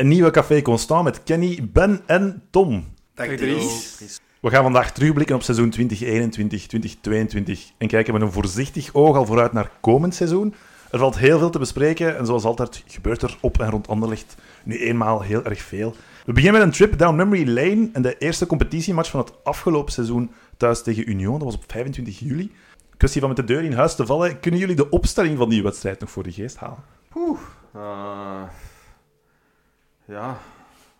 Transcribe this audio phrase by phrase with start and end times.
[0.00, 2.84] een nieuwe Café Constant met Kenny, Ben en Tom.
[3.14, 4.20] Dag Dries.
[4.40, 9.26] We gaan vandaag terugblikken op seizoen 2021, 2022 en kijken met een voorzichtig oog al
[9.26, 10.54] vooruit naar komend seizoen.
[10.90, 14.36] Er valt heel veel te bespreken en zoals altijd gebeurt er op en rond Anderlecht
[14.64, 15.94] nu eenmaal heel erg veel.
[16.24, 19.92] We beginnen met een trip down memory lane en de eerste competitiematch van het afgelopen
[19.92, 21.38] seizoen thuis tegen Union.
[21.38, 22.52] Dat was op 25 juli.
[22.96, 24.40] Kwestie van met de deur in huis te vallen.
[24.40, 26.84] Kunnen jullie de opstelling van die wedstrijd nog voor de geest halen?
[27.14, 27.38] Oeh.
[27.76, 28.42] Uh,
[30.10, 30.38] ja,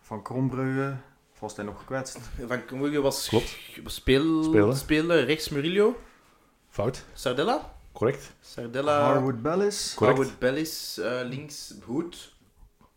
[0.01, 0.97] Van Krombrugge
[1.39, 2.19] was hij nog gekwetst.
[2.47, 3.57] Van Krombrugge was Klopt.
[3.85, 4.75] Speel, Spelen.
[4.75, 5.99] spelen rechts Murillo.
[6.69, 7.05] Fout.
[7.13, 7.73] Sardella.
[7.93, 8.33] Correct.
[8.41, 9.01] Sardella.
[9.01, 9.93] Harwood Bellis.
[9.95, 10.17] Correct.
[10.17, 11.73] Harwood Bellis uh, links.
[11.85, 12.33] Hoed.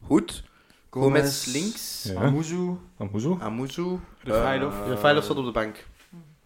[0.01, 0.43] Hoed.
[0.91, 2.03] Gomez links.
[2.05, 2.21] Ja.
[2.21, 2.79] Amuzu.
[2.99, 3.37] Amuzu.
[3.41, 3.99] Amuzu.
[4.23, 4.73] Refailov.
[4.73, 5.87] Uh, Refailov zat op de bank.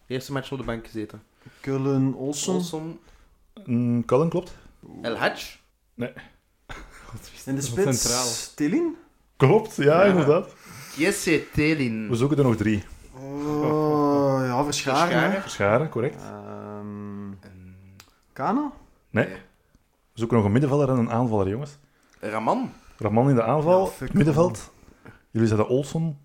[0.07, 1.23] Eerste match op de bank gezeten.
[1.61, 2.55] Cullen Olson.
[2.55, 2.99] Olson.
[3.65, 4.57] Mm, Cullen, klopt.
[5.01, 5.57] El Hadj.
[7.45, 8.53] In de spits.
[8.53, 8.97] Tilin.
[9.39, 10.03] Klopt, ja, Ja.
[10.03, 10.53] inderdaad.
[10.95, 12.09] Jesse Telin.
[12.09, 12.83] We zoeken er nog drie.
[13.19, 15.07] Oh, ja, Verscharen.
[15.07, 15.19] hè.
[15.19, 15.41] Verscharen.
[15.41, 16.21] Verscharen, correct.
[16.21, 17.49] Ehm,
[18.33, 18.71] Kana?
[19.09, 19.25] Nee.
[19.25, 21.77] We zoeken nog een middenvelder en een aanvaller, jongens.
[22.19, 22.71] Raman.
[22.97, 24.71] Raman in de aanval, fuck, middenveld.
[25.31, 26.17] Jullie zeiden Olson.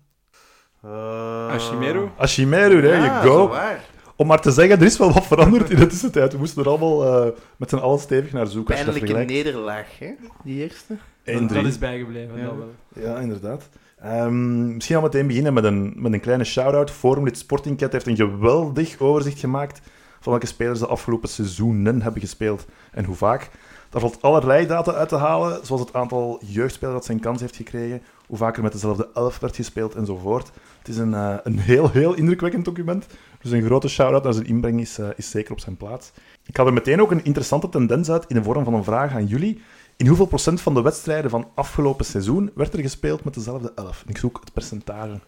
[0.85, 2.09] Uh, Ashimeru.
[2.17, 3.47] Ashimeru, there Ja, zo go.
[3.47, 3.83] waar.
[4.15, 6.31] Om maar te zeggen, er is wel wat veranderd in de tussentijd.
[6.31, 8.75] We moesten er allemaal eh, met z'n allen stevig naar zoeken.
[8.75, 9.45] Als je dat Pijnlijke vergelijkt.
[9.45, 10.11] nederlaag, hè?
[10.43, 10.97] Die eerste.
[11.25, 11.53] 1-3.
[11.53, 12.45] Dat is bijgebleven, Ja.
[12.45, 13.03] dat wel.
[13.03, 13.69] Ja, inderdaad.
[13.99, 16.91] Ehm, misschien al meteen beginnen met een, met een kleine shout-out.
[16.91, 19.81] Forumlid Sporting Cat heeft een geweldig overzicht gemaakt
[20.19, 23.49] van welke spelers de afgelopen seizoenen hebben gespeeld en hoe vaak.
[23.89, 27.55] Daar valt allerlei data uit te halen, zoals het aantal jeugdspelers dat zijn kans heeft
[27.55, 30.51] gekregen, hoe vaak er met dezelfde elf werd gespeeld enzovoort.
[30.79, 33.07] Het is een, eh, een heel, heel indrukwekkend document.
[33.41, 36.11] Dus een grote shout-out naar zijn inbreng is, eh, is zeker op zijn plaats.
[36.45, 39.13] Ik had er meteen ook een interessante tendens uit in de vorm van een vraag
[39.13, 39.61] aan jullie.
[39.97, 44.01] In hoeveel procent van de wedstrijden van afgelopen seizoen werd er gespeeld met dezelfde elf?
[44.03, 45.19] En ik zoek het percentage.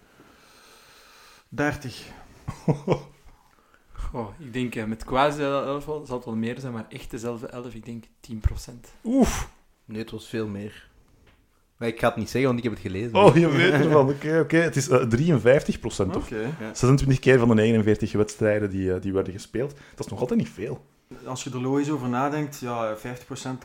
[1.50, 2.04] 30.
[3.92, 7.48] Goh, ik denk eh, met quasi elf zal het wel meer zijn, maar echt dezelfde
[7.48, 8.74] elf, ik denk 10%.
[9.04, 9.50] Oef.
[9.86, 10.90] Nee, het was veel meer.
[11.78, 13.16] Maar ik ga het niet zeggen, want ik heb het gelezen.
[13.16, 14.10] Oh, je weet ervan.
[14.10, 14.58] Oké, oké.
[14.58, 16.16] Het is eh, 53 procent.
[16.16, 16.56] Oké.
[16.72, 19.76] Of 26 keer van de 49 wedstrijden die, eh, die werden gespeeld.
[19.96, 20.86] Dat is nog altijd niet veel.
[21.26, 23.02] Als je er logisch over nadenkt, ja, 50%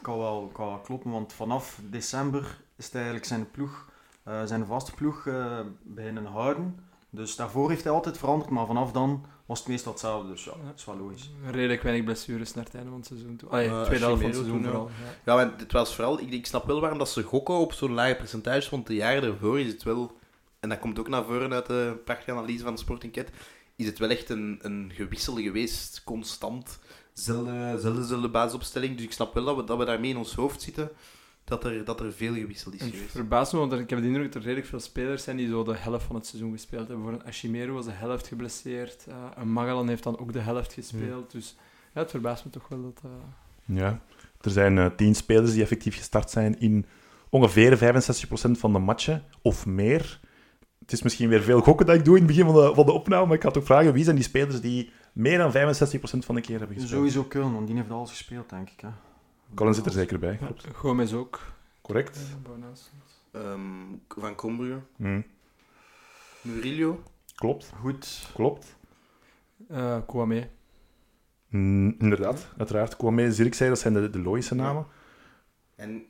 [0.02, 3.86] kan wel, kan wel kloppen, want vanaf december is het eigenlijk zijn ploeg,
[4.22, 6.78] eh, zijn vaste ploeg eh beginnen houden.
[7.10, 10.50] Dus daarvoor heeft hij altijd veranderd, maar vanaf dan was het meestal hetzelfde, dus ja,
[10.66, 11.30] dat is wel logisch.
[11.50, 13.48] Redelijk weinig blessures naar het einde van het seizoen toe.
[13.48, 14.88] Allee, Eh, tweede helft van het seizoen vooral.
[15.24, 15.32] Ja.
[15.32, 16.20] Ja, maar het was vooral...
[16.20, 19.22] Ik, ik snap wel waarom dat ze gokken op zo'n lage percentage, want de jaren
[19.22, 20.18] ervoor is het wel...
[20.60, 23.26] En dat komt ook naar voren uit de prachtige analyse van Sporting Cat.
[23.76, 26.78] Is het wel echt een, een gewissel geweest, constant.
[27.12, 28.96] Zelfde, basisopstelling.
[28.96, 30.90] Dus ik snap wel dat we, dat we daarmee in ons hoofd zitten,
[31.44, 33.12] dat er, dat er veel gewisseld is En het geweest.
[33.14, 35.64] verbaast me, want ik heb de indruk dat er redelijk veel spelers zijn die zo
[35.64, 37.04] de helft van het seizoen gespeeld hebben.
[37.04, 39.04] Voor een Ashimeru was de helft geblesseerd.
[39.08, 41.30] eh, een Magalan heeft dan ook de helft gespeeld.
[41.32, 41.56] Dus
[41.94, 43.00] ja, het verbaast me toch wel dat...
[43.04, 44.00] eh, Ja.
[44.40, 46.86] Er zijn eh 10 spelers die effectief gestart zijn in
[47.28, 50.20] ongeveer 65% van de matchen of meer.
[50.78, 52.86] Het is misschien weer veel gokken dat ik doe in het begin van de, van
[52.86, 55.52] de opname, maar ik had ook vragen wie zijn die spelers die meer dan 65%
[56.24, 56.94] van de keer hebben gespeeld.
[56.96, 58.80] Sowieso Kullen, want die heeft alles gespeeld, denk ik.
[58.80, 58.88] Hè.
[59.54, 60.66] Colin zit er zeker bij, ja, klopt.
[60.72, 61.40] Gomez ook.
[61.82, 62.18] Correct.
[63.32, 63.40] Eh.
[63.40, 63.60] Ehm,
[64.08, 65.20] van Combrugge, Hm.
[66.40, 67.02] Murillo.
[67.34, 68.30] Klopt, Goed.
[68.34, 68.76] klopt.
[69.68, 70.48] Eh, Kwame.
[71.48, 72.96] Mm, inderdaad, uiteraard.
[72.96, 74.86] Kwame, Zirkzee, dat zijn de, de logische namen.
[75.76, 76.02] En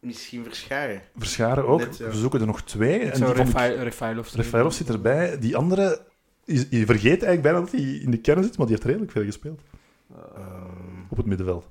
[0.00, 1.02] misschien Verscharen.
[1.16, 1.78] Verscharen ook.
[1.78, 2.06] Net, ja.
[2.06, 2.98] We zoeken er nog twee.
[3.00, 3.36] En die ik-
[3.82, 4.32] Refailov.
[4.34, 5.38] Rafaelov zit erbij.
[5.38, 6.06] Die andere,
[6.44, 9.12] is- je vergeet eigenlijk bijna dat hij in de kern zit, maar die heeft redelijk
[9.12, 9.60] veel gespeeld
[10.34, 10.42] Ehm,
[11.08, 11.66] op het middenveld.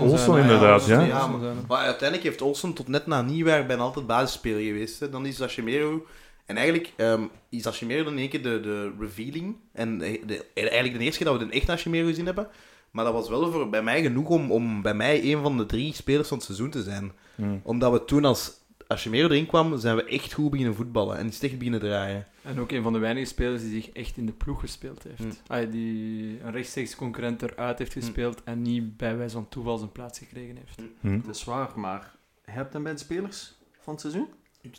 [0.00, 1.26] Olsen inderdaad, ja.
[1.68, 5.00] Maar uiteindelijk heeft Olsen tot net na nieuwjaar bijna altijd basisspeler geweest.
[5.00, 5.08] Hè.
[5.10, 6.02] Dan is Ashimeru...
[6.44, 9.56] En eigenlijk ehm, is dan in één keer de, de revealing.
[9.72, 12.48] En de, de- eigenlijk de eerste keer dat we een echt Ashimeru gezien hebben.
[12.90, 15.66] Maar dat was wel voor bij mij genoeg om, om bij mij een van de
[15.66, 17.12] drie spelers van het seizoen te zijn.
[17.34, 17.56] Hm.
[17.62, 18.52] Omdat we toen als
[18.94, 21.18] Ashimeru erin kwam, zijn we echt goed beginnen voetballen.
[21.18, 22.26] En is het echt beginnen draaien.
[22.42, 25.18] En ook een van de weinige spelers die zich echt in de ploeg gespeeld heeft.
[25.18, 25.32] Hmm.
[25.46, 29.92] Ah, die een rechtstreeks concurrent eruit heeft gespeeld en niet bij wijze van toeval zijn
[29.92, 30.80] plaats gekregen heeft.
[31.00, 31.12] Hm.
[31.12, 32.14] Het is waar, maar
[32.44, 34.28] je hebt hem bij de spelers van het seizoen?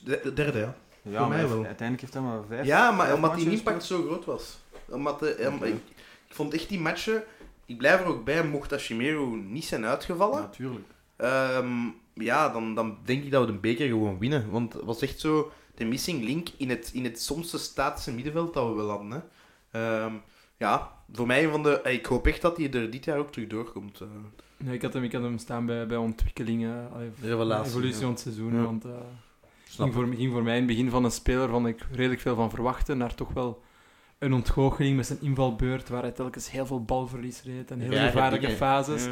[0.03, 0.75] De, de derde, ja.
[1.01, 1.65] Ja, Voor mij maar wel.
[1.65, 2.65] uiteindelijk heeft hij maar vijf.
[2.65, 4.01] Ja, maar vijf omdat die impact gespeeld.
[4.01, 4.57] zo groot was.
[4.89, 5.65] Omdat de, Oké.
[5.65, 5.73] ik,
[6.27, 7.23] ik vond echt die matchen...
[7.65, 10.41] Ik blijf er ook bij, mocht Ashimeru niet zijn uitgevallen...
[10.41, 10.85] Natuurlijk.
[11.15, 14.50] Ehm, ja, dan, dan denk ik dat we de beker gewoon winnen.
[14.50, 18.53] Want het was echt zo de missing link in het, in het somste statische middenveld
[18.53, 19.12] dat we wel hadden.
[19.12, 19.19] Hè.
[19.71, 20.13] Ehm,
[20.57, 21.79] Ja, voor mij een van de...
[21.83, 24.01] Ik hoop echt dat hij er dit jaar ook terug doorkomt.
[24.01, 24.07] eh.
[24.57, 26.89] Nee, ik, had hem, ik had hem staan bij, bij ontwikkelingen,
[27.21, 28.01] Revelatie, evolutie ja.
[28.01, 28.53] van het seizoen.
[28.56, 28.63] Ja.
[28.63, 28.91] Want eh
[29.69, 32.35] ging, voor, ging voor mij in het begin van een speler van ik redelijk veel
[32.35, 33.61] van verwachtte, naar toch wel
[34.19, 38.50] een ontgoocheling met zijn invalbeurt, waar hij telkens heel veel balverlies reed en heel gevaarlijke
[38.50, 39.07] fases.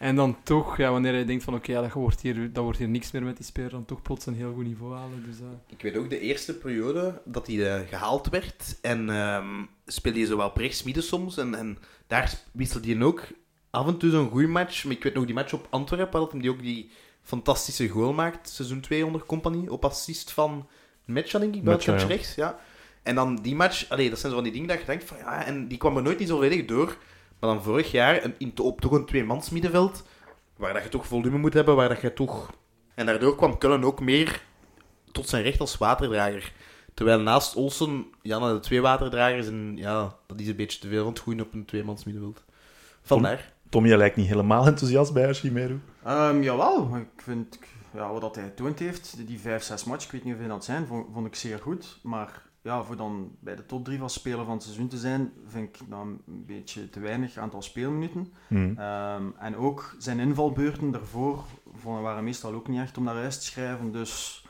[0.00, 2.78] En dan toch, ja, wanneer je denkt van oké, ja, dat, wordt hier, dat wordt
[2.78, 5.24] hier niks meer met die speler, dan toch plots een heel goed niveau halen.
[5.26, 8.78] Dus, eh, Ik weet ook de eerste periode dat hij eh, gehaald werd.
[8.82, 11.36] En ehm speelde hij zowel op rechts midden soms.
[11.36, 13.26] En, en daar wisselde hij ook
[13.70, 14.84] af en toe zo'n goede match.
[14.84, 16.90] Maar ik weet nog die match op Antwerpen, dat hij die ook die
[17.22, 18.48] fantastische goal maakt.
[18.48, 19.68] Seizoen 2 onder Company.
[19.68, 20.68] Op assist van
[21.04, 22.20] Metja, denk ik, buitenkant Metja, ja.
[22.20, 22.34] rechts.
[22.34, 22.58] Ja.
[23.02, 25.16] En dan die match, allee, dat zijn zo van die dingen dat je denkt van
[25.18, 26.96] ja, en die kwam er nooit niet zo volledig door.
[27.40, 30.04] Maar dan vorig jaar een, in, op toch een tweemans middenveld,
[30.56, 32.50] waar dat je toch volume moet hebben, waar dat je toch...
[32.94, 34.42] En daardoor kwam Cullen ook meer
[35.12, 36.52] tot zijn recht als waterdrager.
[36.94, 40.88] Terwijl naast Olsen, ja, naar de twee waterdragers, en ja, dat is een beetje te
[40.88, 42.44] veel van het groeien op een tweemans middenveld.
[43.02, 43.52] Vandaar.
[43.68, 45.80] Tommy hij lijkt niet helemaal enthousiast bij Ashimeru.
[46.04, 47.58] Ehm, jawel, ik vind
[47.94, 49.42] ja, wat hij getoond heeft, die 5-6
[49.86, 51.98] match, ik weet niet hoeveel dat zijn, vond, vond ik zeer goed.
[52.02, 55.32] Maar ja, voor dan bij de top 3 van speler van het seizoen te zijn,
[55.46, 58.32] vind ik dan een beetje te weinig aantal speelminuten.
[58.48, 58.72] Hm.
[58.76, 61.44] Ehm, en ook zijn invalbeurten daarvoor
[61.82, 63.92] waren meestal ook niet echt om naar huis te schrijven.
[63.92, 64.44] Dus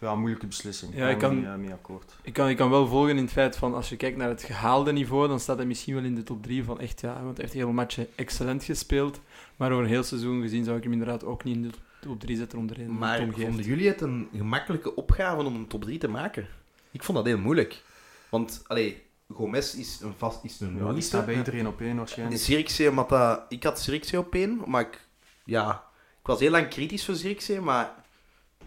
[0.00, 0.94] ja, moeilijke beslissing.
[0.94, 2.16] Ja, ik ben kan- niet, eh, mee akkoord.
[2.22, 4.42] ik, kan, ik kan wel volgen in het feit van, als je kijkt naar het
[4.42, 7.36] gehaalde niveau, dan staat hij misschien wel in de top 3 van echt, ja, want
[7.36, 9.20] hij heeft heel matchen excellent gespeeld.
[9.56, 11.70] Maar over een heel seizoen gezien zou ik hem inderdaad ook niet in de
[12.00, 15.82] top 3 zetten onder één Maar vonden jullie het een gemakkelijke opgave om een top
[15.82, 16.46] 3 te maken?
[16.96, 17.82] Ik vond dat heel moeilijk.
[18.28, 19.02] Want, allee,
[19.32, 22.40] Gomez is een vast is een Ja, die staat bij iedereen op één waarschijnlijk.
[22.40, 23.42] Zirkzee, dat...
[23.48, 25.08] Ik had Zirkzee op één, maar ik...
[25.44, 25.84] Ja,
[26.20, 27.94] ik was heel lang kritisch voor Zirkzee, maar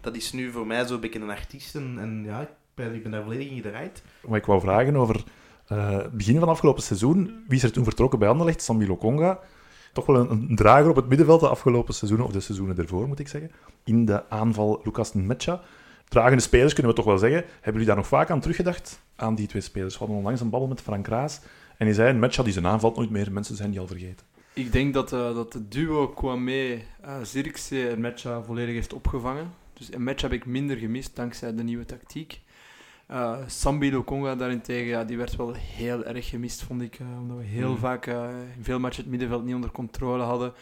[0.00, 1.74] dat is nu voor mij zo'n beetje een artiest.
[1.74, 4.02] En, en ja, ik ben, ik ben daar volledig in gedraaid.
[4.26, 5.24] Maar ik wou vragen over
[5.66, 7.44] eh, het begin van het afgelopen seizoen.
[7.48, 8.62] Wie is er toen vertrokken bij Anderlecht?
[8.62, 9.40] Sambi Lokonga.
[9.92, 13.08] Toch wel een, een drager op het middenveld de afgelopen seizoenen, of de seizoenen ervoor
[13.08, 13.50] moet ik zeggen.
[13.84, 15.62] In de aanval Lucas Metja.
[16.10, 17.44] Dragende spelers kunnen we toch wel zeggen.
[17.54, 19.00] Hebben jullie daar nog vaak aan teruggedacht?
[19.16, 19.92] Aan die twee spelers.
[19.92, 21.40] We hadden onlangs een babbel met Frank Raas.
[21.78, 23.32] En die zei, Metja die zijn aanvalt nooit meer.
[23.32, 24.26] Mensen zijn die al vergeten.
[24.52, 26.74] Ik denk dat, eh, dat de duo Kwame,
[27.04, 29.52] uh, Zirkzee en Metja volledig heeft opgevangen.
[29.72, 32.40] Dus een match heb ik minder gemist dankzij de nieuwe tactiek.
[33.06, 36.98] Eh Sambi Lokonga daarentegen, ja, die werd wel heel erg gemist, vond ik.
[36.98, 37.78] eh, omdat we heel Mm.
[37.78, 40.52] vaak eh, in veel matchen het middenveld niet onder controle hadden.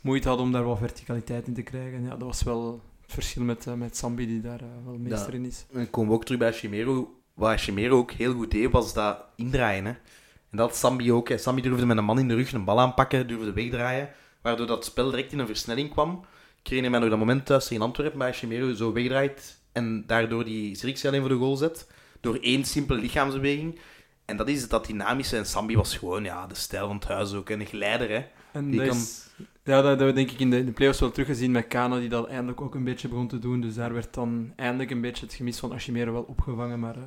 [0.00, 1.94] Moeite hadden om daar wat verticaliteit in te krijgen.
[1.94, 4.98] En ja, dat was wel het verschil met, eh, met Sambi, die daar eh, wel
[4.98, 5.38] meester Ja.
[5.38, 5.64] in is.
[5.72, 7.20] En dan komen we ook terug bij Chimero.
[7.34, 9.84] Wat Chimero ook heel goed deed, was dat indraaien.
[9.84, 9.90] Hè.
[10.50, 11.28] En dat Sambi ook.
[11.28, 11.38] Hè.
[11.38, 14.08] Sambi durfde met een man in de rug een bal aanpakken, durfde wegdraaien.
[14.42, 16.24] Waardoor dat spel direct in een versnelling kwam.
[16.62, 19.60] Herinner mij nog dat moment thuis in Antwerpen, bij Chimero zo wegdraait.
[19.72, 21.90] En daardoor die Zirkzee alleen voor de goal zet.
[22.20, 23.78] Door één simpele lichaamsbeweging.
[24.24, 25.36] En dat is dat dynamische.
[25.36, 27.50] En Sambi was gewoon ja, de stijl van het huis ook.
[27.50, 28.24] En een geleider, hè.
[28.52, 29.23] En Die dat kan- is,
[29.64, 31.98] ja, dat hebben we denk ik in de, in de playoffs wel teruggezien met Kano,
[31.98, 33.60] die dat eindelijk ook een beetje begon te doen.
[33.60, 36.80] Dus daar werd dan eindelijk een beetje het gemis van Ashimero wel opgevangen.
[36.80, 37.02] Maar eh,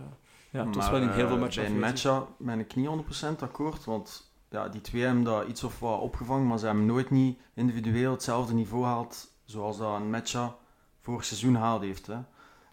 [0.51, 2.12] ja, het was wel in heel eh, veel matchen Bij een afwezig.
[2.12, 2.89] matcha ben ik niet
[3.38, 6.86] 100% akkoord, want ja, die twee hebben dat iets of wat opgevangen, maar ze hebben
[6.86, 10.56] nooit niet individueel hetzelfde niveau gehaald zoals dat een matcha
[11.01, 12.07] vorig seizoen gehaald heeft.
[12.07, 12.18] Hè.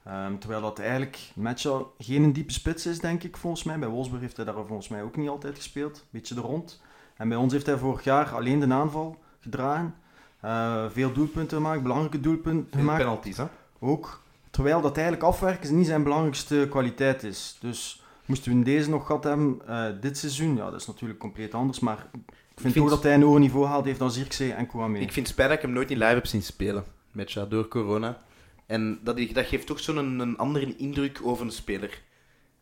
[0.05, 3.79] Ehm, terwijl dat eigenlijk matcha geen diepe spits is, denk ik, volgens mij.
[3.79, 6.83] Bij Wolfsburg heeft hij daar volgens mij ook niet altijd gespeeld, beetje er rond.
[7.17, 9.95] En bij ons heeft hij vorig jaar alleen de aanval gedragen.
[10.41, 13.45] Eh, veel doelpunten gemaakt, belangrijke doelpunten Veel gemaakt penalties, hè.
[13.79, 14.23] ook.
[14.51, 17.57] Terwijl dat eigenlijk afwerken niet zijn belangrijkste kwaliteit is.
[17.61, 21.21] Dus moesten we in deze nog gehad hebben, eh, dit seizoen, ja, dat is natuurlijk
[21.21, 21.81] compleet anders.
[21.81, 22.21] Maar ik
[22.61, 24.99] vind, vind- toch dat hij een hoger niveau haalt heeft dan Zirkzee en Kouame.
[24.99, 26.85] Ik vind het spijt dat ik hem nooit in live heb zien spelen.
[27.13, 28.19] Met ja, door corona.
[28.67, 31.91] En dat, dat geeft toch zo'n een, een andere indruk over een speler.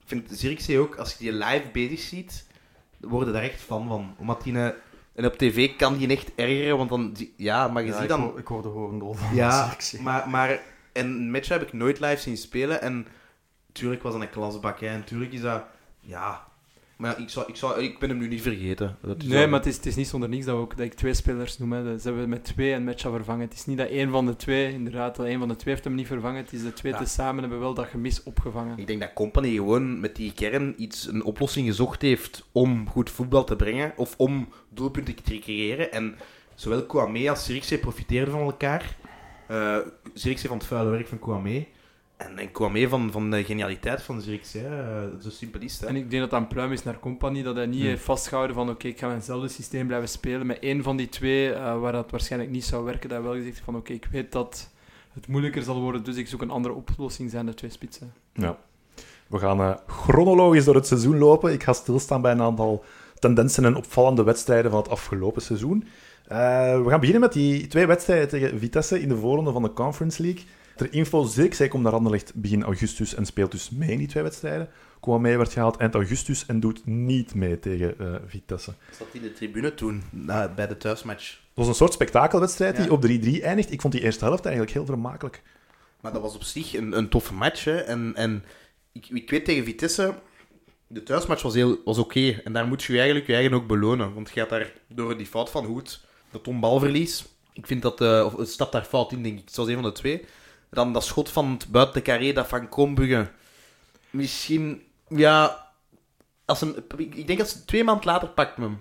[0.01, 2.47] Ik vind Zirkzee ook, als je die live bezig ziet,
[3.01, 4.15] worden daar echt fan van.
[4.19, 4.73] Omdat die...
[5.15, 7.17] En op tv kan die echt ergeren, want dan...
[7.37, 8.21] Ja, maar je Ja, ziet ik, dan...
[8.21, 10.61] hoor, ik hoor de horendol van Ja, maar, maar
[10.93, 12.83] en een match heb ik nooit live zien spelen.
[12.83, 13.07] En
[13.73, 14.81] tuurlijk was dat een klasbak.
[14.81, 14.87] Hè.
[14.87, 15.65] En tuurlijk is dat...
[16.01, 16.45] Ja...
[16.97, 18.97] Maar ja, ik, zou, ik, zou, ik ben hem nu niet vergeten.
[19.03, 20.77] Dat is Nee, wel- maar het is, het is niet zonder niks dat, we ook,
[20.77, 21.73] dat ik twee spelers noem.
[21.73, 21.99] Hè.
[21.99, 23.45] Ze hebben met twee en Metja vervangen.
[23.45, 25.87] Het is niet dat één van de twee, inderdaad, dat één van de twee heeft
[25.87, 26.43] hem niet vervangen.
[26.43, 26.99] Het is de twee Ja.
[26.99, 28.79] tezamen hebben wel dat gemis opgevangen.
[28.79, 33.11] Ik denk dat Company gewoon met die kern iets, een oplossing gezocht heeft om goed
[33.11, 33.93] voetbal te brengen.
[33.97, 35.93] Of om doelpunten te creëren.
[35.93, 36.17] En
[36.55, 38.97] zowel Kouame als Zirkzee profiteerden van elkaar.
[39.49, 39.77] Eh
[40.15, 41.67] Zirkzee van het vuile werk van Kouame.
[42.27, 45.03] En, en Kouame van, van de genialiteit van hè.
[45.03, 45.83] Eh, zo simpel is.
[45.85, 47.89] En ik denk dat dat een pluim is naar Company, dat hij niet Hmm.
[47.89, 50.47] heeft vastgehouden van oké, ik ga mijnzelfde systeem blijven spelen.
[50.47, 53.37] Met één van die twee, eh, waar dat waarschijnlijk niet zou werken, dat hij wel
[53.37, 54.71] gezegd heeft van oké, ik weet dat
[55.13, 58.13] het moeilijker zal worden, dus ik zoek een andere oplossing, zijn de twee spitsen.
[58.33, 58.59] Ja.
[59.27, 61.53] We gaan eh, chronologisch door het seizoen lopen.
[61.53, 62.85] Ik ga stilstaan bij een aantal
[63.19, 65.85] tendensen en opvallende wedstrijden van het afgelopen seizoen.
[66.27, 66.39] Eh,
[66.83, 70.23] we gaan beginnen met die twee wedstrijden tegen Vitesse in de voorronde van de Conference
[70.23, 70.45] League.
[70.77, 74.23] Ter info, Zirkzee komt naar Anderlecht begin augustus en speelt dus mee in die twee
[74.23, 74.69] wedstrijden.
[75.01, 78.73] Kwame werd gehaald eind augustus en doet niet mee tegen eh, Vitesse.
[78.99, 81.31] Zat in de tribune toen, na, bij de thuismatch.
[81.31, 82.83] Het was een soort spektakelwedstrijd Ja.
[82.83, 83.03] die op
[83.41, 83.73] 3-3 eindigt.
[83.73, 85.43] Ik vond die eerste helft eigenlijk heel vermakelijk.
[86.01, 87.65] Maar dat was op zich een, een toffe match.
[87.65, 87.77] Hè.
[87.77, 88.45] En, en
[88.93, 90.15] ik, ik weet tegen Vitesse,
[90.87, 92.41] de thuismatch was, heel- was oké.
[92.45, 94.15] En daar moet je je eigenlijk je eigen ook belonen.
[94.15, 97.25] Want je gaat daar door die fout van Hoed, dat Tom balverlies.
[97.53, 99.45] Ik vind dat, eh, of het staat daar fout in, denk ik.
[99.47, 100.25] Het was een van de twee.
[100.73, 103.31] Dan dat schot van het buiten de carré, dat van Krombrugge.
[104.11, 105.61] Misschien, ja...
[106.45, 108.81] Als hem, ik denk dat ze twee maanden later pakt hem.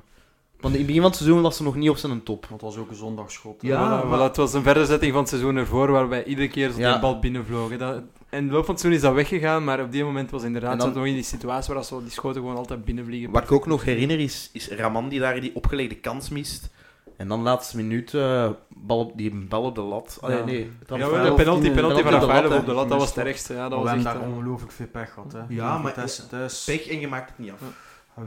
[0.60, 2.46] Want in het begin van het seizoen was ze nog niet op zijn top.
[2.50, 3.62] Want het was ook een zondagschot.
[3.62, 6.72] Ja, Voilà, maar- voilà, het was een verderzetting van het seizoen ervoor, waarbij iedere keer
[6.72, 6.92] zo Ja.
[6.92, 7.70] die bal binnenvloog.
[7.70, 7.78] hè.
[7.78, 10.44] Dat, in de loop van het seizoen is dat weggegaan, maar op die moment was
[10.44, 13.32] inderdaad dan- nog in die situatie waar zo die schoten gewoon altijd binnenvliegen.
[13.32, 16.70] Wat ik ook nog herinner is, is Raman die daar die opgelegde kans mist.
[17.22, 20.18] En dan laatste minuut eh, bal op, die bal op de lat.
[20.22, 20.44] Allee, Ja.
[20.46, 20.72] nee.
[20.88, 23.26] Ja, de penalty, Penalty penalty van de Rafael lat, op de lat, dat was het
[23.26, 23.54] ergste.
[23.54, 25.32] Ja, Maar dat we was hebben echt, daar eh, ongelooflijk veel pech gehad.
[25.32, 25.40] Hè.
[25.48, 26.64] Ja, maar- Vitesse thuis.
[26.64, 27.60] Pech en je maakt het niet af.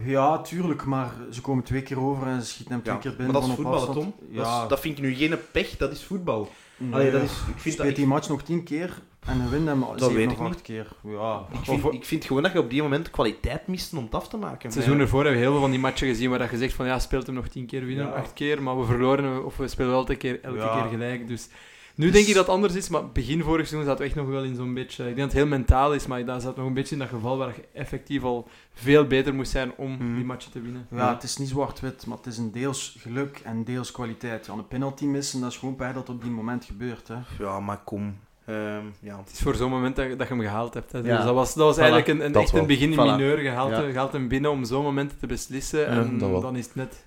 [0.05, 3.11] Ja, tuurlijk, maar ze komen twee keer over en ze schieten hem twee Ja, keer
[3.11, 4.17] maar binnen dat is van op voetbal, afstand.
[4.19, 4.27] Tom.
[4.37, 6.49] Dat, Ja, is- dat vind ik nu geen pech, dat is voetbal.
[6.77, 9.49] nee, Allee, dat is, ik vind dat, speelt die match nog tien keer en dan
[9.51, 10.63] wint hem Dat zeven weet of ik niet.
[10.63, 10.89] keer.
[11.03, 14.15] Ja, ik, vind, ik vind gewoon dat je op die moment kwaliteit mist om het
[14.15, 14.59] af te maken.
[14.63, 16.75] Het seizoen ervoor hebben we heel veel van die matchen gezien waar dat je zegt
[16.75, 18.13] van ja, speelt hem nog tien keer winnen, Ja.
[18.13, 20.81] acht keer, maar we verloren of we spelen wel elke keer, elke Ja.
[20.81, 21.29] keer gelijk.
[21.29, 21.49] Dus
[21.97, 24.27] nu denk ik dat het anders is, maar begin vorig seizoen zat we echt nog
[24.27, 25.03] wel in zo'n beetje...
[25.03, 27.09] Ik denk dat het heel mentaal is, maar daar zat nog een beetje in dat
[27.09, 30.15] geval waar je effectief al veel beter moest zijn om Mhm.
[30.15, 30.87] die matchen te winnen.
[30.91, 34.47] Ja, het is niet zwart-wit, maar het is een deels geluk en deels kwaliteit.
[34.47, 37.09] Ja, een penalty missen, dat is gewoon bij dat op die moment gebeurt.
[37.09, 37.17] Hè.
[37.39, 38.17] Ja, maar kom.
[38.47, 39.19] Ehm, ja.
[39.19, 40.93] Het is voor zo'n moment dat, je- dat je hem gehaald hebt.
[40.93, 41.01] Hè.
[41.03, 41.25] Dus Ja.
[41.25, 42.61] dat was, dat was Voilà, eigenlijk een, een, dat echt wel.
[42.61, 43.17] een begin in Voilà.
[43.17, 43.43] mineur.
[43.43, 43.81] Je haalt, Ja.
[43.83, 45.81] je haalt hem binnen om zo'n moment te beslissen.
[45.81, 47.05] Ja, en dan is het net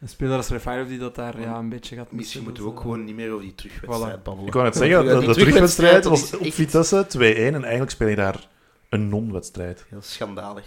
[0.00, 2.16] een speler als Refailov die dat daar ja, een beetje gaat missen.
[2.16, 4.46] Misschien moeten we ook eh, gewoon niet meer over die terugwedstrijd babbelen.
[4.46, 7.20] Ik wou net zeggen, de, terugwedstrijd was op echt Vitesse 2-1
[7.54, 8.48] en eigenlijk speel je daar
[8.88, 9.86] een non-wedstrijd.
[9.88, 10.64] Heel schandalig.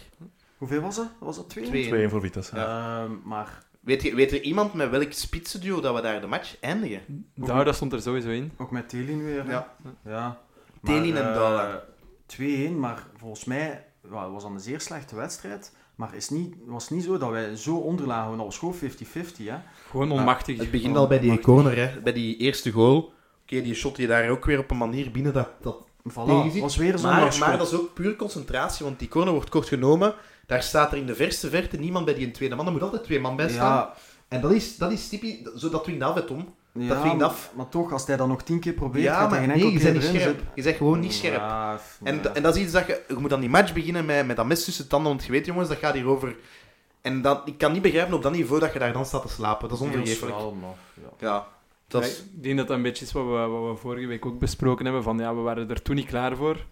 [0.58, 1.08] Hoeveel was dat?
[1.20, 1.66] Was dat twee?
[1.88, 2.08] 2-1.
[2.08, 2.56] 2-1 voor Vitesse.
[2.56, 6.56] Ehm, maar Weet, je, weet er iemand met welk spitsenduo dat we daar de match
[6.60, 7.26] eindigen?
[7.36, 8.52] Dat stond er sowieso in.
[8.58, 9.46] ook met Telin weer.
[9.46, 9.52] hè.
[9.52, 9.76] Ja.
[10.06, 10.40] ja.
[10.84, 11.84] Telin en eh, Dala.
[12.40, 12.42] 2-1,
[12.78, 15.76] maar volgens mij ja, het was dat een zeer slechte wedstrijd.
[15.96, 18.38] Maar het niet, was niet zo dat wij zo onderlagen.
[18.38, 18.78] Dat was gewoon 50-50.
[19.44, 19.56] Hè.
[19.90, 20.58] Gewoon onmachtig.
[20.58, 22.02] Het begint al bij die corner, hè.
[22.02, 23.14] bij die eerste goal.
[23.44, 25.50] Oké, die shot je daar ook weer op een manier binnen dat...
[25.62, 26.62] dat Voilà, Tegenzien.
[26.62, 29.68] was weer zo'n maar, maar dat is ook puur concentratie, want die corner wordt kort
[29.68, 30.14] genomen.
[30.50, 32.66] Daar staat er in de verste verte niemand bij die een tweede man.
[32.66, 33.76] Er moet altijd twee man bij staan.
[33.76, 33.94] Ja,
[34.28, 35.36] En dat is, dat is typisch...
[35.56, 36.54] Zo, dat dwingt af, hè, Tom.
[36.72, 37.52] ja, dwingt maar- af.
[37.56, 39.70] Maar toch, als hij dat nog tien keer probeert, ja, gaat hij geen nee, enkel
[39.72, 40.42] je keer bent niet scherp.
[40.56, 41.36] Je bent gewoon niet scherp.
[41.36, 43.02] Ja, En, en dat is iets dat je...
[43.08, 45.32] Je moet dan die match beginnen met, met dat mes tussen de tanden, want je
[45.32, 46.36] weet, jongens, dat gaat hier over...
[47.02, 49.28] En dat, ik kan niet begrijpen op dat niveau dat je daar dan staat te
[49.30, 49.70] slapen.
[49.70, 50.34] Dat is onvergeeflijk.
[50.36, 51.08] ja.
[51.20, 51.48] Ja,
[51.88, 52.20] dat Ja, is...
[52.20, 54.86] ik denk dat dat een beetje is wat we, wat we vorige week ook besproken
[54.86, 55.04] hebben.
[55.04, 56.66] Van ja, we waren er toen niet klaar voor.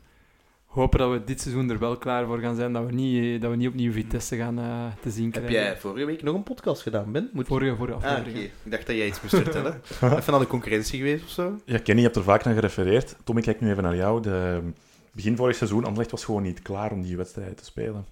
[0.77, 2.73] Hopen dat we dit seizoen er wel klaar voor gaan zijn.
[2.73, 5.53] Dat we niet, dat we niet opnieuw Vitesse gaan eh, te zien Heb krijgen.
[5.53, 7.29] jij vorige week nog een podcast gedaan, Ben?
[7.33, 7.47] Moet...
[7.47, 8.07] Vorige, vorige Ah, oké.
[8.19, 8.51] aflevering.
[8.63, 9.81] Ik dacht dat jij iets moest vertellen.
[10.01, 11.55] Even naar de concurrentie geweest of zo?
[11.65, 13.15] Ja, Kenny, je hebt er vaak naar gerefereerd.
[13.23, 14.21] Tom, ik kijk nu even naar jou.
[14.21, 14.61] De,
[15.11, 18.05] begin vorig seizoen, Anderlecht was gewoon niet klaar om die wedstrijd te spelen.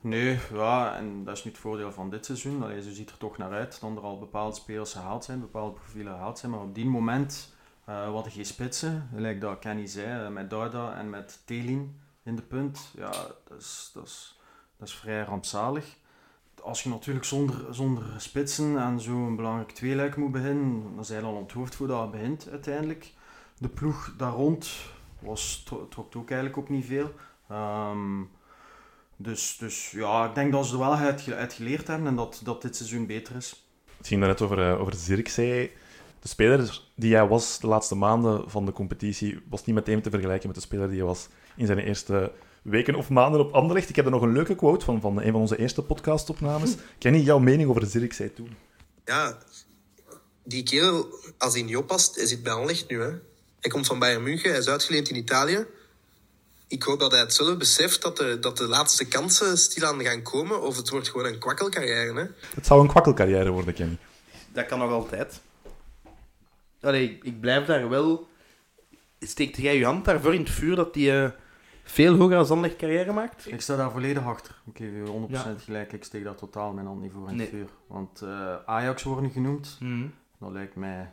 [0.00, 2.62] Nee, ja, en dat is nu het voordeel van dit seizoen.
[2.62, 5.72] Allee, zo ziet er toch naar uit dat er al bepaalde spelers gehaald zijn, bepaalde
[5.72, 6.52] profielen gehaald zijn.
[6.52, 7.54] Maar op die moment
[7.88, 12.36] uh, wat geen spitsen, gelijk dat Kenny zei, uh, met Darda en met Telin in
[12.36, 12.92] de punt.
[12.96, 13.10] Ja,
[13.48, 14.40] dat is, dat is,
[14.76, 15.96] dat is vrij rampzalig.
[16.62, 21.34] Als je natuurlijk zonder, zonder spitsen en zo'n belangrijk tweeluik moet beginnen, dan zijn al
[21.34, 23.12] onthoofd voordat het begint uiteindelijk.
[23.58, 24.70] De ploeg daar rond
[25.18, 27.12] was, trok ook eigenlijk ook niet veel.
[27.50, 28.30] Um,
[29.16, 32.62] dus, dus ja, ik denk dat ze er wel uit, geleerd hebben en dat, dat
[32.62, 33.66] dit seizoen beter is.
[33.96, 35.72] Het ging daarnet over, uh, over Zirkzee.
[36.20, 40.10] De speler die hij was de laatste maanden van de competitie was niet meteen te
[40.10, 42.32] vergelijken met de speler die hij was in zijn eerste
[42.62, 43.88] weken of maanden op Anderlecht.
[43.88, 46.74] Ik heb er nog een leuke quote van, van een van onze eerste podcastopnames.
[46.98, 48.56] Kenny, jouw mening over Zirkzee toen?
[49.04, 49.38] Ja,
[50.44, 51.06] die kerel,
[51.38, 53.00] als hij niet oppast, hij zit bij Anderlecht nu.
[53.00, 53.10] Hè.
[53.60, 55.66] Hij komt van Bayern München, hij is uitgeleend in Italië
[56.68, 60.22] ik hoop dat hij het zelf beseft dat de, dat de laatste kansen stilaan gaan
[60.22, 60.62] komen.
[60.62, 62.14] Of het wordt gewoon een kwakkelcarrière.
[62.14, 62.26] Hè?
[62.54, 63.98] Het zou een kwakkelcarrière worden, Kenny.
[64.52, 65.40] Dat kan nog altijd.
[66.86, 68.28] Allee, ik blijf daar wel...
[69.20, 71.30] Steekt jij je hand daarvoor in het vuur dat hij uh,
[71.84, 73.52] veel hoger als Anderlecht carrière maakt?
[73.52, 74.54] Ik sta daar volledig achter.
[74.72, 75.54] Ik geef je 100% Ja.
[75.64, 75.92] gelijk.
[75.92, 77.46] Ik steek daar totaal mijn hand niet voor in Nee.
[77.46, 77.68] het vuur.
[77.86, 80.06] Want uh, Ajax worden genoemd, Mhm.
[80.40, 81.10] dat lijkt mij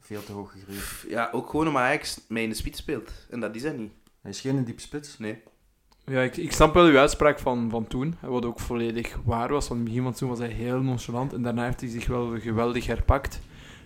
[0.00, 1.10] veel te hoog gegrepen.
[1.16, 3.12] Ja, ook gewoon omdat Ajax mee in de spits speelt.
[3.30, 3.92] En dat is hij niet.
[4.22, 5.18] Hij is geen diep spits.
[5.18, 5.42] Nee.
[6.04, 9.68] Ja, ik, ik snap wel uw uitspraak van, van toen, wat ook volledig waar was.
[9.68, 11.90] Want in het begin van het seizoen was hij heel nonchalant en daarna heeft hij
[11.90, 13.40] zich wel geweldig herpakt.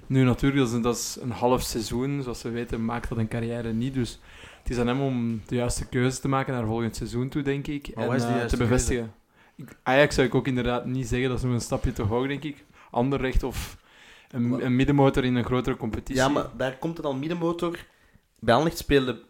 [0.06, 2.22] Nu natuurlijk, dat is, een- dat is een half seizoen.
[2.22, 3.94] Zoals we weten maakt dat een carrière niet.
[3.94, 4.20] Dus
[4.62, 7.66] het is aan hem om de juiste keuze te maken naar volgend seizoen toe, denk
[7.66, 7.88] ik.
[7.88, 9.14] En juiste te bevestigen.
[9.56, 12.26] Ik- Ajax zou ik ook inderdaad niet zeggen, dat is nog een stapje te hoog,
[12.26, 12.64] denk ik.
[12.90, 13.76] Anderlecht of
[14.30, 16.14] een, een middenmotor in een grotere competitie.
[16.22, 17.78] Ja, maar daar komt het al middenmotor.
[18.38, 19.22] Bij Anderlecht speelde...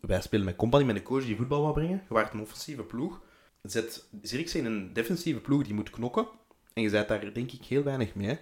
[0.00, 2.02] Wij spelen met Company, met een coach die voetbal wou brengen.
[2.08, 3.20] Je waart een offensieve ploeg.
[3.62, 6.26] Zet Zirkzee in een defensieve ploeg die moet knokken.
[6.72, 8.38] En je zet daar denk ik heel weinig mee.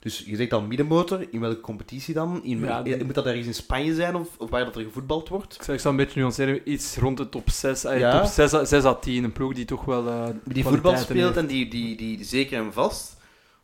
[0.00, 1.26] Dus je zegt al middenmotor.
[1.30, 2.44] In welke competitie dan?
[2.44, 5.28] In, Ja, die- Moet dat ergens in Spanje zijn of, of waar dat er gevoetbald
[5.28, 5.54] wordt?
[5.54, 8.20] Ik zou, ik zou een beetje nuanceren, iets rond de top 6, eh, Ja.
[8.20, 9.24] top 6, à- 6 à 10.
[9.24, 11.36] Een ploeg die toch wel eh Die voetbal speelt heeft.
[11.36, 13.14] en die, die, die, die zeker en vast.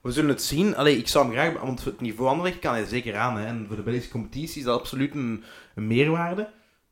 [0.00, 0.76] We zullen het zien.
[0.76, 1.60] Allee, ik zou hem graag...
[1.62, 3.36] Want het niveau Anderlecht kan hij zeker aan.
[3.36, 3.46] Hè.
[3.46, 6.48] En voor de Belgische competitie is dat absoluut een, een meerwaarde.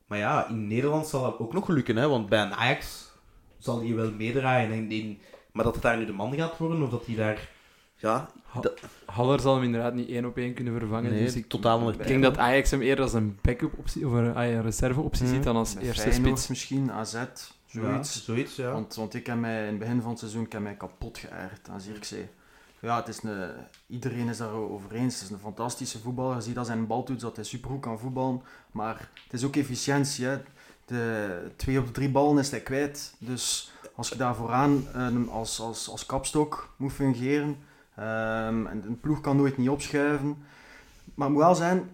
[0.07, 1.97] Maar ja, in Nederland zal dat ook nog lukken.
[1.97, 2.09] Hè.
[2.09, 3.11] Want bij een Ajax
[3.59, 4.73] zal hij wel meedraaien.
[4.73, 5.19] En in,
[5.53, 7.49] maar dat het daar nu de man gaat worden, of dat hij daar...
[8.01, 8.29] Ja,
[8.61, 11.11] dat- Haller zal hem inderdaad niet één op één kunnen vervangen.
[11.11, 14.07] Nee, dus ik, totaal nog ik denk dat Ajax hem eerder als een backup optie
[14.07, 15.35] of een, ah ja, een reserve optie Mhm.
[15.35, 16.49] ziet dan als Bij eerste Feyenoord spits.
[16.49, 17.13] misschien, AZ,
[17.67, 18.15] zoiets.
[18.15, 18.73] Ja, zoiets, ja.
[18.73, 21.19] Want, want ik heb mij in het begin van het seizoen ik heb mij kapot
[21.19, 22.29] geërgerd aan Zirkzee.
[22.81, 23.51] Ja, het is een,
[23.87, 25.15] iedereen is daarover eens.
[25.15, 26.35] Het is een fantastische voetballer.
[26.37, 28.43] Je ziet dat zijn bal doet, dat hij supergoed kan voetballen.
[28.71, 30.25] Maar het is ook efficiëntie.
[30.25, 30.39] Hè.
[30.85, 33.15] De twee op de drie ballen is hij kwijt.
[33.19, 37.57] Dus als je daar vooraan eh, als, als, als kapstok moet fungeren.
[38.01, 40.37] Ehm, en een ploeg kan nooit niet opschuiven.
[41.15, 41.91] Maar het moet wel zijn,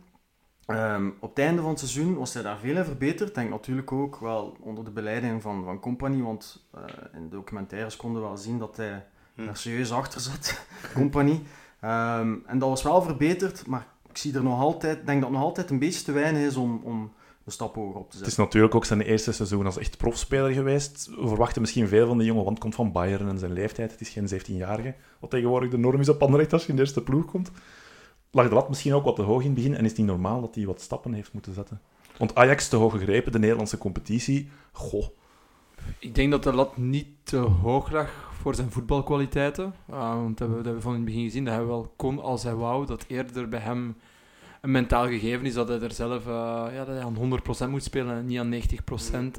[0.67, 3.35] Ehm, op het einde van het seizoen was hij daar veel in verbeterd.
[3.35, 6.83] Denk natuurlijk ook wel onder de beleiding van, van Company, want eh,
[7.13, 9.45] in de documentaires konden we wel zien dat hij Hm.
[9.45, 10.61] daar serieus achter zat,
[10.95, 11.43] Company.
[11.81, 15.39] Ehm, en dat was wel verbeterd, maar ik zie er nog altijd, denk dat het
[15.39, 17.13] nog altijd een beetje te weinig is om, om
[17.47, 18.45] een stap hoger op te Het is zetten.
[18.45, 21.07] natuurlijk ook zijn eerste seizoen als echt profspeler geweest.
[21.21, 23.91] We verwachten misschien veel van die jongen, want het komt van Bayern en zijn leeftijd.
[23.91, 26.83] Het is geen 17-jarige, wat tegenwoordig de norm is op Anderlecht als je in de
[26.83, 27.51] eerste ploeg komt.
[28.31, 30.07] Lag de lat misschien ook wat te hoog in het begin en is het niet
[30.07, 31.81] normaal dat hij wat stappen heeft moeten zetten.
[32.19, 34.49] Want Ajax te hoog gegrepen, de Nederlandse competitie.
[34.73, 35.07] Goh,
[35.99, 39.75] Ik denk dat de lat niet te hoog lag voor zijn voetbalkwaliteiten.
[39.91, 41.67] Ah, want dat hebben, we- dat hebben we van in het begin gezien, dat hij
[41.67, 42.87] wel kon als hij wou.
[42.87, 43.97] Dat eerder bij hem
[44.61, 47.83] een mentaal gegeven is dat hij er zelf eh, ja, dat hij aan 100% moet
[47.83, 48.53] spelen en niet aan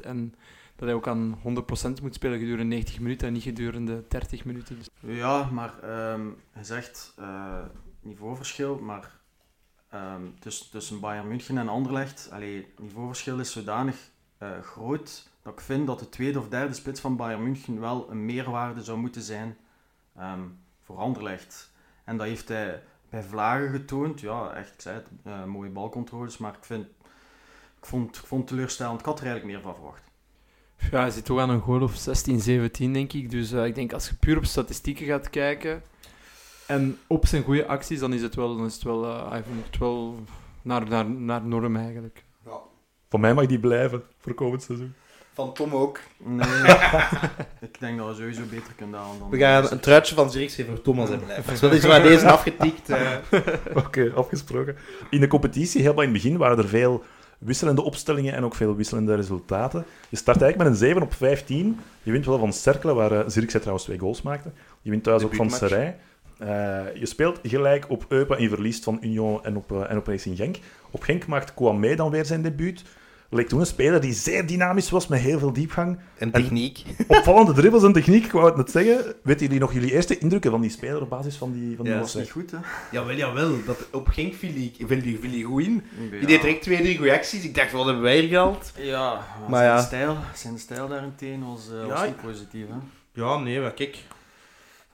[0.04, 0.34] En
[0.76, 4.76] dat hij ook aan 100% moet spelen gedurende 90 minuten en niet gedurende 30 minuten.
[4.78, 7.64] Dus Ja, maar ehm je zegt eh,
[8.00, 9.10] niveauverschil, maar
[9.90, 13.96] ehm, tussen, tussen Bayern München en Anderlecht, allee, het niveauverschil is zodanig
[14.38, 18.10] eh, groot dat ik vind dat de tweede of derde spits van Bayern München wel
[18.10, 19.56] een meerwaarde zou moeten zijn
[20.16, 20.42] ehm,
[20.82, 21.72] voor Anderlecht.
[22.04, 24.20] En dat heeft hij bij Vlagen getoond.
[24.20, 26.86] Ja, echt, ik zei het, eh, mooie balcontroles, maar ik, vind,
[27.80, 29.00] ik, vond, ik vond het teleurstellend.
[29.00, 30.02] Ik had er eigenlijk meer van verwacht.
[30.90, 33.30] ja, hij zit toch aan een goal of 16, 17 denk ik.
[33.30, 35.82] Dus eh, ik denk als je puur op statistieken gaat kijken
[36.66, 39.42] en op zijn goede acties, dan is het wel, dan is het wel, eh, hij
[39.70, 40.18] het wel
[40.62, 42.24] naar, naar, naar norm eigenlijk.
[43.08, 44.94] van mij mag die blijven voor komend seizoen.
[45.38, 46.00] Van Tom ook.
[46.16, 46.46] Nee,
[47.68, 49.30] ik denk dat we sowieso beter kunnen halen dan...
[49.30, 51.28] We gaan een truitje van Zirkzee voor Thomas hebben.
[51.46, 52.88] Dus dat is waar deze afgetikt.
[52.88, 53.16] eh.
[53.84, 54.76] Oké, afgesproken.
[55.10, 57.04] In de competitie, helemaal in het begin, waren er veel
[57.38, 59.84] wisselende opstellingen en ook veel wisselende resultaten.
[60.08, 61.80] Je start eigenlijk met een 7 op 15.
[62.02, 64.50] Je wint wel van Cerkelen, waar uh, Zirkzee trouwens twee goals maakte.
[64.82, 65.50] Je wint thuis ook van.
[65.50, 65.96] Serij.
[66.38, 66.48] Eh,
[66.94, 70.36] je speelt gelijk op Eupen en je verliest van Union en op, en op Racing
[70.36, 70.56] Genk.
[70.90, 72.82] Op Genk maakt Kouamé dan weer zijn debuut.
[73.30, 75.98] Leek toen een speler die zeer dynamisch was, met heel veel diepgang.
[76.18, 76.82] En techniek.
[77.08, 79.14] Opvallende dribbles en techniek, ik wou het net zeggen.
[79.22, 81.94] Weten jullie nog jullie eerste indrukken van die speler op basis van die, van die
[81.94, 82.46] Ja, Dat is wedstrijd?
[82.50, 82.60] niet goed,
[82.90, 82.96] hè?
[82.98, 83.64] Jawel, jawel.
[83.66, 85.82] Dat, op Genk viel hij, viel hij, viel hij goed in.
[86.10, 86.10] Ja.
[86.18, 87.44] Die deed direct twee, drie goede acties.
[87.44, 88.72] Ik dacht, wat hebben wij hier gehaald?
[88.76, 89.80] Ja, maar zijn, ja.
[89.82, 92.66] Stijl, zijn stijl daarentegen was, eh, was niet positief.
[92.68, 92.76] Hè?
[93.22, 93.98] Ja, nee, maar kijk.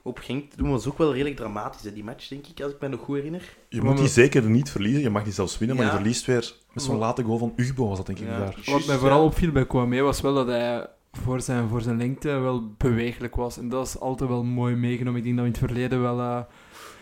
[0.07, 2.71] Op Genk doen we ons ook wel redelijk dramatisch, hè, die match, denk ik, als
[2.71, 3.55] ik me nog goed herinner.
[3.69, 5.01] Je moet die zeker niet verliezen.
[5.01, 7.87] Je mag die zelfs winnen, maar je verliest weer met zo'n late goal van Ugbo,
[7.87, 8.37] was dat denk ik Ja.
[8.37, 8.55] daar.
[8.65, 9.25] Wat mij vooral ja.
[9.25, 13.57] opviel bij Kwame was wel dat hij voor zijn, voor zijn lengte wel bewegelijk was.
[13.57, 15.19] En dat is altijd wel mooi meegenomen.
[15.19, 16.39] Ik denk dat we in het verleden wel eh,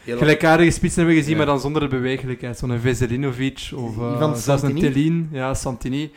[0.03, 1.37] Heel gelijkaardige spitsen hebben gezien, Ja.
[1.37, 2.57] maar dan zonder de bewegelijkheid.
[2.57, 3.93] Zo'n Veselinovic of
[4.37, 4.75] zelfs een.
[4.79, 6.11] Telin, ja, Santini.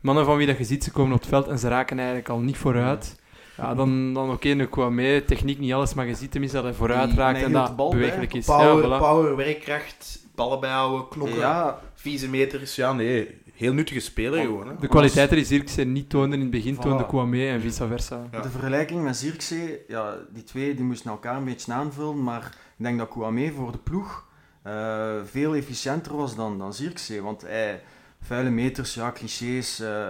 [0.00, 2.28] Mannen van wie dat je ziet, ze komen op het veld en ze raken eigenlijk
[2.28, 3.16] al niet vooruit.
[3.56, 6.74] Ja, dan, dan oké, nu Kwame, techniek niet alles, maar je ziet tenminste dat hij
[6.76, 7.98] vooruit Die- raakt en dat bal bij.
[7.98, 8.44] bewegelijk is.
[8.46, 9.00] Power, ja, voilà.
[9.00, 12.74] power, werkkracht, ballen bijhouden, knokken, Ja, vieze meters.
[12.76, 13.40] Ja, nee.
[13.54, 14.68] Heel nuttige speler gewoon.
[14.68, 14.74] Hè.
[14.80, 16.78] De kwaliteiten die Zirkzee niet toonde in het begin, Voilà.
[16.78, 18.22] toonde Kwame en vice versa.
[18.32, 18.40] Ja.
[18.40, 22.44] de vergelijking met Zirkzee, ja, die twee die moesten elkaar een beetje aanvullen, maar
[22.78, 24.24] ik denk dat Kouame voor de ploeg
[24.62, 27.22] eh, veel efficiënter was dan, dan Zirkzee.
[27.22, 27.82] Want hij,
[28.22, 30.06] vuile meters, ja, clichés, eh,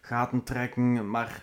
[0.00, 1.42] gaten trekken, maar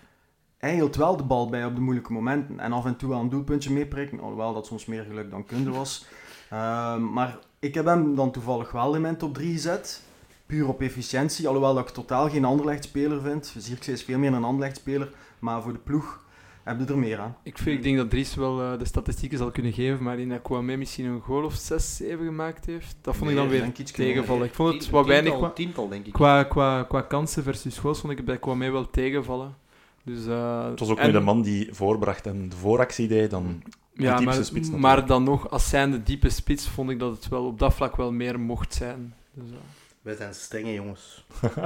[0.62, 2.60] hij hield wel de bal bij op de moeilijke momenten.
[2.60, 5.70] En af en toe wel een doelpuntje meeprikken, alhoewel dat soms meer geluk dan kunde
[5.70, 6.04] was.
[6.50, 10.02] Ehm, maar ik heb hem dan toevallig wel in mijn top 3 gezet.
[10.46, 13.54] Puur op efficiëntie, alhoewel dat ik totaal geen Anderlecht-speler vind.
[13.58, 16.20] Zierkzee is veel meer een Anderlecht-speler, maar voor de ploeg
[16.62, 17.36] heb je er meer aan.
[17.42, 20.28] Ik, vind, ik denk dat Dries wel eh, de statistieken zal kunnen geven, maar in
[20.28, 22.96] dat Kwame misschien een goal of 6, 7 gemaakt heeft.
[23.00, 24.44] Dat vond ik dan weer iets tegenvallen.
[24.46, 26.12] Ik vond het wat weinig tiental- qua, Tiental, denk ik.
[26.12, 29.56] qua, qua, qua kansen versus goals, vond ik het bij Kwame wel tegenvallen.
[30.04, 33.30] Dus, eh, Het was ook en- nu de man die voorbracht en de vooractie deed.
[33.30, 33.62] Dan...
[33.94, 34.82] Ja, typische maar, spits natuurlijk.
[34.82, 37.96] maar dan nog, als zijnde diepe spits, vond ik dat het wel op dat vlak
[37.96, 39.14] wel meer mocht zijn.
[39.34, 39.56] Dus, eh,
[40.02, 41.24] Wij zijn strenge jongens.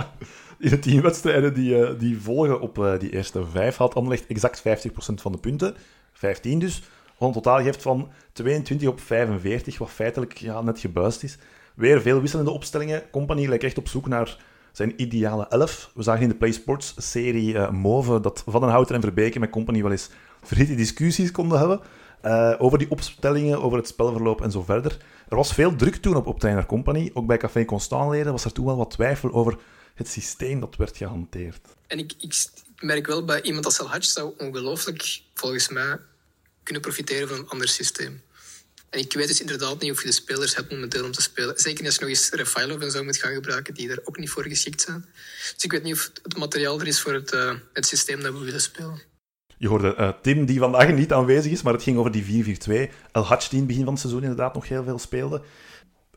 [0.59, 4.27] In de tien wedstrijden die, eh, die volgen op eh, die eerste vijf had Anderlecht
[4.27, 5.75] exact 50% van de punten.
[6.13, 6.83] 15 dus.
[7.19, 11.39] Een totaal geeft van 22 op 45, wat feitelijk ja, net gebuist is.
[11.75, 13.11] Weer veel wisselende opstellingen.
[13.11, 14.39] Company lijkt echt op zoek naar
[14.77, 15.91] zijn ideale elf.
[15.95, 19.83] We zagen in de Play Sports serie eh Move dat Houten en Verbeke met Company
[19.83, 20.11] wel eens
[20.43, 21.81] verhitte discussies konden hebben.
[22.21, 24.97] eh, over die opstellingen, over het spelverloop en zo verder.
[25.29, 27.11] Er was veel druk toen op, op Trainer Company.
[27.15, 29.59] Ook bij Café Constant was er toen wel wat twijfel over
[29.95, 31.61] het systeem dat werd gehanteerd.
[31.87, 32.35] En ik, ik
[32.81, 35.99] merk wel bij iemand als El zou ongelooflijk, volgens mij,
[36.63, 38.21] kunnen profiteren van een ander systeem.
[38.91, 41.59] En ik weet dus inderdaad niet of je de spelers hebt momenteel om te spelen.
[41.59, 44.31] Zeker als je nog eens Refailov en zo moet gaan gebruiken, die er ook niet
[44.31, 45.05] voor geschikt zijn.
[45.55, 48.33] Dus ik weet niet of het materiaal er is voor het, eh, het systeem dat
[48.33, 49.01] we willen spelen.
[49.59, 52.91] Je hoorde eh, Tim, die vandaag niet aanwezig is, maar het ging over die 4-4-2.
[53.13, 55.43] El Hadj, die in het begin van het seizoen inderdaad nog heel veel speelde.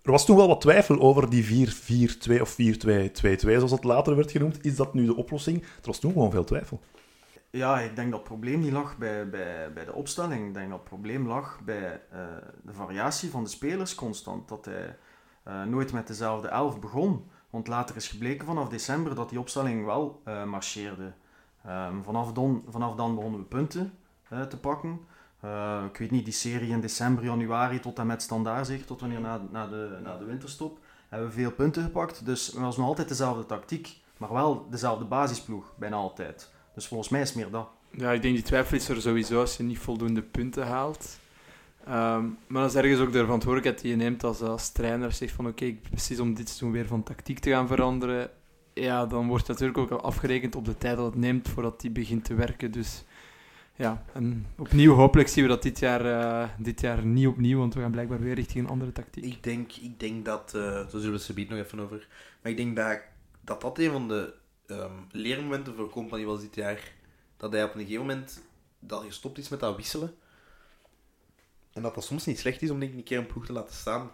[0.03, 4.31] Er was toen wel wat twijfel over die 4-4-2 of 4-2-2-2, zoals het later werd
[4.31, 4.65] genoemd.
[4.65, 5.61] Is dat nu de oplossing?
[5.61, 6.81] Er was toen gewoon veel twijfel.
[7.51, 10.47] Ja, ik denk dat het probleem niet lag bij, bij, bij de opstelling.
[10.47, 12.19] Ik denk dat het probleem lag bij eh,
[12.63, 14.47] de variatie van de spelers constant.
[14.47, 14.97] Dat hij
[15.43, 17.29] eh, nooit met dezelfde elf begon.
[17.49, 21.13] Want later is gebleken vanaf december dat die opstelling wel eh, marcheerde.
[21.65, 23.93] Ehm, vanaf, dan, vanaf dan begonnen we punten
[24.49, 24.99] te pakken.
[25.85, 29.21] Ik weet niet, die serie in december, januari tot en met standaard zeg, tot wanneer
[29.21, 32.25] na, na, de, na de winterstop, hebben we veel punten gepakt.
[32.25, 36.51] Dus het was nog altijd dezelfde tactiek, maar wel dezelfde basisploeg, bijna altijd.
[36.79, 37.69] Dus volgens mij is het meer dat.
[37.91, 41.19] ja, ik denk die twijfel is er sowieso als je niet voldoende punten haalt.
[41.85, 45.11] Ehm, maar dat is ergens ook de verantwoordelijkheid die je neemt als, als trainer.
[45.11, 48.29] Zegt van oké, ik precies om dit seizoen weer van tactiek te gaan veranderen.
[48.73, 51.91] Ja, dan wordt natuurlijk ook al afgerekend op de tijd dat het neemt voordat die
[51.91, 52.71] begint te werken.
[52.71, 53.03] Dus
[53.75, 57.73] ja, en opnieuw hopelijk zien we dat dit jaar, eh, dit jaar niet opnieuw, want
[57.73, 59.25] we gaan blijkbaar weer richting een andere tactiek.
[59.25, 62.07] Ik denk, ik denk dat, eh daar zullen we het nog even over,
[62.41, 62.99] maar ik denk dat
[63.41, 64.33] dat, dat een van de
[64.69, 66.91] ehm, leermomenten voor Company was dit jaar.
[67.37, 68.43] Dat hij op een gegeven moment
[68.79, 70.15] dat gestopt is met dat wisselen.
[71.73, 73.53] En dat dat soms niet slecht is om denk ik, een keer een ploeg te
[73.53, 74.11] laten staan.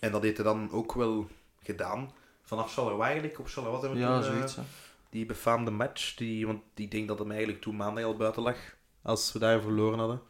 [0.00, 1.28] En dat heeft hij dan ook wel
[1.62, 2.10] gedaan.
[2.42, 4.56] Vanaf Charleroi eigenlijk, op Charleroi zijn we Ja, toen, eh, zoiets.
[4.56, 4.62] hè.
[5.10, 8.56] die befaamde match, die, want ik denk dat hem eigenlijk toen maandag al buiten lag,
[9.02, 10.20] als we daar verloren hadden.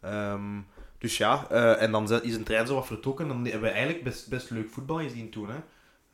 [0.00, 0.60] Ehm,
[0.98, 3.28] dus ja, eh, en dan is een trein zo wat vertrokken.
[3.28, 5.48] Dan hebben we eigenlijk best, best leuk voetbal gezien toen.
[5.50, 5.56] Hè.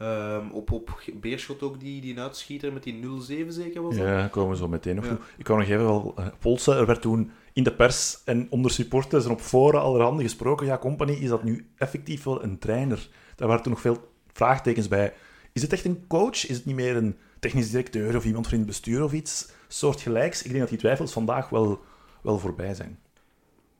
[0.00, 4.04] Ehm, op, op Beerschot ook die, die uitschieter met die 0-7 zeker was dat?
[4.06, 5.10] Ja, daar komen we zo meteen nog Ja.
[5.10, 5.20] toe.
[5.38, 6.76] Ik wou nog even wel eh, polsen.
[6.76, 10.66] Er werd toen in de pers en onder supporters en op foren allerhande gesproken.
[10.66, 13.08] Ja, Company, is dat nu effectief wel een trainer?
[13.36, 15.12] Daar waren toen nog veel vraagtekens bij.
[15.52, 16.48] Is het echt een coach?
[16.48, 19.50] Is het niet meer een technisch directeur of iemand voor in het bestuur of iets
[19.68, 20.42] soortgelijks?
[20.42, 21.80] Ik denk dat die twijfels vandaag wel,
[22.22, 22.98] wel voorbij zijn.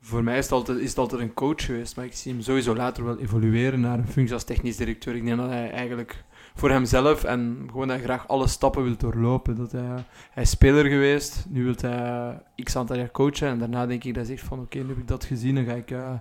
[0.03, 2.41] Voor mij is het, altijd, is het altijd een coach geweest, maar ik zie hem
[2.41, 5.15] sowieso later wel evolueren naar een functie als technisch directeur.
[5.15, 6.23] Ik denk dat hij eigenlijk
[6.55, 9.55] voor hemzelf en gewoon dat hij graag alle stappen wil doorlopen.
[9.55, 13.85] Dat hij, hij is speler geweest, nu wil hij x aantal jaar coachen en daarna
[13.85, 15.91] denk ik dat hij zegt van oké, nu heb ik dat gezien, dan ga ik
[15.91, 16.13] uh,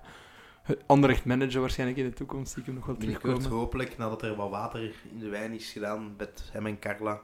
[0.86, 3.50] Anderlecht managen waarschijnlijk in de toekomst, zie ik hem nog wel terugkomen.
[3.50, 7.20] hopelijk, nadat er wat water in de wijn is gedaan met hem en Carla,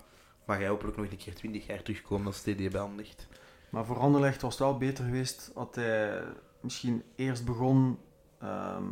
[0.46, 3.28] mag hij hopelijk nog een keer 20 jaar terugkomen als TD bij ligt.
[3.70, 6.22] Maar voor Anderlecht was het wel beter geweest had hij
[6.66, 7.98] misschien eerst begon
[8.40, 8.84] ehm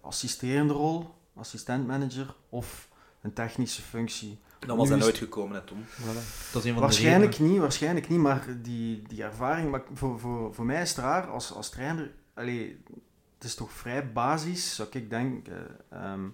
[0.00, 2.88] assisterende rol, assistentmanager of
[3.20, 4.38] een technische functie.
[4.58, 5.84] Dan was hij nooit gekomen, hè, Tom.
[5.84, 6.52] Voilà.
[6.52, 10.20] Dat is een van Waarschijnlijk de niet, waarschijnlijk niet, maar die, die ervaring, maar voor,
[10.20, 12.82] voor, voor mij is het raar als, als trainer, allee,
[13.34, 16.28] het is toch vrij basis, zou ik denken, ehm,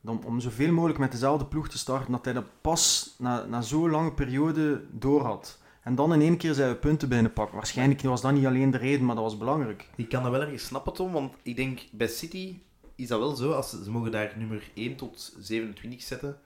[0.00, 3.60] dan, om zoveel mogelijk met dezelfde ploeg te starten, dat hij dat pas na, na
[3.60, 5.58] zo'n lange periode door had.
[5.82, 7.56] En dan in één keer zijn we punten binnenpakken.
[7.56, 9.88] Waarschijnlijk was dat niet alleen de reden, maar dat was belangrijk.
[9.96, 12.58] Ik kan dat wel ergens snappen, Tom, want ik denk bij City
[12.94, 13.52] is dat wel zo.
[13.52, 16.38] Als ze, mogen daar nummer 1 tot 27 zetten.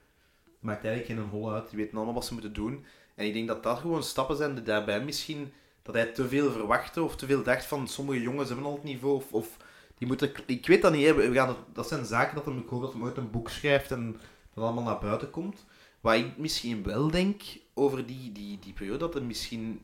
[0.60, 1.68] Maakt eigenlijk geen hol uit.
[1.70, 2.84] Die weten allemaal wat ze moeten doen.
[3.14, 6.52] En ik denk dat dat gewoon stappen zijn die daarbij misschien dat hij te veel
[6.52, 9.56] verwachtte of te veel dacht van sommige jongens hebben al het niveau of, of
[9.98, 10.32] die moeten.
[10.46, 11.14] Ik weet dat niet.
[11.14, 14.16] We gaan dat zijn zaken dat hem, ik hoop dat ooit een boek schrijft en
[14.54, 15.64] dat allemaal naar buiten komt.
[16.00, 17.42] Wat ik misschien wel denk
[17.74, 19.80] over die, die, die periode, dat hij misschien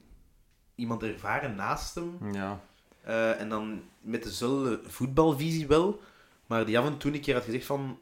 [0.75, 2.33] iemand ervaren naast hem.
[2.33, 2.61] Ja.
[3.03, 6.01] Eh, en dan met dezelfde voetbalvisie wel.
[6.47, 7.99] Maar die af en toe een keer had gezegd van...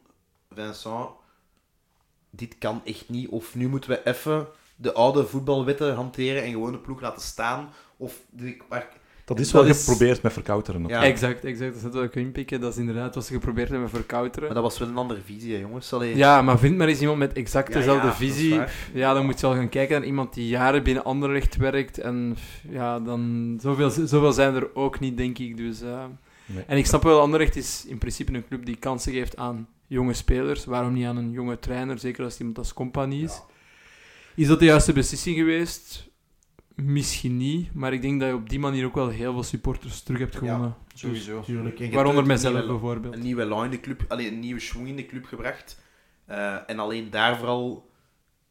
[0.50, 1.08] Vincent,
[2.30, 3.28] dit kan echt niet.
[3.28, 4.46] Of nu moeten we even
[4.76, 7.70] de oude voetbalwetten hanteren en gewoon de ploeg laten staan.
[7.96, 8.20] Of...
[8.30, 8.56] De,
[9.28, 10.86] Dat is Dat wel is- geprobeerd met verkouteren.
[10.86, 11.02] Ja.
[11.02, 11.82] Exact, exact.
[11.82, 12.60] Dat is wat ik inpikken.
[12.60, 14.44] Dat is inderdaad wat ze geprobeerd hebben verkouteren.
[14.44, 15.92] maar dat was wel een andere visie, hè, jongens.
[15.92, 18.60] Allee, Ja, maar vind maar eens iemand met exact dezelfde ja, visie.
[18.92, 21.98] Ja, dan moet je al gaan kijken naar iemand die jaren binnen Anderlecht werkt.
[21.98, 22.36] En
[22.70, 23.58] ja, dan...
[23.62, 25.56] Zoveel, zoveel zijn er ook niet, denk ik.
[25.56, 26.04] Dus, eh,
[26.46, 26.64] Nee.
[26.66, 30.12] En ik snap wel, Anderlecht is in principe een club die kansen geeft aan jonge
[30.12, 30.64] spelers.
[30.64, 33.40] Waarom niet aan een jonge trainer, zeker als iemand als compagnie is.
[34.34, 36.07] Is dat de juiste beslissing geweest?
[36.82, 40.02] Misschien niet, maar ik denk dat je op die manier ook wel heel veel supporters
[40.02, 40.74] terug hebt gewonnen.
[40.94, 41.40] Sowieso.
[41.40, 41.68] Tuurlijk.
[41.74, 43.14] En je hebt Waaronder mijzelf nieuwe- bijvoorbeeld.
[43.14, 45.80] Een nieuwe elan in de club, allee, een nieuwe schwung in de club gebracht.
[46.24, 47.90] Eh, en alleen daar vooral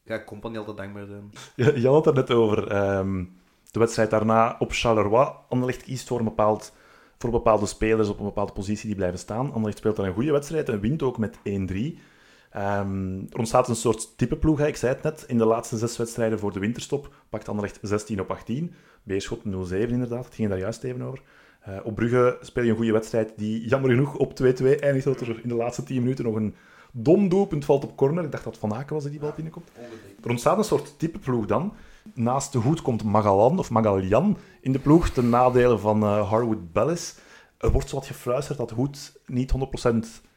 [0.05, 1.31] ga Company altijd dankbaar zijn.
[1.55, 3.23] Ja, Jan had het net over ehm,
[3.71, 5.29] de wedstrijd daarna op Charleroi.
[5.49, 6.75] Anderlecht kiest voor, een bepaald,
[7.17, 9.45] voor bepaalde spelers op een bepaalde positie die blijven staan.
[9.47, 11.99] Anderlecht speelt dan een goede wedstrijd en wint ook met 1-3.
[12.51, 15.23] Ehm, er ontstaat een soort typeploeg, ik zei het net.
[15.27, 18.73] In de laatste zes wedstrijden voor de winterstop pakt Anderlecht 16 op 18.
[19.03, 21.21] Beerschot 0-7 inderdaad, het ging daar juist even over.
[21.61, 25.21] Eh, op Brugge speel je een goede wedstrijd die jammer genoeg op 2-2 eindigt, dat
[25.21, 26.55] er in de laatste 10 minuten nog een
[26.91, 28.23] dom doelpunt valt op corner.
[28.23, 29.69] Ik dacht dat Van Aken was die die bal binnenkomt.
[30.23, 31.73] Er ontstaat een soort typeploeg dan.
[32.13, 36.71] Naast de hoed komt Magalan, of Magaljan, in de ploeg, ten nadele van eh, Harwood
[36.71, 37.15] Bellis.
[37.57, 40.27] Er wordt zo wat gefluisterd dat Hoed niet 100%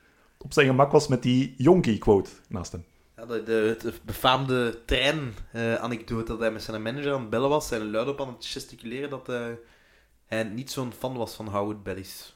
[0.44, 2.84] op zijn gemak was met die Jonkie-quote naast hem.
[3.16, 7.70] Ja, de, de, de befaamde trein-anekdote dat hij met zijn manager aan het bellen was
[7.70, 9.46] en luidop aan het gesticuleren dat eh,
[10.26, 12.34] hij niet zo'n fan was van Howard Bellis.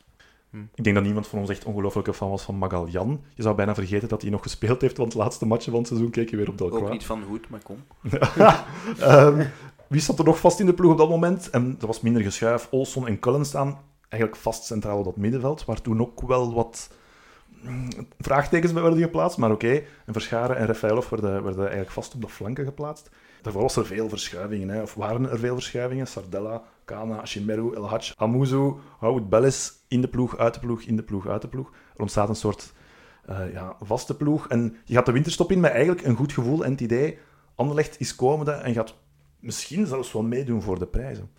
[0.75, 3.25] Ik denk dat niemand van ons echt ongelooflijke fan was van Magaljan.
[3.35, 5.87] Je zou bijna vergeten dat hij nog gespeeld heeft, want het laatste match van het
[5.87, 6.93] seizoen keek je weer op Ook Delcroix.
[6.93, 7.85] niet van Hoed, maar kom.
[8.99, 9.47] Ehm,
[9.89, 11.51] wie zat er nog vast in de ploeg op dat moment?
[11.51, 12.69] En er was minder geschuif.
[12.71, 16.91] Olson en Cullen staan eigenlijk vast centraal op dat middenveld, waar toen ook wel wat
[18.19, 19.39] vraagtekens bij werden geplaatst.
[19.39, 23.11] Maar oké, en Verscharen en Rafaelov werden, werden eigenlijk vast op de flanken geplaatst.
[23.43, 24.83] Daarvoor was er veel verschuivingen, hè.
[24.83, 26.07] of waren er veel verschuivingen.
[26.07, 31.03] Sardella, Kana, Shimeru, El Hadj, Amuzu, Howard in de ploeg, uit de ploeg, in de
[31.03, 31.71] ploeg, uit de ploeg.
[31.95, 32.73] Er ontstaat een soort
[33.27, 34.49] eh, ja, vaste ploeg.
[34.49, 37.19] En je gaat de winterstop in met eigenlijk een goed gevoel en het idee,
[37.55, 38.95] Anderlecht is komende en gaat
[39.41, 41.31] misschien zelfs wel meedoen voor de prijzen.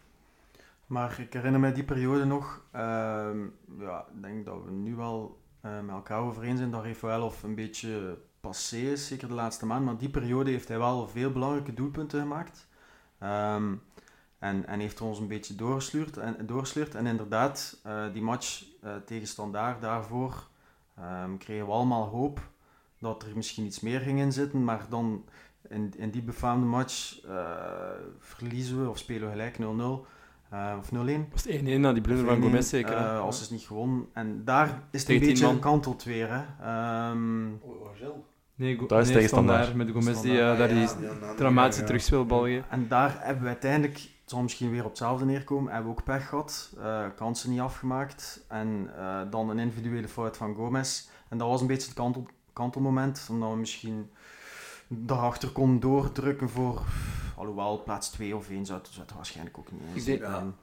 [0.85, 2.65] Maar ik herinner me die periode nog.
[2.71, 3.39] ehm,
[3.79, 5.37] ja, ik denk dat we nu wel
[5.81, 9.85] met elkaar over eens zijn dat Rafaelov een beetje passé zeker de laatste maand.
[9.85, 12.67] Maar die periode heeft hij wel veel belangrijke doelpunten gemaakt.
[13.19, 13.73] Ehm,
[14.39, 16.17] en, en heeft ons een beetje doorgesleurd.
[16.17, 16.95] En, doorgesleurd.
[16.95, 20.47] en inderdaad, eh, die match eh, tegen Standaard daarvoor
[20.95, 22.39] ehm, kregen we allemaal hoop
[22.99, 24.63] dat er misschien iets meer ging in zitten.
[24.63, 25.25] Maar dan
[25.69, 30.07] in, in die befaamde match eh, verliezen we of spelen we gelijk 0-0.
[30.49, 31.29] Eh, of 0-1.
[31.31, 32.97] Was het 1-1 na die blunder van 1-1, Gomez zeker?
[32.99, 33.05] hè?
[33.05, 34.05] eh, als het niet gewonnen.
[34.13, 35.53] En daar is het een beetje man.
[35.55, 36.27] gekanteld weer.
[36.31, 36.43] Hè.
[36.63, 37.47] Ehm,
[38.57, 39.93] Nee, Go- Dat is nee, tegen Standaard, Standaard.
[39.95, 40.87] Met Gomez die eh, daar die
[41.37, 41.87] dramatische ja.
[41.87, 42.65] terugspeelbal geeft.
[42.69, 46.03] en daar hebben we uiteindelijk, het zal misschien weer op hetzelfde neerkomen, hebben we ook
[46.03, 46.73] pech gehad.
[46.79, 48.45] eh, kansen niet afgemaakt.
[48.47, 51.07] En eh, dan een individuele fout van Gomez.
[51.29, 53.27] En dat was een beetje het kantel, kantelmoment.
[53.31, 54.09] Omdat we misschien
[54.87, 56.81] daarachter konden doordrukken voor...
[57.35, 60.21] Alhoewel, plaats 2 of 1 zou het, zou het waarschijnlijk ook niet eens Ik denk-
[60.31, 60.33] zijn.
[60.45, 60.53] ja.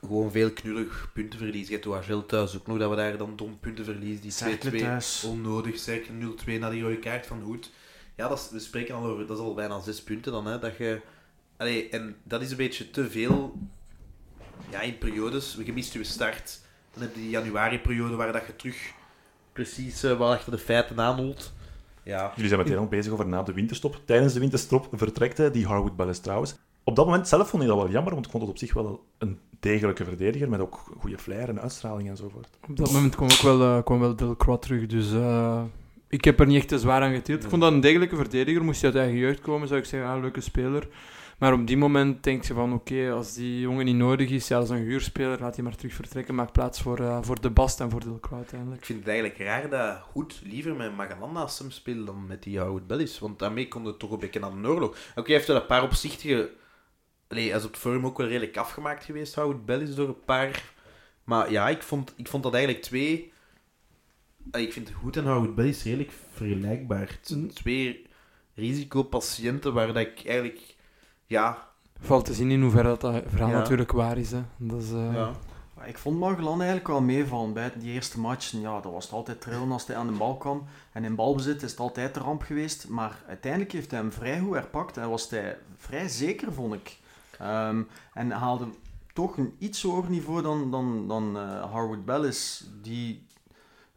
[0.00, 1.66] Gewoon veel knullig puntenverlies.
[1.68, 4.22] Je hebt Oagel thuis ook nog, dat we daar dan dom punten verliezen.
[4.22, 5.24] Die Cercle 2-2 thuis.
[5.24, 7.70] onnodig, zeker 0-2 na die rode kaart van Hoed.
[8.16, 10.58] Ja, dat is, we spreken al over, dat is al bijna zes punten dan, hè,
[10.58, 11.00] dat je...
[11.56, 13.58] Allee, en dat is een beetje te veel
[14.70, 15.56] ja, in periodes.
[15.64, 16.60] Je mist je start.
[16.92, 18.92] Dan heb je die januari-periode waar dat je terug
[19.52, 21.52] precies uh, wel achter de feiten aanholt.
[22.02, 22.32] Ja.
[22.34, 24.00] Jullie zijn meteen al bezig over na de winterstop.
[24.04, 26.56] Tijdens de winterstop vertrekt hij, die Harwood Bellis trouwens.
[26.84, 28.72] Op dat moment zelf vond ik dat wel jammer, want ik vond het op zich
[28.72, 32.48] wel een degelijke verdediger, met ook goede flair en uitstraling enzovoort.
[32.68, 35.62] Op dat moment kwam ook wel, eh, kwam wel Delcroix terug, dus eh,
[36.08, 37.42] ik heb er niet echt te zwaar aan getild.
[37.42, 40.10] Ik vond dat een degelijke verdediger, moest hij uit eigen jeugd komen, zou ik zeggen,
[40.10, 40.88] ah, leuke speler.
[41.40, 44.60] Maar op die moment denk je van, oké, als die jongen niet nodig is, ja,
[44.60, 47.80] is een huurspeler, laat hij maar terug vertrekken, maak plaats voor, eh, voor De Bast
[47.80, 48.80] en voor Delcroix uiteindelijk.
[48.80, 52.42] Ik vind het eigenlijk raar dat Hoed liever met Magalan naast hem speelt dan met
[52.42, 53.18] die Howard Bellis.
[53.18, 54.90] Want daarmee kon het toch een beetje aan de oorlog.
[54.90, 56.50] Oké, hij heeft wel een paar opzichtige...
[57.28, 60.24] Allee, hij is op het forum ook wel redelijk afgemaakt geweest, Howard Bellis, door een
[60.24, 60.72] paar...
[61.24, 63.32] Maar ja, ik vond, ik vond dat eigenlijk twee...
[64.50, 67.08] Allee, ik vind Hoed en Howard Bellis redelijk vergelijkbaar.
[67.08, 68.06] Het zijn twee
[68.54, 70.69] risicopatiënten waar dat ik eigenlijk...
[71.30, 71.68] Ja,
[72.00, 73.58] Valt te zien in hoeverre dat, dat verhaal Ja.
[73.58, 74.30] natuurlijk waar is.
[74.30, 74.42] Hè.
[74.56, 75.30] Dat is eh, ja.
[75.76, 78.60] Maar Ik vond Magellan eigenlijk wel meevallen bij die eerste matchen.
[78.60, 80.64] Ja, dat was het altijd trillen als hij aan de bal kwam.
[80.92, 82.88] En in balbezit is het altijd de ramp geweest.
[82.88, 84.96] Maar uiteindelijk heeft hij hem vrij goed herpakt.
[84.96, 86.96] En was hij vrij zeker, vond ik.
[87.38, 87.82] Ehm,
[88.14, 88.66] en haalde
[89.12, 93.26] toch een iets hoger niveau dan, dan, dan uh, Harwood Bellis, die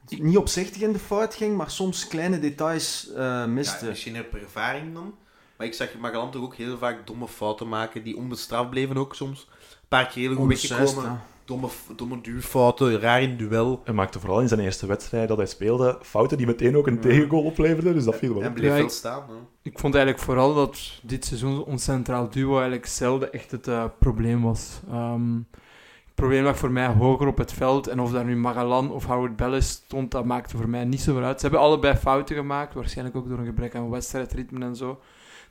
[0.08, 3.86] niet opzichtig in de fout ging, maar soms kleine details uh, miste.
[3.86, 5.15] Ja, misschien heb ervaring dan.
[5.63, 9.15] Maar ik zag Magalan toch ook heel vaak domme fouten maken, die onbestraft bleven ook
[9.15, 9.47] soms.
[9.49, 11.04] Een paar keer heel goed weggekomen.
[11.04, 13.82] Ja domme, domme duurfouten, raar in duel.
[13.84, 16.99] Hij maakte vooral in zijn eerste wedstrijd dat hij speelde fouten die meteen ook een
[16.99, 19.23] tegengoal opleverden, dus dat viel wel En bleef wel staan.
[19.62, 23.86] Ik vond eigenlijk vooral dat dit seizoen ons centraal duo eigenlijk zelden echt het uh,
[23.99, 24.80] probleem was.
[24.91, 25.47] Um,
[26.06, 29.06] het probleem lag voor mij hoger op het veld en of daar nu Magalan of
[29.06, 31.39] Howard Bellis stond, dat maakte voor mij niet zoveel uit.
[31.39, 34.99] Ze hebben allebei fouten gemaakt, waarschijnlijk ook door een gebrek aan wedstrijdritme en zo.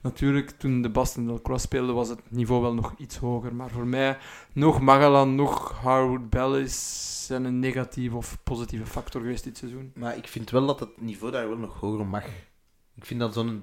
[0.03, 3.55] Natuurlijk, toen de Boston Delcroix speelde, was het niveau wel nog iets hoger.
[3.55, 4.19] Maar voor mij,
[4.53, 9.93] nog Magalan, nog Harwood Bellis zijn een negatieve of positieve factor geweest dit seizoen.
[9.95, 12.25] Maar ik vind wel dat het niveau daar wel nog hoger mag.
[12.95, 13.63] Ik vind dat zo'n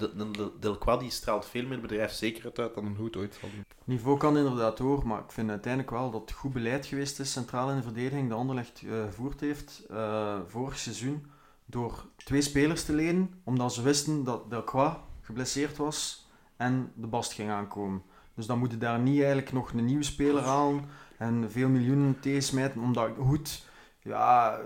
[0.59, 3.65] Delcroix die straalt veel meer bedrijfszekerheid uit dan een Hoed ooit zal doen.
[3.83, 7.31] Niveau kan inderdaad hoor, maar ik vind uiteindelijk wel dat het goed beleid geweest is,
[7.31, 11.25] centraal in de verdediging, dat Anderlecht uh, gevoerd heeft uh, vorig seizoen.
[11.65, 16.28] Door twee spelers te lenen, omdat ze wisten dat Delcroix geblesseerd was
[16.59, 18.01] en de Bast ging aankomen.
[18.33, 20.81] Dus dan moet je daar niet eigenlijk nog een nieuwe speler halen
[21.17, 23.65] en veel miljoenen smijten, omdat goed,
[23.99, 24.59] ja,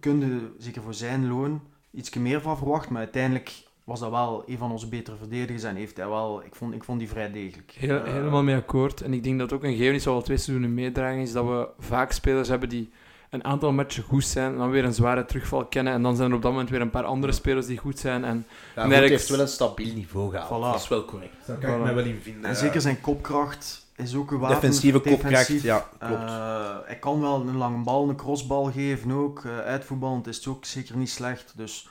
[0.00, 1.60] kun je zeker voor zijn loon
[1.90, 5.76] iets meer van verwacht, maar uiteindelijk was dat wel een van onze betere verdedigers en
[5.76, 7.70] heeft hij wel, ik vond, ik vond die vrij degelijk.
[7.70, 9.00] Heel, helemaal mee akkoord.
[9.00, 11.68] En ik denk dat ook een gegeven is, al twee seizoenen meedragen, is dat we
[11.78, 12.90] vaak spelers hebben die
[13.30, 15.92] een aantal matchen goed zijn, dan weer een zware terugval kennen.
[15.92, 18.24] En dan zijn er op dat moment weer een paar andere spelers die goed zijn.
[18.24, 20.62] En, ja, en heeft wel een stabiel niveau gehaald.
[20.62, 21.46] Dat is wel correct.
[21.46, 22.44] Daar kan ik mij wel in vinden.
[22.50, 24.60] En zeker zijn kopkracht is ook een wapen.
[24.60, 26.22] Defensieve kopkracht, ja, klopt.
[26.22, 29.42] Uh, hij kan wel een lange bal, een crossbal geven ook.
[29.44, 31.52] Uh, uitvoetballend is het ook zeker niet slecht.
[31.56, 31.88] Dus,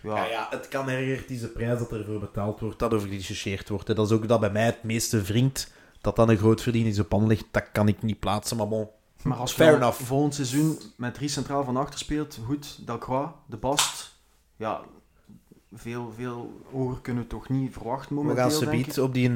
[0.00, 0.16] ja.
[0.16, 0.24] ja.
[0.24, 3.86] Ja, het kan erger, deze prijs dat ervoor betaald wordt, dat over gediscussieerd wordt.
[3.86, 5.72] Dat is ook dat bij mij het meeste wringt.
[6.00, 8.88] Dat dan een groot verdiening op pan ligt, dat kan ik niet plaatsen, maar bon.
[9.22, 14.16] Maar als je volgend seizoen met drie centraal van achter speelt, goed, Delcroix, De Bast,
[14.56, 14.80] ja,
[15.72, 19.30] veel, veel hoger kunnen we toch niet verwachten momenteel, We gaan ze bieden op die,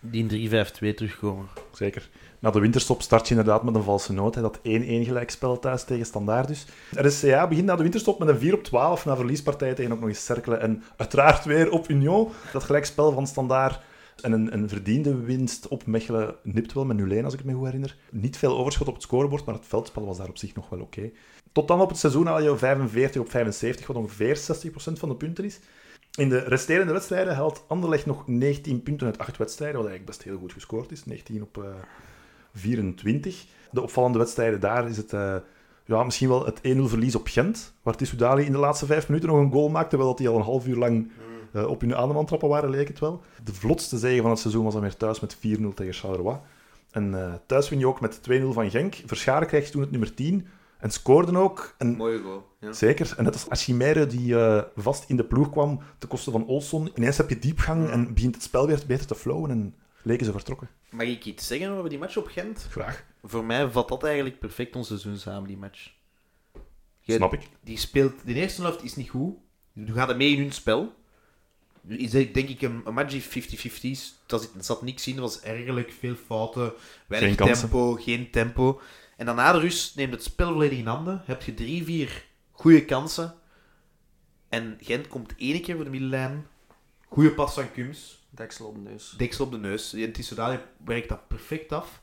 [0.00, 1.46] die 3-5-2 terugkomen.
[1.72, 2.08] Zeker.
[2.38, 4.34] Na de winterstop start je inderdaad met een valse noot.
[4.34, 6.66] Hè, dat 1-1 gelijkspel thuis tegen Standaard dus.
[6.90, 10.08] RSCA begint na de winterstop met een 4 op 12 na verliespartij tegen ook nog
[10.08, 10.60] eens Cerkelen.
[10.60, 12.28] En uiteraard weer op Union.
[12.52, 13.80] Dat gelijkspel van Standaard
[14.22, 17.64] en een, een verdiende winst op Mechelen nipt wel met 0 als ik me goed
[17.64, 17.96] herinner.
[18.10, 20.80] Niet veel overschot op het scorebord, maar het veldspel was daar op zich nog wel
[20.80, 21.10] oké.
[21.52, 24.40] Tot dan op het seizoen haal je 45 op 75, wat ongeveer 60%
[24.92, 25.60] van de punten is.
[26.16, 30.28] In de resterende wedstrijden haalt Anderlecht nog 19 punten uit 8 wedstrijden, wat eigenlijk best
[30.28, 31.04] heel goed gescoord is.
[31.04, 31.74] 19 op uh, eh,
[32.52, 33.44] 24.
[33.70, 35.12] De opvallende wedstrijden daar is het...
[35.12, 35.36] Uh,
[35.84, 39.28] ja, misschien wel het 1-0 verlies op Gent, waar Tissoudali in de laatste vijf minuten
[39.28, 41.10] nog een goal maakte, terwijl hij al een half uur lang
[41.56, 43.22] uh, op hun adem trappen waren, leek het wel.
[43.44, 45.38] De vlotste zege van het seizoen was dan weer thuis met 4-0
[45.74, 46.38] tegen Charleroi.
[46.90, 48.94] En uh, thuis win je ook met 2-0 van Genk.
[49.06, 50.46] Verscharen krijgt toen het nummer 10
[50.78, 51.74] en scoorden ook.
[51.78, 52.46] En, Mooie goal.
[52.60, 52.72] Ja.
[52.72, 53.14] Zeker.
[53.16, 56.90] En net als Achimere, die uh, vast in de ploeg kwam ten koste van Olson.
[56.94, 60.32] Ineens heb je diepgang en begint het spel weer beter te flowen en leken ze
[60.32, 60.68] vertrokken.
[60.90, 62.66] Mag ik iets zeggen over die match op Gent?
[62.70, 63.04] Graag.
[63.22, 65.94] Voor mij vat dat eigenlijk perfect ons seizoen samen, die match.
[67.00, 67.48] Je, Snap ik.
[67.60, 68.12] Die speelt...
[68.24, 69.34] De eerste helft is niet goed.
[69.72, 70.94] Je gaat mee in hun spel
[71.88, 74.14] is denk ik een, een match die 50-50 is.
[74.26, 76.72] Er zat niks in, er was ergelijk veel fouten,
[77.06, 78.80] weinig geen tempo, geen tempo.
[79.16, 81.22] En dan na de rust neemt het spel volledig in handen.
[81.24, 83.34] Heb je drie, vier goede kansen.
[84.48, 86.46] En Gent komt één keer voor de middenlijn.
[87.08, 88.26] Goede pas van Kums.
[88.30, 89.14] Deksel op de neus.
[89.16, 89.92] Deksel op de neus.
[89.92, 92.02] En Tissoudali werkt dat perfect af.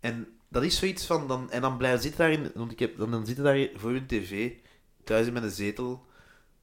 [0.00, 1.28] En dat is zoiets van...
[1.28, 2.50] Dan, en dan blijven zitten daarin...
[2.54, 4.52] Want ik heb, dan, dan zitten daar voor hun tv,
[5.04, 6.06] thuis in met zetel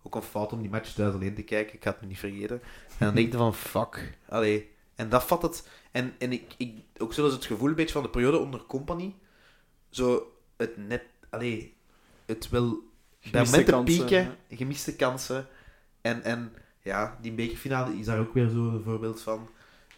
[0.04, 1.76] ook een fout om die match thuis alleen te kijken.
[1.76, 2.62] Ik ga het me niet vergeten.
[2.98, 4.18] En dan denk je van, fuck.
[4.30, 4.72] Allee.
[4.96, 5.68] En dat vat het.
[5.92, 9.16] En, en ik, ik, ook zelfs het gevoel een beetje van de periode onder Company.
[9.90, 11.04] Zo het net...
[11.30, 11.76] Allee,
[12.26, 12.88] het wel...
[13.32, 15.48] Bij momenten pieken, gemiste kansen.
[16.02, 19.50] En, en ja, die bekerfinale is daar ook weer zo een voorbeeld van.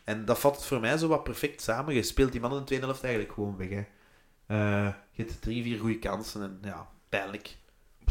[0.04, 1.94] En dat vat het voor mij zo wat perfect samen.
[1.94, 3.70] Je speelt die mannen in de tweede helft eigenlijk gewoon weg.
[3.70, 3.86] Hè.
[4.48, 7.58] Uh, je hebt drie, vier goede kansen en ja, pijnlijk.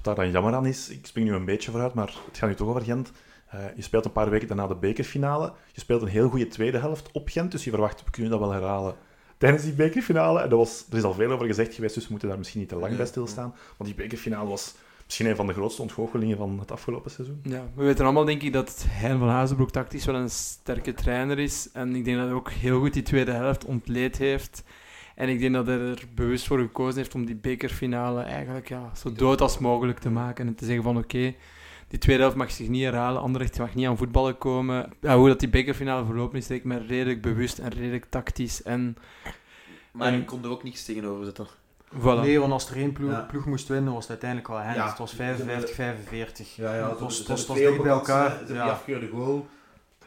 [0.02, 2.48] Wat daar dan jammer aan is, ik spring nu een beetje vooruit, maar het gaat
[2.48, 3.12] nu toch over Gent.
[3.54, 5.52] Uh, je speelt een paar weken daarna de bekerfinale.
[5.72, 8.40] Je speelt een heel goede tweede helft op Gent, dus je verwacht, we kunnen dat
[8.40, 8.94] wel herhalen
[9.38, 10.40] tijdens die bekerfinale.
[10.40, 12.60] En dat was, er is al veel over gezegd geweest, dus we moeten daar misschien
[12.60, 13.54] niet te lang bij stilstaan.
[13.76, 14.74] Want die bekerfinale was
[15.04, 17.40] misschien een van de grootste ontgoochelingen van het afgelopen seizoen.
[17.42, 21.38] Ja, we weten allemaal denk ik dat Hein van Hazenbroek tactisch wel een sterke trainer
[21.38, 21.68] is.
[21.72, 24.62] En ik denk dat hij ook heel goed die tweede helft ontleed heeft.
[25.20, 28.90] En ik denk dat hij er bewust voor gekozen heeft om die bekerfinale eigenlijk ja,
[28.96, 30.46] zo dood als mogelijk te maken.
[30.46, 31.34] En te zeggen van oké,
[31.88, 34.92] die tweede helft mag zich niet herhalen, Anderlecht mag niet aan voetballen komen.
[35.00, 38.62] Ja, hoe dat die bekerfinale verlopen is, denk ik me redelijk bewust en redelijk tactisch.
[38.62, 38.96] En
[39.92, 41.46] Maar En- je kon er ook niks tegenover zetten.
[41.98, 42.20] Voilà.
[42.20, 43.20] Nee, want als er één ploeg, Ja.
[43.20, 44.74] ploeg moest winnen, was het uiteindelijk wel hen.
[44.74, 44.88] Ja.
[44.88, 46.56] het was 55, 45.
[46.56, 48.30] Ja, ja, het was, het was, het was bij elkaar.
[48.40, 48.46] Ja.
[48.46, 49.48] die afgekeurde goal.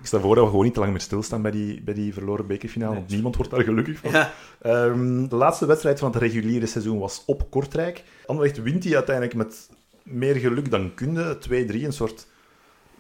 [0.04, 2.14] Ik stel voor dat we gewoon niet te lang meer stilstaan bij die, bij die
[2.14, 3.00] verloren bekerfinale, Nee.
[3.00, 4.12] want niemand wordt daar gelukkig van.
[4.12, 4.34] Ja.
[4.62, 8.04] Ehm, de laatste wedstrijd van het reguliere seizoen was op Kortrijk.
[8.26, 9.70] Anderlecht wint die uiteindelijk met
[10.04, 11.38] meer geluk dan kunde.
[11.40, 12.28] 2-3, een soort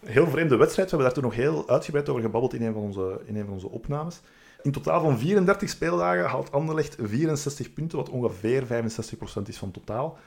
[0.06, 0.92] heel vreemde wedstrijd.
[0.92, 3.46] We hebben daar toen nog heel uitgebreid over gebabbeld in een van onze, in een
[3.46, 4.22] van onze opnames.
[4.62, 10.18] In totaal van 34 speeldagen haalt Anderlecht 64 punten, wat ongeveer 65% is van totaal.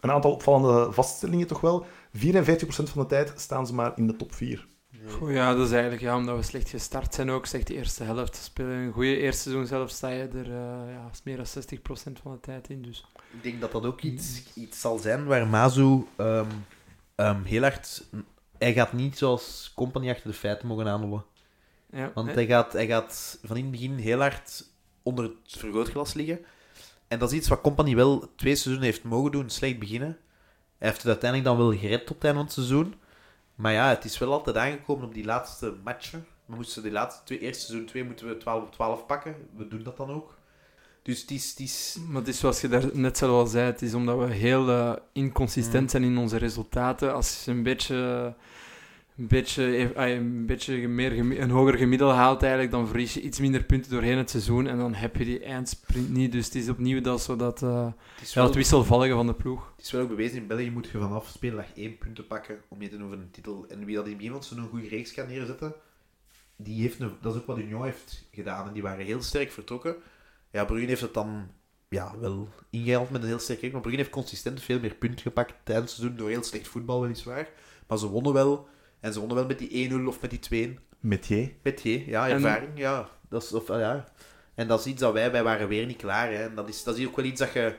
[0.00, 1.86] Een aantal opvallende vaststellingen toch wel.
[2.12, 2.20] 54%
[2.68, 4.66] van de tijd staan ze maar in de top 4.
[5.10, 7.46] Goh, ja, dat is eigenlijk ja, omdat we slecht gestart zijn ook.
[7.46, 8.36] Zeg de eerste helft.
[8.36, 12.32] Spelen een goede eerste seizoen zelf sta je er eh, ja, meer dan 60% van
[12.32, 12.82] de tijd in.
[12.82, 13.04] Dus.
[13.32, 16.46] Ik denk dat dat ook iets, iets zal zijn waar Mazu ehm,
[17.14, 18.04] ehm, heel hard...
[18.58, 21.24] Hij gaat niet zoals Company achter de feiten mogen aanhouden.
[21.90, 22.34] Ja, Want hè?
[22.34, 24.64] hij gaat, hij gaat van in het begin heel hard
[25.02, 26.40] onder het vergrootglas liggen.
[27.08, 30.18] En dat is iets wat Company wel twee seizoenen heeft mogen doen, slecht beginnen.
[30.78, 32.94] Hij heeft het uiteindelijk dan wel gered op het einde van het seizoen.
[33.58, 36.26] Maar ja, het is wel altijd aangekomen op die laatste matchen.
[36.46, 39.34] We moesten die laatste twee, eerste seizoen 2 moeten we 12 op 12 pakken.
[39.56, 40.38] We doen dat dan ook.
[41.02, 41.50] Dus het is...
[41.50, 44.18] Het is Maar het is zoals je daar net zelf al zei, het is omdat
[44.18, 45.88] we heel eh, inconsistent Mm.
[45.88, 47.14] zijn in onze resultaten.
[47.14, 48.34] Als je een beetje,
[49.18, 53.38] een beetje, eh, een beetje meer, een hoger gemiddelde haalt, eigenlijk, dan verlies je iets
[53.40, 56.32] minder punten doorheen het seizoen en dan heb je die eindsprint niet.
[56.32, 59.34] Dus het is opnieuw dat, zo dat, eh, het is wel- het wisselvallige van de
[59.34, 59.72] ploeg.
[59.76, 62.82] Het is wel ook bewezen, in België moet je vanaf speeldag één punten pakken om
[62.82, 63.66] je te doen voor een titel.
[63.68, 65.74] En wie dat in begin van een goede reeks kan neerzetten,
[66.56, 68.66] die heeft een, dat is ook wat Union heeft gedaan.
[68.66, 69.96] En die waren heel sterk vertrokken.
[70.50, 71.46] Ja, Brugge heeft het dan
[71.88, 73.72] ja, wel ingehaald met een heel sterk reeks.
[73.72, 77.00] Maar Brugge heeft consistent veel meer punten gepakt tijdens het seizoen door heel slecht voetbal
[77.00, 77.48] weliswaar.
[77.86, 78.68] Maar ze wonnen wel.
[79.00, 80.80] En ze wonnen wel met die 1-0 of met die 2-1.
[81.00, 81.52] Metier.
[81.62, 83.08] Met G, ja, En- ervaring, ja.
[83.28, 84.04] Dat is, of, ah, ja.
[84.54, 86.32] En dat is iets dat wij, wij waren weer niet klaar.
[86.32, 86.42] Hè.
[86.42, 87.74] En dat is, dat is ook wel iets dat je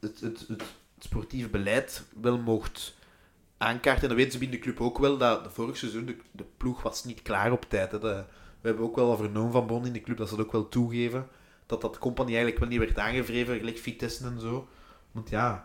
[0.00, 0.46] het, het,
[0.98, 2.94] sportief beleid wel mocht
[3.58, 4.02] aankaarten.
[4.02, 6.44] En dat weten ze binnen de club ook wel, dat de vorig seizoen de, de
[6.56, 7.92] ploeg was niet klaar op tijd.
[7.92, 7.98] Hè.
[7.98, 8.24] De-
[8.60, 10.52] we hebben ook wel al vernomen van Bon in de club, dat ze dat ook
[10.52, 11.28] wel toegeven.
[11.66, 14.68] Dat dat compagnie eigenlijk wel niet werd aangevreven, gelijk Vitesse en zo.
[15.12, 15.64] Want ja,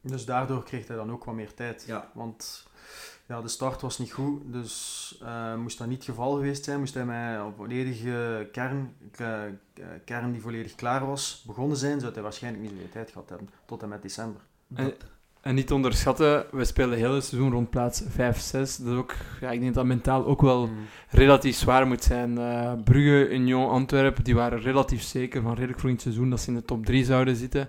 [0.00, 1.84] Dus daardoor kreeg hij dan ook wat meer tijd.
[1.86, 2.10] Ja.
[2.14, 2.65] Want
[3.28, 6.78] ja, de start was niet goed, dus eh, moest dat niet het geval geweest zijn,
[6.78, 9.40] moest hij met een volledige kern, eh,
[10.04, 13.48] kern die volledig klaar was, begonnen zijn, zou hij waarschijnlijk niet zoveel tijd gehad hebben,
[13.66, 14.40] tot en met december.
[14.74, 14.94] En,
[15.40, 18.76] en niet onderschatten, we spelen het hele seizoen rond plaats 5, 6.
[18.76, 20.68] Dat is ook, ja, ik denk dat mentaal ook wel
[21.08, 22.38] relatief zwaar moet zijn.
[22.38, 26.40] Eh Brugge, Union, Antwerpen, die waren relatief zeker van redelijk vroeg in het seizoen dat
[26.40, 27.68] ze in de top 3 zouden zitten.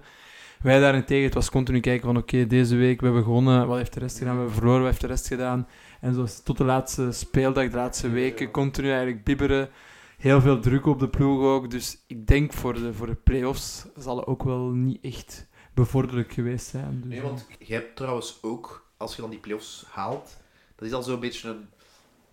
[0.61, 3.93] Wij daarentegen, het was continu kijken van oké, deze week we hebben gewonnen, wat heeft
[3.93, 4.33] de rest gedaan?
[4.33, 5.67] We hebben verloren, wat heeft de rest gedaan?
[6.01, 9.69] En zo tot de laatste speeldag, de laatste weken, continu eigenlijk bibberen.
[10.17, 11.71] Heel veel druk op de ploeg ook.
[11.71, 16.33] Dus ik denk voor de, voor de play-offs zal het ook wel niet echt bevorderlijk
[16.33, 17.01] geweest zijn.
[17.01, 20.37] Dus, Nee, want je hebt trouwens ook, als je dan die play-offs haalt,
[20.75, 21.69] dat is al zo'n beetje een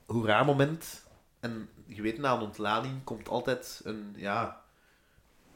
[0.06, 1.02] hoera moment.
[1.40, 4.63] En je weet, na een ontlading komt altijd een ja,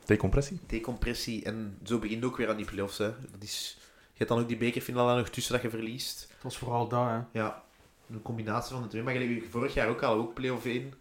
[0.08, 0.60] Decompressie.
[0.66, 1.44] decompressie.
[1.44, 2.98] En zo begint ook weer aan die play-offs.
[2.98, 3.10] Hè.
[3.30, 3.76] Dat is,
[4.12, 6.26] je hebt dan ook die bekerfinale nog tussen dat je verliest.
[6.32, 7.20] Het was vooral dat, hè.
[7.32, 7.62] Ja,
[8.10, 9.02] een combinatie van de twee.
[9.02, 10.92] Maar gelijk, vorig jaar ook al, ook play-off 1.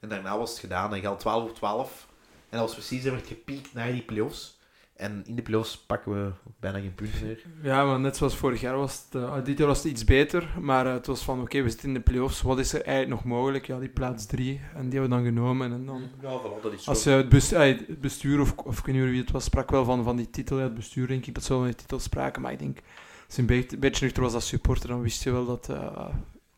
[0.00, 0.94] En daarna was het gedaan.
[0.94, 2.08] En je had 12 op 12.
[2.48, 4.58] En dat was precies, er werd gepiekt naar die play-offs.
[5.02, 7.42] En in de play-offs pakken we bijna geen punten meer.
[7.62, 9.22] Ja, maar net zoals vorig jaar was het...
[9.22, 11.88] eh, dit jaar was het iets beter, maar eh, het was van, oké, we zitten
[11.88, 13.66] in de play-offs, wat is er eigenlijk nog mogelijk?
[13.66, 15.72] Ja, die plaats drie, en die hebben we dan genomen.
[15.72, 16.90] En dan, Ja, voilà, dat is zo.
[16.90, 19.30] als je het, bes- eh, het bestuur, of, of ik weet niet meer wie het
[19.30, 21.58] was, sprak wel van, van die titel, ja, het bestuur denk ik, dat ze wel
[21.58, 22.78] van die titel spraken, maar ik denk,
[23.26, 26.06] als je een beetje, nuchter was als supporter, dan wist je wel dat, eh,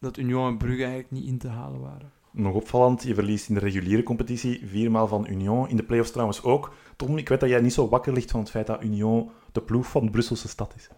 [0.01, 2.13] dat Union en Brugge eigenlijk niet in te halen waren.
[2.37, 5.68] Nog opvallend, je verliest in de reguliere competitie viermaal van Union.
[5.68, 6.72] In de play-offs trouwens ook.
[6.97, 9.61] Tom, ik weet dat jij niet zo wakker ligt van het feit dat Union de
[9.61, 10.89] ploeg van de Brusselse stad is.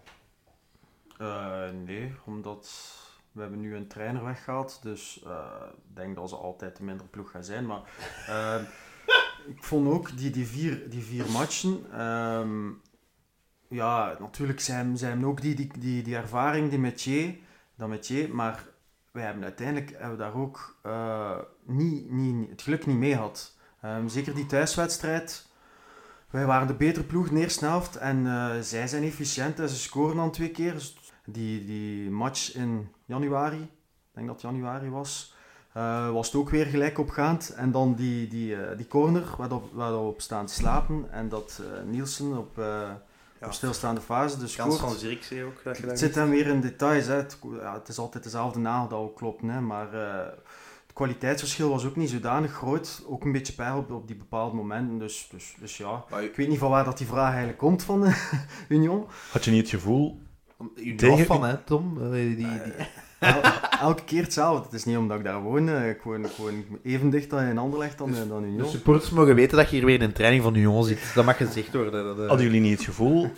[1.17, 2.95] Eh, nee, omdat
[3.31, 7.09] we hebben nu een trainer weggehaald, dus eh, ik denk dat ze altijd de mindere
[7.09, 7.65] ploeg gaan zijn.
[7.65, 7.81] Maar
[8.27, 8.61] eh,
[9.55, 12.69] ik vond ook die, die, vier, die vier matchen, ehm,
[13.67, 17.35] ja, natuurlijk zijn, zijn ook die, die, die, die ervaring, die metier,
[17.75, 18.65] dat metier, maar
[19.17, 23.55] wij hebben uiteindelijk hebben we daar ook eh, niet, niet, het geluk niet mee gehad.
[23.81, 25.47] Ehm, zeker die thuiswedstrijd.
[26.29, 27.49] Wij waren de betere ploeg in
[27.99, 30.73] en eh, zij zijn efficiënt en ze scoren dan twee keer.
[30.73, 35.35] Dus die, die match in januari, ik denk dat het januari was,
[35.73, 37.49] eh, was het ook weer gelijk opgaand.
[37.49, 41.29] En dan die, die, die corner waar, dat, waar dat we op staan slapen en
[41.29, 42.61] dat Nielsen op,
[43.41, 44.91] op stilstaande fase dus kans scoort.
[44.91, 45.63] van Zirkzee ook.
[45.63, 47.05] Dat je Het zit dan weer in details.
[47.05, 47.13] Hè.
[47.15, 49.41] Het, ja, het is altijd dezelfde nagel dat ook klopt.
[49.41, 49.61] Hè.
[49.61, 50.25] Maar eh,
[50.85, 53.03] het kwaliteitsverschil was ook niet zodanig groot.
[53.07, 54.97] Ook een beetje pijn op, op die bepaalde momenten.
[54.99, 57.83] Dus, dus, dus ja, Maar ik weet niet van waar dat die vraag eigenlijk komt
[57.83, 58.13] van
[58.69, 59.05] Union.
[59.31, 60.21] Had je niet het gevoel...
[60.75, 62.11] Je Tegen- van, hè, Tom?
[62.11, 62.47] Die, die,
[63.19, 63.41] El-
[63.79, 64.63] elke keer hetzelfde.
[64.63, 65.69] Het is niet omdat ik daar woon.
[65.69, 68.69] eh, Ik woon, ik woon even dicht dan in Anderlecht dan, eh, dan De Union.
[68.69, 71.11] supporters mogen weten dat je hier weer in een training van Union zit.
[71.15, 72.03] Dat mag gezegd worden.
[72.05, 73.29] Dat, eh, Hadden jullie niet het gevoel,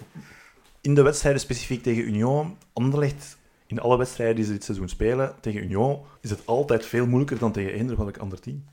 [0.81, 5.35] in de wedstrijden specifiek tegen Union, Anderlecht, in alle wedstrijden die ze dit seizoen spelen,
[5.41, 8.65] tegen Union, is het altijd veel moeilijker dan tegen eender welk ander team?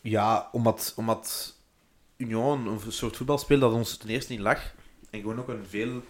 [0.00, 1.56] Ja, omdat, omdat
[2.16, 4.74] Union een soort voetbal speelde dat ons ten eerste niet lag.
[5.10, 6.02] En gewoon ook een veel,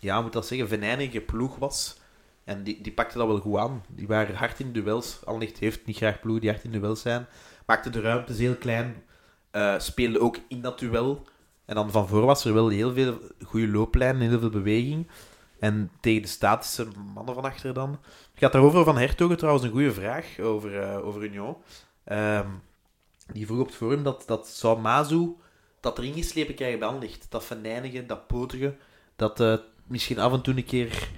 [0.00, 2.00] ja, moet dat zeggen, venijnige ploeg was.
[2.48, 3.84] En die, die pakte dat wel goed aan.
[3.88, 5.20] Die waren hard in duels.
[5.24, 7.26] Anderlecht heeft niet graag ploegen die hard in duels zijn.
[7.66, 9.02] Maakte de ruimtes heel klein.
[9.50, 11.26] eh, speelde ook in dat duel.
[11.64, 15.06] En dan van voor was er wel heel veel goede looplijnen, heel veel beweging.
[15.58, 17.90] En tegen de statische mannen van achter dan.
[17.90, 21.56] Het gaat daarover van Hertogen trouwens een goede vraag over, eh, over Union.
[22.04, 22.48] Ehm,
[23.32, 25.34] die vroeg op het forum dat, dat zou Mazu
[25.80, 27.26] dat erin geslepen krijgen bij Anderlecht.
[27.28, 28.76] Dat venijnige, dat potige.
[29.16, 29.54] Dat eh,
[29.86, 31.08] misschien af en toe een keer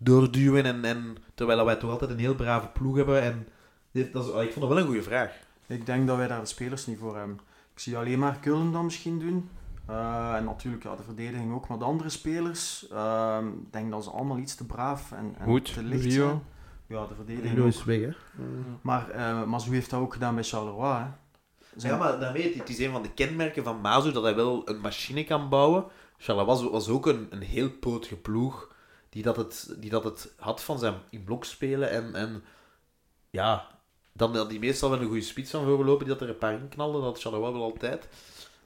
[0.00, 0.64] doorduwen.
[0.64, 3.22] En, en, terwijl wij toch altijd een heel brave ploeg hebben.
[3.22, 3.48] En
[3.92, 5.32] dit, dat is, ik vond dat wel een goede vraag.
[5.66, 7.38] Ik denk dat wij daar de spelers niet voor hebben.
[7.74, 9.48] Ik zie alleen maar Kullen dan misschien doen.
[9.86, 11.68] Eh, en natuurlijk ja, de verdediging ook.
[11.68, 15.44] Maar de andere spelers, ehm, ik denk dat ze allemaal iets te braaf en, en
[15.44, 16.26] Goed, te licht Rio.
[16.26, 16.42] zijn.
[16.86, 17.82] Ja, de verdediging ook.
[17.84, 18.10] weg, hè?
[18.80, 20.98] Maar uh, Mazou heeft dat ook gedaan bij Charleroi.
[20.98, 21.06] Hè.
[21.76, 24.22] Zijn- Ja, maar dan weet je, het is een van de kenmerken van Mazu dat
[24.22, 25.84] hij wel een machine kan bouwen.
[26.18, 28.74] Charleroi was, was ook een, een heel potige ploeg
[29.10, 31.90] die dat, het, die dat het had van zijn in blok spelen.
[31.90, 32.42] En, en
[33.30, 33.66] ja,
[34.12, 36.52] dan had hij meestal wel een goede spits van voorlopen die dat er een paar
[36.52, 37.00] in knalde.
[37.00, 38.08] Dat had wel altijd.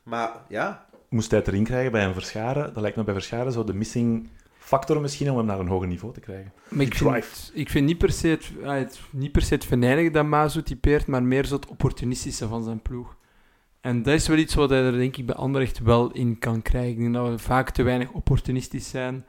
[0.02, 2.72] Maar ja, Moest hij het erin krijgen bij een Verscharen?
[2.72, 4.28] Dat lijkt me bij Verscharen zo de missing
[4.58, 6.52] factor misschien om hem naar een hoger niveau te krijgen.
[6.68, 9.64] Maar ik vind, ik vind niet per se het, ah, het, niet per se het
[9.64, 13.16] venijnige dat Mazo typeert, maar meer zo het opportunistische van zijn ploeg.
[13.80, 16.62] En dat is wel iets wat hij er denk ik bij Anderlecht wel in kan
[16.62, 16.90] krijgen.
[16.90, 19.26] Ik denk dat we vaak te weinig opportunistisch zijn.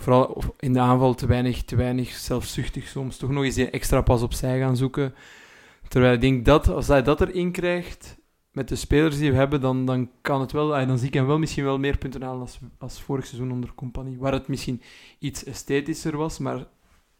[0.00, 3.16] Vooral in de aanval te weinig, te weinig zelfzuchtig soms.
[3.16, 5.14] Toch nog eens die extra pas opzij gaan zoeken.
[5.88, 8.16] Terwijl ik denk dat als hij dat erin krijgt,
[8.52, 10.68] met de spelers die we hebben, dan, dan kan het wel...
[10.68, 13.74] Dan zie ik hem wel misschien wel meer punten halen als, als vorig seizoen onder
[13.74, 14.18] Compagnie.
[14.18, 14.82] Waar het misschien
[15.18, 16.66] iets esthetischer was, maar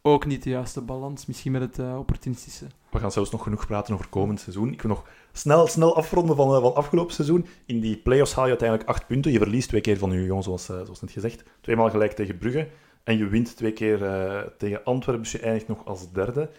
[0.01, 1.25] ook niet de juiste balans.
[1.25, 2.65] Misschien met het eh, opportunistische.
[2.91, 4.73] We gaan zelfs nog genoeg praten over komend seizoen.
[4.73, 5.03] Ik wil nog
[5.39, 7.45] snel, snel afronden van, eh, van afgelopen seizoen.
[7.65, 9.31] In die play-offs haal je uiteindelijk acht punten.
[9.31, 11.43] Je verliest twee keer van Union, zoals, eh, zoals net gezegd.
[11.61, 12.67] Tweemaal gelijk tegen Brugge.
[13.03, 16.49] En je wint twee keer eh, tegen Antwerpen, dus je eindigt nog als derde.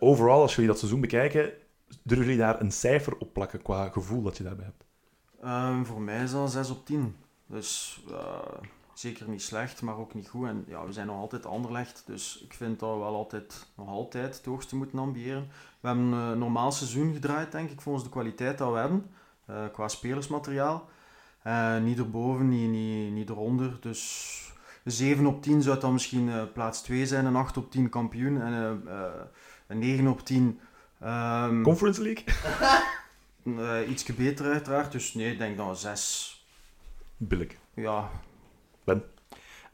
[0.00, 1.52] Overal, als jullie dat seizoen bekijken,
[2.02, 4.84] durven jullie daar een cijfer op plakken qua gevoel dat je daarbij hebt?
[5.42, 7.16] Ehm, voor mij is dat 6 op 10.
[7.46, 8.00] Dus
[8.98, 10.46] zeker niet slecht, maar ook niet goed.
[10.46, 13.88] En ja, we zijn nog altijd Anderlecht, dus ik vind dat we wel altijd, nog
[13.88, 15.48] altijd het hoogste moeten ambiëren.
[15.80, 19.10] We hebben een normaal seizoen gedraaid, denk ik, volgens de kwaliteit dat we hebben,
[19.44, 20.88] eh, qua spelersmateriaal.
[21.42, 23.76] Eh, niet erboven, niet, niet, niet eronder.
[23.80, 24.32] Dus
[24.84, 27.88] een 7 op 10 zou dan misschien eh, plaats 2 zijn, een 8 op 10
[27.88, 29.12] kampioen en eh, eh,
[29.66, 30.60] een 9 op 10...
[31.00, 32.24] ehm, Conference League?
[33.82, 36.46] eh, ietsje beter uiteraard, dus nee, ik denk dat een 6
[37.16, 37.56] Billig.
[37.74, 38.10] ja,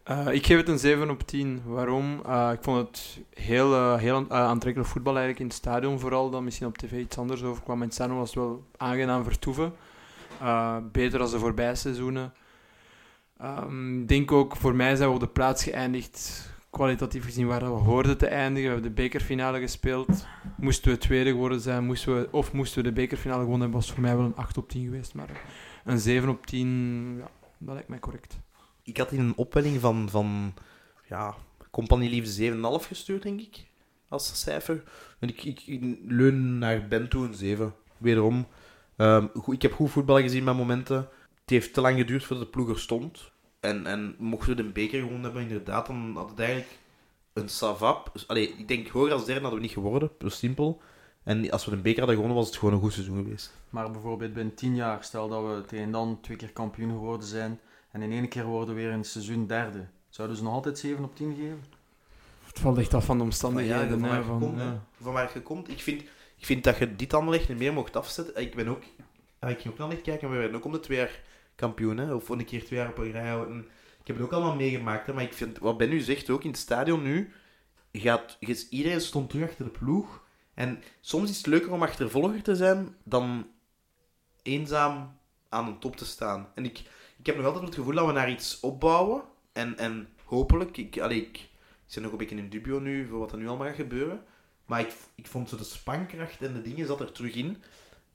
[0.05, 1.63] Eh, ik geef het een 7 op 10.
[1.65, 2.21] Waarom?
[2.27, 6.31] Eh, ik vond het heel, eh, heel aan- aantrekkelijk voetbal eigenlijk in het stadion vooral.
[6.31, 7.83] Dan misschien op tv iets anders overkwam.
[7.83, 9.73] In het was wel aangenaam vertoeven.
[10.93, 12.33] Beter dan de voorbije seizoenen.
[13.39, 16.51] Ehm, Ik denk ook, voor mij zijn we op de plaats geëindigd.
[16.71, 18.69] Kwalitatief gezien waar we hoorden te eindigen.
[18.69, 20.27] We hebben de bekerfinale gespeeld.
[20.57, 23.93] Moesten we tweede geworden zijn, moesten we, of moesten we de bekerfinale gewonnen hebben, was
[23.93, 25.15] voor mij wel een 8 op 10 geweest.
[25.15, 25.29] Maar
[25.85, 28.39] een 7 op 10, ja, dat lijkt mij correct.
[28.85, 30.55] Ik had in een opwelling van, van
[31.09, 31.35] ja,
[31.71, 33.67] Compagnie Liefde 7,5 gestuurd, denk ik.
[34.09, 34.83] Als cijfer.
[35.19, 35.63] En ik, ik,
[36.07, 37.75] leun naar Ben toe een 7.
[37.99, 38.47] Wederom.
[38.97, 40.97] Ehm, goed, ik heb goed voetbal gezien bij momenten.
[41.41, 43.33] Het heeft te lang geduurd voordat de ploeg er stond.
[43.61, 46.79] En, en mochten we de beker gewonnen hebben, inderdaad, dan had het eigenlijk
[47.33, 48.11] een savap.
[48.13, 50.11] Dus, ik denk hoger als derde hadden we niet geworden.
[50.19, 50.81] Zo simpel.
[51.23, 53.55] En als we de beker hadden gewonnen, was het gewoon een goed seizoen geweest.
[53.71, 57.61] Maar bijvoorbeeld binnen 10 jaar, stel dat we tegen dan twee keer kampioen geworden zijn
[57.95, 59.87] en in één keer worden we weer in het seizoen derde.
[60.09, 61.65] Zouden ze nog altijd 7 op 10 geven?
[62.45, 63.89] Het valt echt af van de omstandigheden.
[63.89, 64.65] van hè, waar je van, komt, hè.
[64.65, 64.85] ja.
[65.01, 65.71] Van waar je komt.
[65.71, 66.03] Ik vind,
[66.37, 68.43] ik vind dat je dit Anderlecht niet meer mocht afzetten.
[68.43, 68.83] Ik ben ook...
[68.83, 68.91] Ik
[69.41, 71.21] ging ook naar Anderlecht kijken, maar we werden ook om de twee jaar
[71.55, 71.97] kampioen.
[71.97, 72.15] Hè?
[72.15, 73.59] Of een keer twee jaar op een rij houden.
[74.01, 75.07] Ik heb het ook allemaal meegemaakt.
[75.07, 75.13] Hè?
[75.13, 77.33] Maar ik vind, wat Ben nu zegt, ook in het stadion nu...
[77.93, 78.37] Gaat,
[78.71, 80.25] iedereen stond terug achter de ploeg.
[80.55, 83.47] En soms is het leuker om achtervolger te zijn dan
[84.43, 85.19] eenzaam
[85.49, 86.49] aan de top te staan.
[86.55, 86.83] En ik,
[87.25, 89.23] ik heb nog altijd het gevoel dat we naar iets opbouwen.
[89.53, 91.49] En, en hopelijk, ik, allee, ik, ik
[91.87, 94.23] zit nog een beetje in dubio nu voor wat er nu allemaal gaat gebeuren.
[94.67, 97.63] Maar ik, ik vond zo de spankracht en de dingen zat er terug in.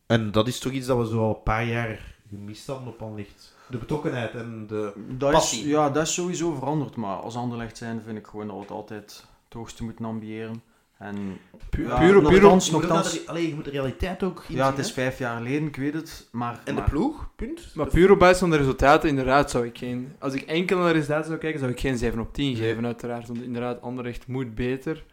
[0.05, 3.01] En dat is toch iets dat we zo al een paar jaar gemist hadden op
[3.01, 3.55] Anderlecht.
[3.69, 4.93] De betrokkenheid en de...
[5.17, 5.67] Dat is, Passie.
[5.67, 6.95] ja, dat is sowieso veranderd.
[6.95, 10.63] Maar als Anderlecht zijn vind ik gewoon dat we het altijd het hoogste moeten ambiëren.
[10.99, 11.37] En
[11.69, 14.55] Pu- Ja, puur nogthans- Je moet nogthans- de- allee, je moet de realiteit ook inzien,
[14.57, 16.27] ja, het is vijf jaar geleden, ik weet het.
[16.31, 17.71] Maar, En de maar- ploeg, punt.
[17.75, 20.11] Maar puur op basis van de resultaten, inderdaad, zou ik geen...
[20.19, 22.85] Als ik enkel naar de resultaten zou kijken, zou ik geen 7 op 10 geven,
[22.85, 23.27] uiteraard.
[23.27, 25.03] Want inderdaad, Anderlecht moet beter.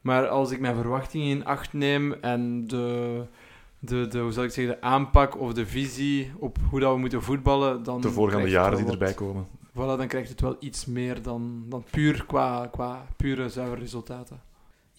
[0.00, 3.22] Maar als ik mijn verwachtingen in acht neem en de,
[3.78, 6.98] de, de, hoe zal ik zeggen, de aanpak of de visie op hoe dat we
[6.98, 8.00] moeten voetballen, dan...
[8.00, 9.46] De voorgaande jaren die erbij komen.
[9.70, 14.40] Voilà, dan krijgt het wel iets meer dan, dan puur qua, qua pure zuivere resultaten.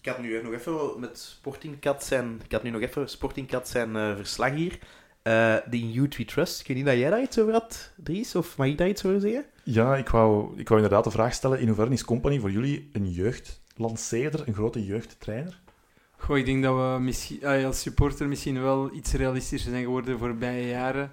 [0.02, 3.48] Ik had nu nog even met Sporting Cat zijn, ik had nu nog even Sporting
[3.48, 4.78] Cat zijn eh, verslag hier.
[5.22, 6.60] Eh de In You We Trust.
[6.60, 8.34] Ik weet niet dat jij daar iets over had, Dries?
[8.34, 9.44] Of mag ik daar iets over zeggen?
[9.64, 12.88] Ja, ik wou, ik wou inderdaad de vraag stellen, in hoeverre is Company voor jullie
[12.92, 15.60] een jeugdlanceerder, een grote jeugdtrainer?
[16.16, 20.12] Goh, ik denk dat we misschien, ah, als supporter misschien wel iets realistischer zijn geworden
[20.12, 21.12] de voorbije jaren.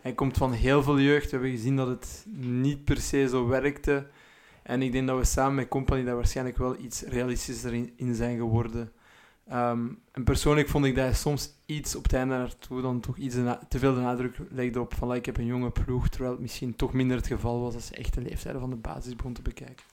[0.00, 1.24] Hij komt van heel veel jeugd.
[1.24, 4.06] We hebben gezien dat het niet per se zo werkte.
[4.68, 8.14] En ik denk dat we samen met Company daar waarschijnlijk wel iets realistischer in, in
[8.14, 8.92] zijn geworden.
[9.46, 13.16] Ehm, en persoonlijk vond ik dat hij soms iets op het einde naartoe dan toch
[13.16, 13.36] iets
[13.68, 16.40] te veel de nadruk legde op van like, ik heb een jonge ploeg, terwijl het
[16.40, 19.32] misschien toch minder het geval was als je echt de leeftijden van de basis begon
[19.32, 19.84] te bekijken.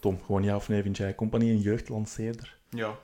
[0.00, 2.56] Tom, gewoon ja of nee, vind jij Company een jeugdlanceerder?
[2.68, 2.98] Ja.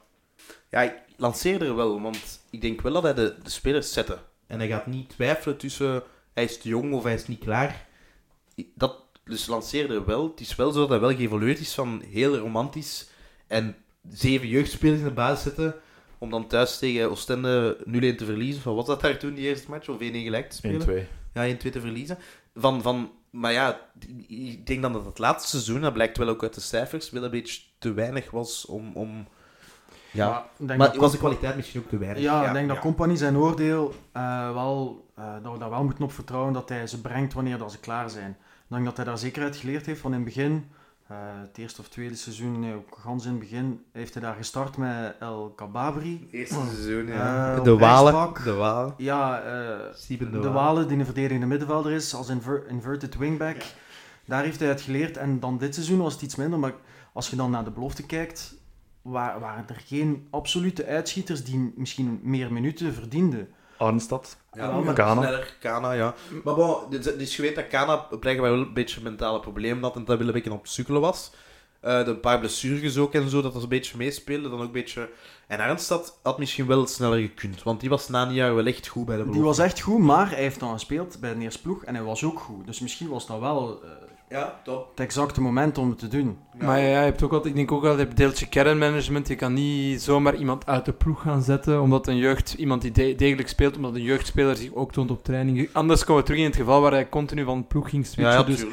[0.70, 4.18] Ja, ik lanceer er wel, want ik denk wel dat hij de, de spelers zette.
[4.46, 6.02] En hij gaat niet twijfelen tussen
[6.32, 7.86] hij is te jong of hij is niet klaar.
[8.74, 10.30] Dat, dus lanceer er wel.
[10.30, 13.08] Het is wel zo dat hij wel geëvolueerd is van heel romantisch
[13.46, 13.76] en
[14.08, 15.74] zeven jeugdspelers in de basis zetten
[16.18, 18.62] om dan thuis tegen Oostende 0-1 te verliezen.
[18.62, 19.88] Van was dat daar toen die eerste match?
[19.88, 21.06] Of 1-1 gelijk te spelen?
[21.06, 21.08] 1-2.
[21.32, 22.18] Ja, 1-2 te verliezen.
[22.54, 23.80] Van, van, maar ja,
[24.26, 27.24] ik denk dan dat het laatste seizoen, dat blijkt wel ook uit de cijfers, wel
[27.24, 28.90] een beetje te weinig was om...
[28.94, 29.26] om
[30.12, 32.22] ja, Maar ik denk maar dat was de kwaliteit misschien ook te weinig?
[32.22, 32.82] Ja, ik denk dat ja.
[32.82, 36.86] Company zijn oordeel eh, wel, eh, dat we daar wel moeten op vertrouwen dat hij
[36.86, 38.36] ze brengt wanneer dat ze klaar zijn.
[38.70, 40.64] Ik denk dat hij daar zeker uit geleerd heeft van in het begin.
[41.06, 44.34] eh, het eerste of tweede seizoen, nee, ook gans in het begin, heeft hij daar
[44.34, 46.28] gestart met El Kababri.
[46.30, 47.56] Eerste seizoen, ja.
[47.56, 48.12] Eh, de Walen.
[48.44, 48.94] De Walen.
[48.96, 53.56] Ja, eh, Steven de, de, Walen, die een verdedigende middenvelder is, als inver- inverted wingback.
[54.24, 55.16] Daar heeft hij uit geleerd.
[55.16, 56.58] En dan dit seizoen was het iets minder.
[56.58, 56.72] Maar
[57.12, 58.54] als je dan naar de belofte kijkt,
[59.02, 63.48] wa- waren er geen absolute uitschieters die misschien meer minuten verdienden.
[63.80, 65.22] Arnstad, Ja, Kana.
[65.22, 65.56] sneller.
[65.60, 66.14] Kana, ja.
[66.44, 69.96] Maar bon, dus, dus je weet dat Kana blijkbaar wel een beetje mentale problemen had
[69.96, 71.30] en dat wel een beetje op het sukkelen was.
[71.80, 74.48] Eh, de een paar blessures ook en zo, dat dat een beetje meespeelde.
[74.48, 75.08] Dan ook een beetje...
[75.46, 78.86] En Arnstad had misschien wel sneller gekund, want die was na een jaar wel echt
[78.88, 79.48] goed bij de Die belofte.
[79.62, 82.24] was echt goed, maar hij heeft dan gespeeld bij de eerste ploeg en hij was
[82.24, 82.66] ook goed.
[82.66, 83.90] Dus misschien was dat wel eh,
[84.30, 84.90] Ja, top.
[84.90, 86.38] het exacte moment om het te doen.
[86.58, 89.28] Maar ja, je hebt ook altijd, ik denk ook altijd, je hebt deeltje kernmanagement.
[89.28, 92.90] Je kan niet zomaar iemand uit de ploeg gaan zetten, omdat een jeugd, iemand die
[92.92, 95.68] de- degelijk speelt, omdat een jeugdspeler zich ook toont op training.
[95.72, 98.34] Anders komen we terug in het geval waar hij continu van ploeg ging switchen.
[98.34, 98.64] ja, dus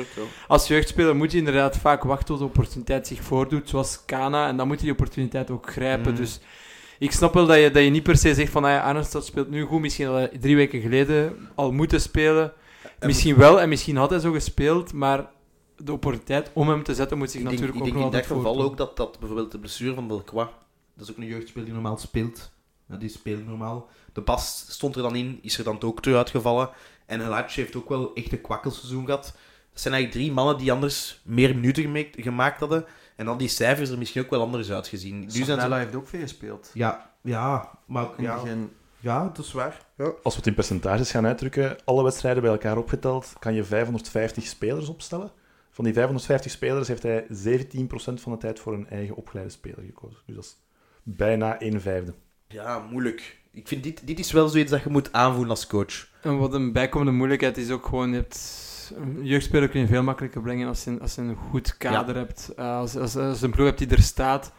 [0.48, 4.58] als jeugdspeler moet je inderdaad vaak wachten tot de opportuniteit zich voordoet, zoals Kana, en
[4.58, 6.12] dan moet je die opportuniteit ook grijpen.
[6.12, 6.18] Mm.
[6.18, 6.40] Dus
[7.00, 9.26] ik snap wel dat je, dat je niet per se zegt van, ah ja, Arnstad
[9.26, 12.52] speelt nu goed, misschien had hij drie weken geleden al moeten spelen.
[13.00, 15.26] En- Misschien wel, en misschien had hij zo gespeeld, maar
[15.78, 18.14] de opportuniteit om hem te zetten moet zich Ik denk, natuurlijk ik ook denk nog
[18.14, 20.52] in dat geval ook dat, dat bijvoorbeeld de blessure van Delcroix,
[20.94, 22.52] dat is ook een jeugdspeler die normaal speelt.
[22.90, 23.90] Ja, die speelt normaal.
[24.14, 26.70] De Bas stond er dan in, is er dan ook terug uitgevallen.
[27.06, 29.24] En Helac heeft ook wel echt een kwakkelseizoen gehad.
[29.72, 32.86] Dat zijn eigenlijk drie mannen die anders meer minuten gemaakt, gemaakt hadden.
[33.16, 35.20] En dan die cijfers er misschien ook wel anders uitgezien.
[35.20, 35.74] Nu zijn ze...
[35.76, 36.72] heeft ook veel gespeeld.
[36.74, 38.72] Ja, ja, maar ja, begin.
[39.00, 39.86] ja, dat is waar.
[39.98, 40.12] Ja.
[40.24, 44.46] Als we het in percentages gaan uitdrukken, alle wedstrijden bij elkaar opgeteld, kan je 550
[44.46, 45.32] spelers opstellen.
[45.78, 49.84] Van die 550 spelers heeft hij 17% van de tijd voor een eigen opgeleide speler
[49.86, 50.18] gekozen.
[50.26, 50.58] Dus dat is
[51.04, 52.14] bijna een vijfde.
[52.48, 53.40] ja, moeilijk.
[53.52, 56.08] Ik vind dit, dit is wel zoiets dat je moet aanvoelen als coach.
[56.22, 58.66] En wat een bijkomende moeilijkheid is ook gewoon, je hebt...
[58.96, 62.16] Een jeugdspeler kun je veel makkelijker brengen als je, een- als je een goed kader
[62.16, 62.54] hebt.
[62.56, 64.54] Eh, als, als, als je een ploeg hebt die er staat.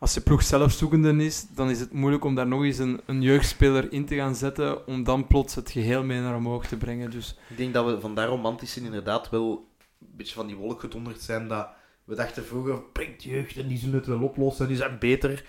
[0.00, 3.22] Als je ploeg zelfzoekende is, dan is het moeilijk om daar nog eens een, een
[3.22, 7.10] jeugdspeler in te gaan zetten, om dan plots het geheel mee naar omhoog te brengen.
[7.10, 9.66] Dus Ik denk dat we van daar romantisch in inderdaad wel
[10.00, 11.48] een beetje van die wolk gedonderd zijn.
[11.48, 11.68] Dat
[12.04, 15.44] we dachten vroeger, brengt jeugd en die zullen het wel oplossen en die zijn beter.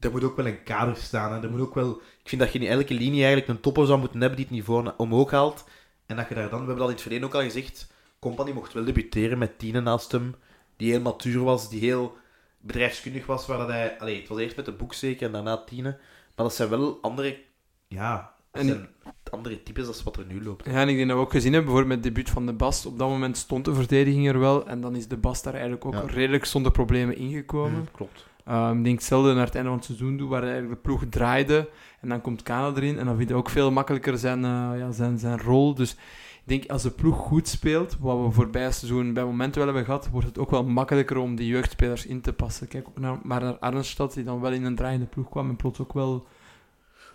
[0.00, 1.32] Er moet ook wel een kader staan.
[1.32, 1.42] Hè.
[1.42, 1.90] Er moet ook wel,
[2.22, 4.54] ik vind dat je in elke linie eigenlijk een topper zou moeten hebben die het
[4.54, 5.64] niveau omhoog haalt.
[6.06, 8.50] En dat je daar dan, we hebben dat in het verleden ook al gezegd, Company
[8.52, 10.34] mocht wel debuteren met Tine naast hem.
[10.76, 12.16] Die heel matuur was, die heel
[12.60, 13.46] bedrijfskundig was.
[13.46, 15.90] Waar dat hij, allee, het was eerst met de boek zeker en daarna Tine.
[16.36, 17.42] Maar dat zijn wel andere,
[17.88, 18.88] ja, En- zijn
[19.32, 20.66] andere types als wat er nu loopt.
[20.66, 22.52] Ja, en ik denk dat we ook gezien hebben, bijvoorbeeld met het debuut van de
[22.52, 22.86] Bast.
[22.86, 24.66] Op dat moment stond de verdediging er wel.
[24.66, 26.02] En dan is de Bast daar eigenlijk ook Ja.
[26.06, 27.88] redelijk zonder problemen ingekomen.
[27.96, 28.26] Klopt.
[28.44, 31.04] Ehm, ik denk hetzelfde naar het einde van het seizoen doen, waar eigenlijk de ploeg
[31.10, 31.68] draaide.
[32.00, 34.90] En dan komt Kana erin en dan vind hij ook veel makkelijker zijn, eh, ja,
[34.90, 35.74] zijn, zijn rol.
[35.74, 39.56] Dus ik denk als de ploeg goed speelt, wat we voorbij het seizoen bij momenten
[39.56, 42.68] wel hebben gehad, wordt het ook wel makkelijker om die jeugdspelers in te passen.
[42.68, 45.56] Kijk ook naar, maar naar Arnstad, die dan wel in een draaiende ploeg kwam en
[45.56, 46.26] plots ook wel...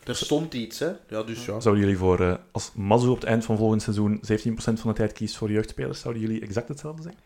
[0.07, 0.91] Er stond iets, hè?
[1.09, 1.59] Ja, dus ja.
[1.59, 4.95] Zouden jullie voor, eh, als Mazu op het eind van volgend seizoen 17% van de
[4.95, 7.21] tijd kiest voor jeugdspelers, zouden jullie exact hetzelfde zeggen?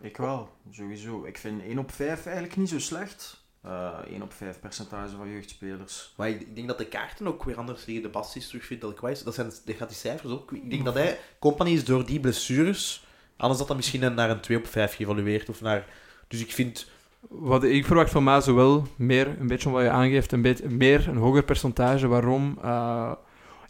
[0.00, 1.24] Ik wel, sowieso.
[1.24, 3.44] Ik vind 1 op 5 eigenlijk niet zo slecht.
[3.60, 6.14] Eh 1 op 5 percentage van jeugdspelers.
[6.16, 8.04] Maar ik ik denk dat de kaarten ook weer anders liggen.
[8.04, 9.24] De Bastis terugvindt dat kwijt.
[9.24, 10.52] Dat, zijn, dat gaat die cijfers ook.
[10.52, 14.40] Ik denk dat hij, Company is door die blessures, anders dat dat misschien naar een
[14.40, 15.48] 2 op 5 geëvalueerd.
[15.48, 15.86] Of naar,
[16.28, 16.90] dus ik vind,
[17.28, 21.08] Wat ik verwacht van Maas wel meer, een beetje wat je aangeeft, een beetje meer,
[21.08, 22.06] een hoger percentage.
[22.06, 22.58] Waarom?
[22.62, 23.12] Eh,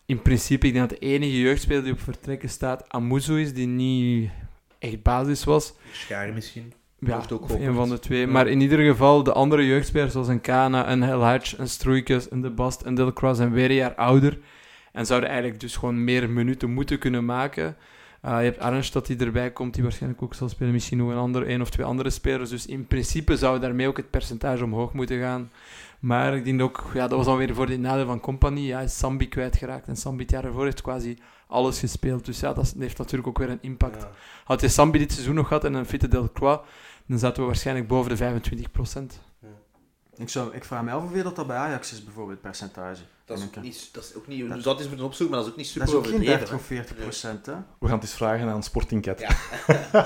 [0.06, 3.66] in principe, ik denk dat de enige jeugdspeler die op vertrekken staat, Amuzu is, die
[3.66, 4.30] niet
[4.78, 5.74] echt basis was.
[5.92, 6.72] Schaar misschien.
[6.98, 8.20] Ja, ook of een van de twee.
[8.20, 8.26] Ja.
[8.26, 12.30] Maar in ieder geval, de andere jeugdspelers, zoals een Kana, een El Hadj, een Stroeikens,
[12.30, 14.38] een De Bast en Delcroix, zijn weer een jaar ouder.
[14.92, 17.76] En zouden eigenlijk dus gewoon meer minuten moeten kunnen maken.
[18.24, 20.72] Uh, je hebt Arnstad die erbij komt, die waarschijnlijk ook zal spelen.
[20.72, 22.50] Misschien nog een, ander, een of twee andere spelers.
[22.50, 25.50] Dus in principe zou daarmee ook het percentage omhoog moeten gaan.
[25.98, 28.66] Maar ik denk ook, ja, dat was dan weer voor die nadeel van Compagnie.
[28.66, 29.88] Ja, hij is Sambi kwijtgeraakt.
[29.88, 32.24] En Sambi het jaar ervoor heeft quasi alles gespeeld.
[32.24, 34.02] Dus ja, dat heeft natuurlijk ook weer een impact.
[34.02, 34.10] Ja.
[34.44, 36.68] Had je Sambi dit seizoen nog gehad en een fitte Delcroix,
[37.06, 38.70] dan zaten we waarschijnlijk boven de 25
[40.16, 43.02] Ik, zou, ik vraag me af hoeveel dat, dat bij Ajax is, bijvoorbeeld, percentage.
[43.24, 44.40] Dat is, ook niet, dat is ook niet...
[44.46, 46.16] Dat- Dus dat is moeten opzoeken, maar dat is ook niet Dat super is ook
[46.16, 46.56] geen 30 overdreven.
[46.58, 47.52] of 40 procent, hè?
[47.78, 49.20] We gaan het eens vragen aan Sporting Cat.
[49.20, 49.34] Ja.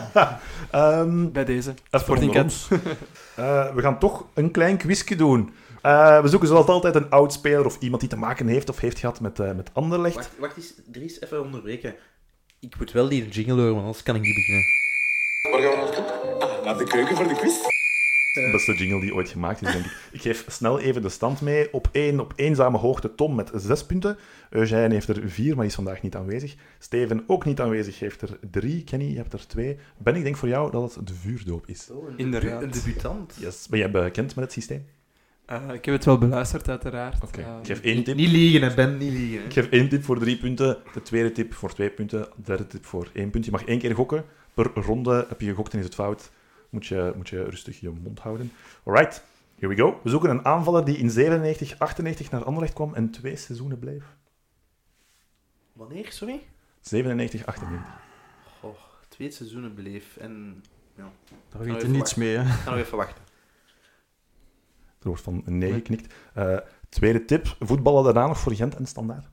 [0.70, 1.70] Ehm, bij deze.
[1.70, 2.68] even Sporting onder ons.
[3.34, 5.52] Eh, we gaan toch een klein quizje doen.
[5.82, 8.78] Eh, we zoeken zoals altijd een oud speler of iemand die te maken heeft of
[8.80, 10.14] heeft gehad met, eh met Anderlecht.
[10.14, 11.94] Wacht, wacht eens, Dries, even onderbreken.
[12.60, 14.64] Ik moet wel die jingle horen, want anders kan ik niet beginnen.
[15.50, 16.48] Waar gaan we naartoe?
[16.48, 17.54] Ah, naar de keuken voor de quiz.
[18.32, 19.92] De beste jingle die ooit gemaakt is, denk ik.
[20.12, 21.72] Ik geef snel even de stand mee.
[21.72, 24.16] Op één, op eenzame hoogte Tom met zes punten.
[24.50, 26.54] Eugène heeft er vier, maar is vandaag niet aanwezig.
[26.78, 28.84] Steven ook niet aanwezig, heeft er drie.
[28.84, 29.78] Kenny, je hebt er twee.
[29.98, 31.88] Ben, ik denk voor jou dat het de vuurdoop is.
[31.92, 32.62] Oh, een Inderdaad.
[32.62, 33.36] Een debutant.
[33.40, 33.66] Yes.
[33.70, 34.86] Ben jij bekend met het systeem?
[35.46, 37.22] Eh, ik heb het wel beluisterd, uiteraard.
[37.24, 38.16] Oké, Eh, ik geef één tip.
[38.16, 39.44] Niet liegen, hè, Ben, niet liegen.
[39.44, 42.66] Ik geef één tip voor drie punten, de tweede tip voor twee punten, de derde
[42.66, 43.44] tip voor één punt.
[43.44, 44.24] Je mag één keer gokken.
[44.54, 46.30] Per ronde heb je gegokt en is het fout.
[46.70, 48.52] Moet je, moet je rustig je mond houden.
[48.84, 50.00] Alright, here we go.
[50.02, 54.16] We zoeken een aanvaller die in 97, 98 naar Anderlecht kwam en twee seizoenen bleef.
[55.72, 56.42] Wanneer, sorry?
[56.80, 57.92] 97, 98.
[58.60, 58.76] Goh,
[59.08, 60.64] twee seizoenen beleef en...
[60.96, 61.10] Ja,
[61.48, 62.42] Daar weet je niets mee, hè?
[62.42, 63.26] ik ga nog even wachten.
[64.98, 66.14] Er wordt van nee geknikt.
[66.34, 66.56] Eh,
[66.88, 69.28] tweede tip, voetballen daarna nog voor Gent en Standaard.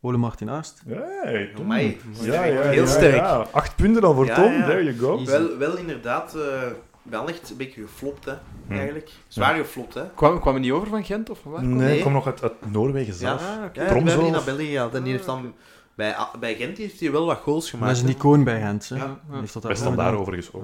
[0.00, 0.82] Ole Martin Aast.
[1.22, 1.64] Hey, Tom.
[1.64, 3.14] Amai, Ja, ja, heel ja, sterk.
[3.16, 3.46] ja.
[3.50, 4.66] Acht punten dan voor Ja, Tom, ja.
[4.66, 5.24] there you go.
[5.24, 6.62] Wel, wel inderdaad, eh
[7.02, 8.32] wel echt een beetje geflopt, hè,
[8.66, 8.72] Hm.
[8.72, 9.10] eigenlijk.
[9.28, 10.02] Zwaar geflopt, hè.
[10.14, 11.60] Kwam, kwam hij niet over van Gent of van waar?
[11.60, 11.96] kwam Nee, Nee.
[11.96, 13.40] ik kom nog uit, uit Noorwegen Ja, zelf.
[13.42, 14.94] ja, ja we hebben die naar België gehaald.
[14.94, 15.54] En die heeft dan...
[15.94, 17.96] Bij, bij Gent heeft hij wel wat goals Dat gemaakt.
[17.96, 18.96] is een icoon bij Gent, hè?
[18.96, 19.18] Ja.
[19.30, 20.20] Heeft dat Bij daar Standaard gedaan.
[20.20, 20.62] overigens ook.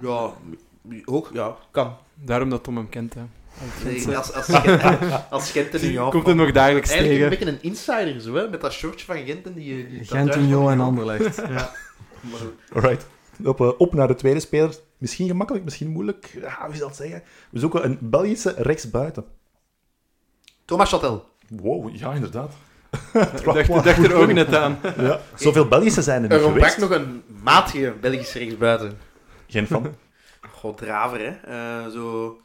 [0.00, 0.30] Ja.
[0.88, 1.96] Ja, ook, ja, kan.
[2.14, 3.14] Daarom dat Tom hem kent.
[3.14, 3.20] Hè.
[3.84, 4.82] Nee, als, als, Gent,
[5.30, 5.70] als Gent
[6.10, 7.28] Komt er nog dagelijks Eigenlijk een tegen.
[7.28, 9.88] beetje een insider, zo, hè, met dat shortje van Gent en die...
[9.88, 10.80] die Gent, Union en.
[10.80, 11.42] Anderlecht.
[11.48, 11.70] Ja.
[12.72, 13.06] Alright.
[13.44, 14.74] Op, eh, op naar de tweede speler.
[14.98, 16.38] Misschien gemakkelijk, misschien moeilijk.
[16.40, 17.22] Ja, hoe zal het zeggen?
[17.50, 19.24] We zoeken een Belgische rechtsbuiten.
[20.64, 21.28] Thomas Chatel.
[21.48, 22.52] Wow, ja, inderdaad.
[23.34, 23.44] Ik
[23.84, 24.78] dacht, er ook net aan.
[24.96, 25.20] Ja.
[25.34, 28.98] Zoveel Belgische zijn er niet Er ontbrak nog een matige Belgische rechtsbuiten.
[29.46, 29.94] Geen van.
[30.50, 31.30] God, Draver, hè.
[31.30, 32.36] Eh, zo...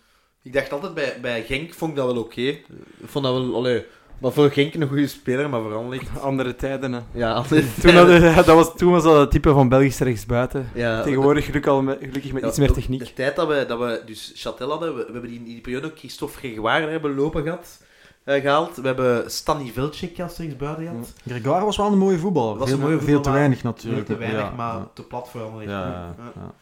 [0.44, 2.41] Ik dacht altijd, bij, bij Genk vond ik dat wel oké.
[2.41, 2.66] Ik
[3.06, 3.56] vond dat wel...
[3.56, 3.86] Allee,
[4.18, 6.02] maar voor Genk een goede speler, maar vooral niet...
[6.22, 6.94] Andere tijden.
[6.94, 7.00] Hè.
[7.12, 7.66] Ja, altijd...
[7.82, 10.70] Toen, hadden- dat was, toen was dat het type van Belgisch rechtsbuiten.
[10.74, 13.00] ja, Tegenwoordig gelukkig, al met, gelukkig met Ja, iets meer techniek.
[13.00, 15.62] De tijd dat we, dat we dus Chatel hadden, we, we hebben die in die
[15.62, 17.84] periode ook Christophe Gregoire hebben lopen gehad,
[18.24, 18.76] eh, gehaald.
[18.76, 21.14] We hebben Stanny Velcik als rechtsbuiten gehad.
[21.28, 22.58] Gregoire was wel een mooie voetballer.
[22.58, 24.06] Was veel, een mooie veel te weinig Veel natuurlijk.
[24.06, 24.89] te weinig, ja, maar ja.
[24.94, 25.62] te plat voor allemaal.
[25.62, 26.32] Ja, ja, Ja.
[26.36, 26.54] ja.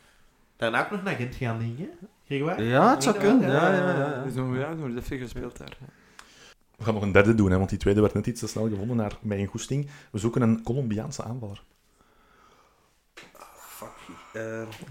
[0.58, 1.88] Daarna ook nog naar Gent gaan, denk je?
[2.38, 3.52] Ja, het zou Ja, kunnen.
[3.52, 4.42] ja, Ja, ja, ja, ja, ja.
[4.42, 5.78] Nog, ja, nog even gespeeld daar.
[6.78, 8.70] We gaan nog een derde doen, hè, want die tweede werd net iets te snel
[8.70, 9.90] gevonden naar mijn goesting.
[10.12, 11.64] We zoeken een Colombiaanse aanvaller.
[14.34, 14.42] Eh,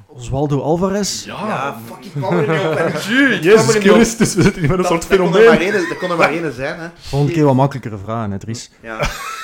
[0.06, 1.24] Oswaldo Alvarez.
[1.24, 2.54] ja, fuck, ik kwam niet op.
[2.76, 2.84] hè.
[2.86, 4.14] Jus, ik kwam Jezus.
[4.14, 5.72] Christus, we zitten hier met een Dat- soort er fenomeen.
[5.88, 6.88] Dat kon er maar één zijn, hè.
[6.98, 8.70] Volgende keer wat makkelijkere vragen, hè, Dries.
[8.82, 8.98] Ja.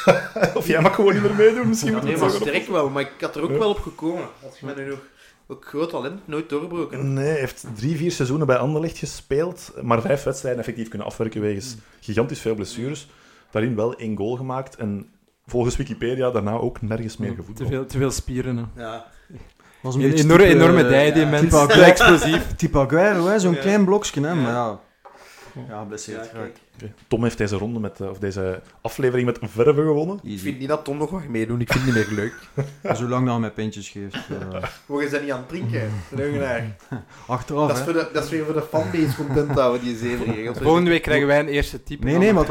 [0.54, 2.66] Of jij mag gewoon niet meer meedoen, misschien Ja, moet nee, het maar zo sterk
[2.68, 3.58] wel, maar ik had er ook Ja.
[3.58, 4.24] wel op gekomen.
[4.44, 4.98] Als je mij nu nog...
[5.48, 7.12] Ook groot talent, nooit doorbroken.
[7.12, 11.40] Nee, hij heeft drie, vier seizoenen bij Anderlecht gespeeld, maar vijf wedstrijden effectief kunnen afwerken
[11.40, 13.08] wegens gigantisch veel blessures.
[13.50, 15.08] Daarin wel één goal gemaakt en
[15.46, 17.68] volgens Wikipedia daarna ook nergens meer Te gevoetbald.
[17.68, 18.56] veel, te veel spieren.
[18.56, 18.82] Hè.
[18.82, 19.06] Ja.
[19.82, 21.42] was een Een beetje enorme, type, enorme eh, dij, die ja, mens.
[21.42, 22.46] type Te Aguero, explosief.
[22.56, 23.60] type Aguero, zo'n Ja.
[23.60, 24.80] klein blokje, hè, maar ja.
[25.68, 26.86] Ja, blesseerd Ja.
[27.08, 30.20] Tom heeft deze ronde met, eh, of deze aflevering met verve gewonnen.
[30.22, 31.60] Ik vind niet dat Tom nog wat meedoen.
[31.60, 32.34] Ik vind het niet meer leuk.
[32.96, 34.14] Zolang dat hij mij pintjes geeft.
[34.14, 34.62] eh,
[34.96, 35.90] We zijn niet aan het drinken.
[36.10, 36.76] Leugenaar.
[37.26, 40.34] achteraf, Dat is, voor de, dat is weer voor de fanbase content houden, die zeven
[40.34, 40.58] regels.
[40.58, 42.04] Volgende week krijgen wij een eerste type.
[42.04, 42.46] Nee, nee, maar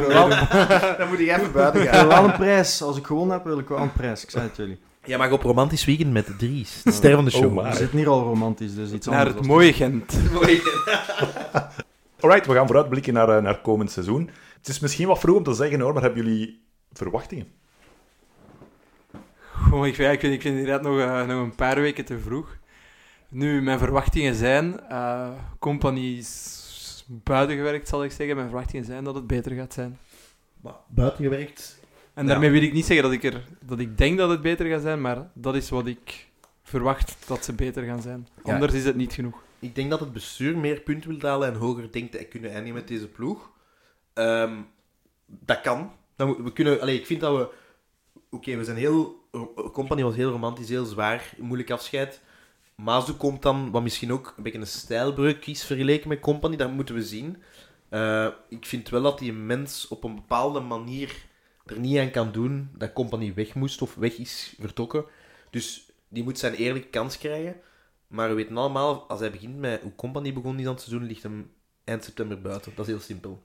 [0.98, 2.08] Dan moet ik even buiten ik wil gaan.
[2.08, 2.82] wel een prijs.
[2.82, 4.24] Als ik gewonnen heb, wil ik wel een prijs.
[4.24, 4.80] Ik zei het jullie.
[5.06, 6.82] Jij mag op romantisch weekend met de Dries.
[6.84, 7.58] De ster van de show.
[7.58, 7.76] Oh, We my.
[7.76, 9.36] zitten hier al romantisch, dus iets Naar anders.
[9.36, 10.14] het dan- mooie Gent.
[12.26, 14.30] Alright, we gaan vooruitblikken naar, eh, naar komend seizoen.
[14.58, 17.48] Het is misschien wat vroeg om te zeggen hoor, maar hebben jullie verwachtingen?
[19.70, 22.20] Goh, ik, vind, ik, vind, ik vind inderdaad nog, eh, nog een paar weken te
[22.20, 22.58] vroeg.
[23.30, 24.80] Nu, mijn verwachtingen zijn...
[24.90, 28.36] eh company is buiten gewerkt, zal ik zeggen.
[28.36, 29.98] Mijn verwachtingen zijn dat het beter gaat zijn.
[30.62, 31.80] Maar buiten gewerkt.
[32.14, 32.30] En Ja.
[32.32, 34.82] daarmee wil ik niet zeggen dat ik, er, dat ik denk dat het beter gaat
[34.82, 36.28] zijn, maar dat is wat ik
[36.64, 38.28] verwacht dat ze beter gaan zijn.
[38.44, 38.54] Ja.
[38.54, 39.44] Anders is het niet genoeg.
[39.66, 42.76] Ik denk dat het bestuur meer punten wil halen en hoger denkt te kunnen eindigen
[42.76, 43.52] met deze ploeg.
[44.14, 44.62] Ehm,
[45.26, 45.92] dat kan.
[46.16, 47.50] Dan, we kunnen, allee, ik vind dat we...
[48.30, 49.24] Oké, we zijn heel...
[49.74, 52.22] Company was heel romantisch, heel zwaar, moeilijk afscheid.
[52.76, 56.72] Mazu komt dan, wat misschien ook een beetje een stijlbreuk is vergeleken met Company, dat
[56.72, 57.44] moeten we zien.
[57.90, 61.16] Eh, ik vind wel dat die mens op een bepaalde manier
[61.66, 65.06] er niet aan kan doen dat Company weg moest of weg is vertrokken.
[65.50, 67.56] Dus die moet zijn eerlijke kans krijgen.
[68.08, 71.08] Maar we weten allemaal, als hij begint met hoe Company begon is aan het seizoen,
[71.08, 71.50] ligt hem
[71.84, 72.72] eind september buiten.
[72.76, 73.44] Dat is heel simpel.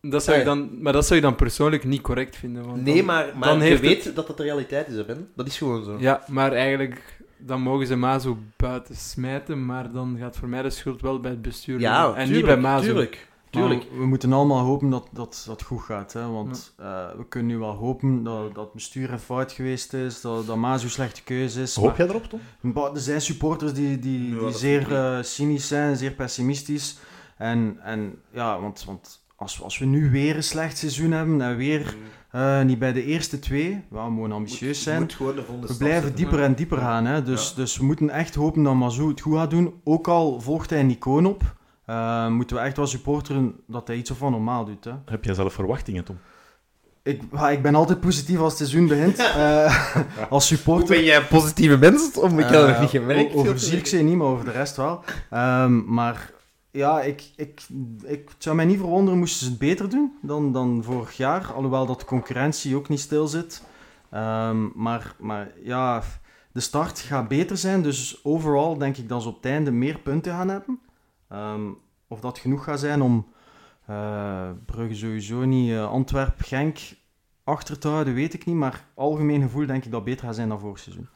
[0.00, 0.48] Dat zou ik Ja.
[0.54, 2.66] dan, maar dat zou je dan persoonlijk niet correct vinden.
[2.66, 5.04] Want Nee, dan- maar, maar dan je heeft weet dat dat de realiteit is, hè,
[5.04, 5.30] Ben.
[5.36, 5.96] Dat is gewoon zo.
[5.98, 10.70] Ja, maar eigenlijk, dan mogen ze Mazo buiten smijten, maar dan gaat voor mij de
[10.70, 12.06] schuld wel bij het bestuur Ja.
[12.14, 12.84] En niet tuurlijk, bij Mazo.
[12.84, 13.28] Tuurlijk,
[13.60, 16.12] Maar we moeten allemaal hopen dat dat, dat goed gaat.
[16.12, 16.28] Hè?
[16.28, 16.86] Want eh,
[17.16, 20.56] we kunnen nu wel hopen dat, dat het bestuur een fout geweest is, dat, dat
[20.56, 21.74] Maas een slechte keuze is.
[21.76, 22.40] Hoop jij erop, Tom?
[22.60, 26.98] Maar er zijn supporters die, die, Ja, die zeer eh, cynisch zijn, zeer pessimistisch.
[27.36, 31.56] En, en ja, want, want als, als we nu weer een slecht seizoen hebben en
[31.56, 31.96] weer
[32.30, 35.00] eh, niet bij de eerste twee, wel, we mogen ambitieus Moet- zijn.
[35.00, 36.14] moet We blijven zetten.
[36.14, 37.04] dieper en dieper gaan.
[37.06, 37.22] Hè?
[37.22, 37.54] Dus, Ja.
[37.56, 39.80] dus we moeten echt hopen dat Mazou het goed gaat doen.
[39.84, 41.54] Ook al volgt hij een icoon op,
[41.92, 44.84] eh, moeten we echt wel supporteren dat hij iets of van normaal doet.
[44.84, 44.92] Hè?
[45.04, 46.18] Heb jij zelf verwachtingen, Tom?
[47.02, 49.16] Ik, ja, ik ben altijd positief als het seizoen begint.
[49.36, 49.96] Eh,
[50.30, 50.88] als Hoe supporter.
[50.88, 52.18] ben jij een positieve mens?
[52.18, 53.34] Om ik heb dat nog niet Eh, gemerkt.
[53.34, 55.04] Over Zierkzee niet, maar over de rest wel.
[55.30, 56.30] Ehm, maar
[56.70, 57.62] ja, ik, ik,
[58.04, 61.52] ik, het zou mij niet verwonderen moesten ze het beter doen dan, dan vorig jaar.
[61.52, 63.62] Alhoewel dat de concurrentie ook niet stil zit.
[64.10, 66.02] Ehm, maar, maar ja,
[66.52, 67.82] de start gaat beter zijn.
[67.82, 70.80] Dus overal denk ik dat ze op het einde meer punten gaan hebben.
[71.32, 71.70] Ehm,
[72.08, 73.32] of dat genoeg gaat zijn om
[73.86, 76.78] eh Brugge sowieso niet, eh, Antwerp, Genk
[77.44, 78.56] achter te houden, weet ik niet.
[78.56, 81.08] Maar algemeen gevoel denk ik dat beter gaat zijn dan vorig seizoen.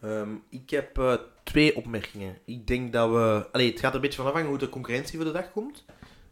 [0.00, 2.38] Ehm, ik heb eh, twee opmerkingen.
[2.44, 3.48] Ik denk dat we...
[3.52, 5.84] Allee, het gaat er een beetje van afhangen hoe de concurrentie voor de dag komt.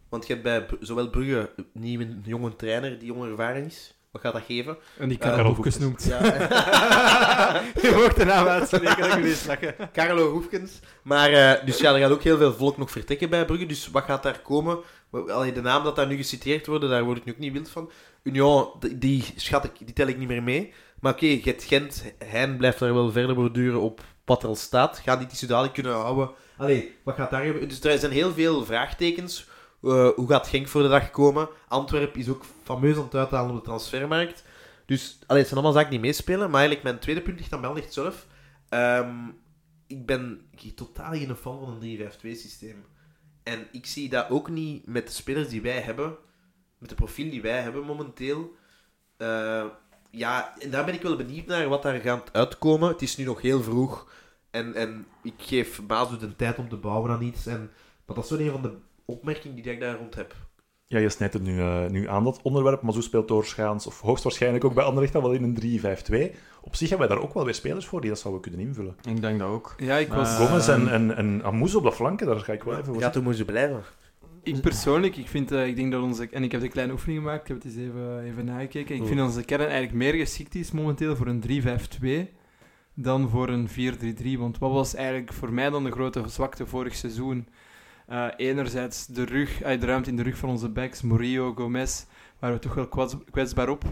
[0.09, 3.96] Want je hebt bij zowel Brugge een nieuwe jonge trainer die jong ervaren is.
[4.21, 4.77] Wat gaat dat geven?
[4.97, 6.03] En die Eh, Karel Hoefkes noemt.
[6.03, 6.19] Ja.
[7.81, 9.75] Je mocht de naam uitspreken, dat lachen.
[9.93, 10.79] Carlo Hoefkens.
[11.01, 13.65] Maar, eh, dus ja, er gaat ook heel veel volk nog vertrekken bij Brugge.
[13.65, 14.79] Dus wat gaat daar komen?
[15.11, 17.69] Allee, de naam dat daar nu geciteerd wordt, daar word ik nu ook niet wild
[17.69, 17.91] van.
[18.23, 20.73] Union, die, die schat ik, die tel ik niet meer mee.
[20.99, 25.01] Maar oké, hebt Gent, Hein blijft daar wel verder borduren op wat er al staat.
[25.03, 26.29] Gaat die dadelijk kunnen houden?
[26.57, 27.69] Allee, wat gaat daar gebeuren?
[27.69, 29.47] Dus er zijn heel veel vraagtekens.
[29.81, 31.49] Eh, hoe gaat Genk voor de dag komen?
[31.67, 34.43] Antwerpen is ook fameus aan het uithalen op de transfermarkt.
[34.85, 36.49] Dus allee, het zijn allemaal zaken die meespelen.
[36.49, 38.27] Maar eigenlijk, mijn tweede punt ligt aan Belgisch zelf.
[38.69, 39.27] Ehm,
[39.87, 42.85] ik ben totaal geen fan van een 3-5-2-systeem.
[43.43, 46.15] En ik zie dat ook niet met de spelers die wij hebben,
[46.77, 48.55] met de profiel die wij hebben momenteel.
[49.17, 49.65] Eh,
[50.11, 52.89] ja, en daar ben ik wel benieuwd naar wat daar gaat uitkomen.
[52.89, 54.11] Het is nu nog heel vroeg.
[54.51, 57.45] En, en ik geef Maas de tijd om te bouwen aan iets.
[57.45, 57.71] En,
[58.05, 58.77] dat is wel een van de
[59.07, 60.35] opmerkingen die ik daar rond heb.
[60.87, 62.81] Ja, je snijdt het nu, eh, nu aan, dat onderwerp.
[62.81, 66.31] Maar zo speelt doorgaans, of hoogstwaarschijnlijk ook bij Anderlecht, dan wel in een 3-5-2.
[66.61, 68.95] Op zich hebben wij daar ook wel weer spelers voor die dat zouden kunnen invullen.
[69.09, 69.73] Ik denk dat ook.
[69.77, 70.35] Ja, ik was...
[70.35, 73.09] Gomez en, en, en Amouz op de flanken, daar ga ik wel even voor Ja,
[73.09, 73.81] toen moest je blijven.
[74.43, 76.27] Ik persoonlijk, ik, vind, eh, ik denk dat onze...
[76.31, 78.95] En ik heb de kleine oefening gemaakt, ik heb het eens even, even nagekeken.
[78.95, 79.07] Ik Oh.
[79.07, 82.35] vind dat onze kern eigenlijk meer geschikt is momenteel voor een 3-5-2
[82.93, 84.37] dan voor een 4-3-3.
[84.37, 87.47] Want wat was eigenlijk voor mij dan de grote zwakte vorig seizoen?
[88.07, 92.05] Eh, enerzijds de, rug, eh, de ruimte in de rug van onze backs, Murillo, Gomez,
[92.39, 93.83] waren we toch wel kwets- kwetsbaar op.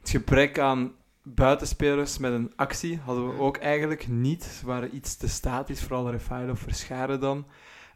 [0.00, 0.92] Het gebrek aan
[1.22, 4.44] buitenspelers met een actie hadden we ook eigenlijk niet.
[4.44, 7.46] Ze waren iets te statisch, vooral Rafael of Verscharen dan.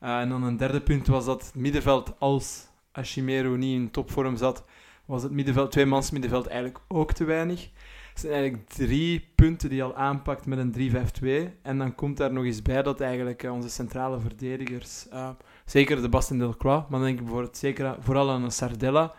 [0.02, 4.36] Uh, en dan een derde punt was dat het middenveld, als Ashimero niet in topvorm
[4.36, 4.64] zat,
[5.04, 7.70] was het middenveld, tweemans middenveld eigenlijk ook te weinig.
[8.14, 11.52] zijn eigenlijk drie punten die je al aanpakt met een 3-5-2.
[11.62, 15.28] En dan komt daar nog eens bij dat eigenlijk eh, onze centrale verdedigers, eh,
[15.70, 19.14] zeker de Bastien Delcroix, maar dan denk ik bijvoorbeeld zeker, vooral aan een Sardella,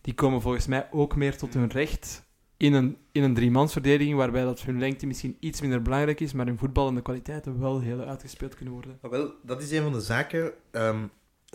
[0.00, 4.42] die komen volgens mij ook meer tot hun recht in een, in een driemansverdediging, waarbij
[4.42, 7.80] dat hun lengte misschien iets minder belangrijk is, maar in voetbal en de kwaliteiten wel
[7.80, 8.98] heel uitgespeeld kunnen worden.
[9.00, 10.52] Maar wel, dat is een van de zaken.
[10.70, 11.04] ehm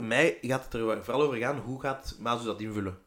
[0.03, 2.97] mij gaat het er vooral over gaan, hoe gaat Mazu dat invullen?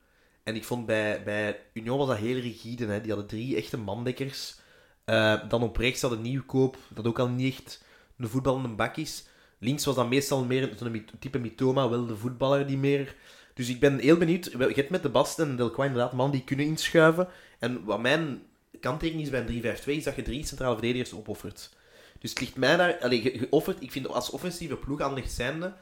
[0.42, 2.86] En ik vond bij, bij Union was dat heel rigide.
[2.86, 3.00] Hè.
[3.00, 4.60] Die hadden drie echte mandekkers.
[5.04, 7.84] Eh, dan op rechts hadden Nieuwkoop, dat ook al niet echt
[8.16, 9.27] een voetballende bak is.
[9.58, 13.14] Links was dat meestal meer mi- type Mitoma, wel de voetballer die meer...
[13.54, 14.44] Dus ik ben heel benieuwd.
[14.44, 17.28] Je hebt met de Bast en Delcroix inderdaad man die kunnen inschuiven.
[17.58, 18.42] En wat mijn
[18.80, 21.70] kanttekening is bij een 3-5-2, is dat je drie centrale verdedigers opoffert.
[22.18, 22.98] Dus het ligt mij daar...
[22.98, 25.74] Allee, ge- geofferd, ik vind als offensieve ploeg aan licht zijnde,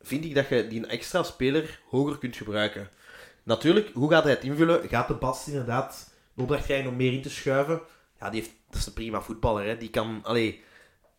[0.00, 2.88] vind ik dat je die een extra speler hoger kunt gebruiken.
[3.42, 4.88] Natuurlijk, hoe gaat hij het invullen?
[4.88, 7.80] Gaat de Bast inderdaad de opdracht krijgen om meer in te schuiven?
[8.20, 9.66] Ja, die heeft, dat is een prima voetballer.
[9.66, 9.76] Hè.
[9.76, 10.20] Die kan...
[10.22, 10.62] Allee,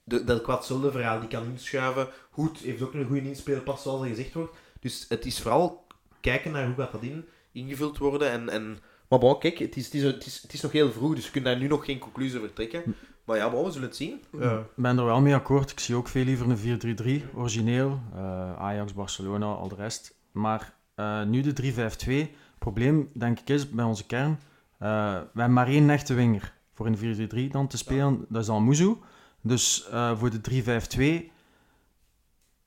[0.04, 2.08] de, dat hetzelfde verhaal, die kan inschuiven.
[2.30, 4.56] Hoed heeft ook een goede inspeelpas, zoals al gezegd wordt.
[4.80, 5.86] Dus het is vooral
[6.22, 8.32] kijken naar hoe gaat dat in, ingevuld worden.
[8.32, 8.78] En, en,
[9.08, 11.26] maar bon, kijk, het is, het, is, het, is, het is nog heel vroeg, dus
[11.26, 12.95] je kunt daar nu nog geen conclusie over trekken.
[13.26, 14.22] Maar ja, bon, we zullen het zien.
[14.39, 14.58] Ja.
[14.60, 15.72] Ik ben er wel mee akkoord.
[15.72, 17.99] Ik zie ook veel liever een 4-3-3, origineel.
[18.14, 20.16] Eh, Ajax, Barcelona, al de rest.
[20.32, 21.76] Maar eh, nu de 3-5-2.
[21.76, 22.30] Het
[22.60, 24.39] probleem, denk ik, is bij onze kern...
[24.80, 28.26] eh, we hebben maar één echte winger voor een 4-3-3 dan te spelen.
[28.30, 28.95] Dat is Almuzu.
[29.44, 31.32] Dus eh, voor de 3-5-2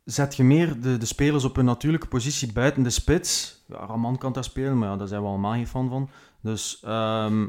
[0.04, 3.62] zet je meer de, de spelers op hun natuurlijke positie buiten de spits.
[3.66, 6.10] Ja, Raman kan daar spelen, maar ja, daar zijn we allemaal geen fan van.
[6.40, 6.80] Dus...
[6.84, 7.46] ehm,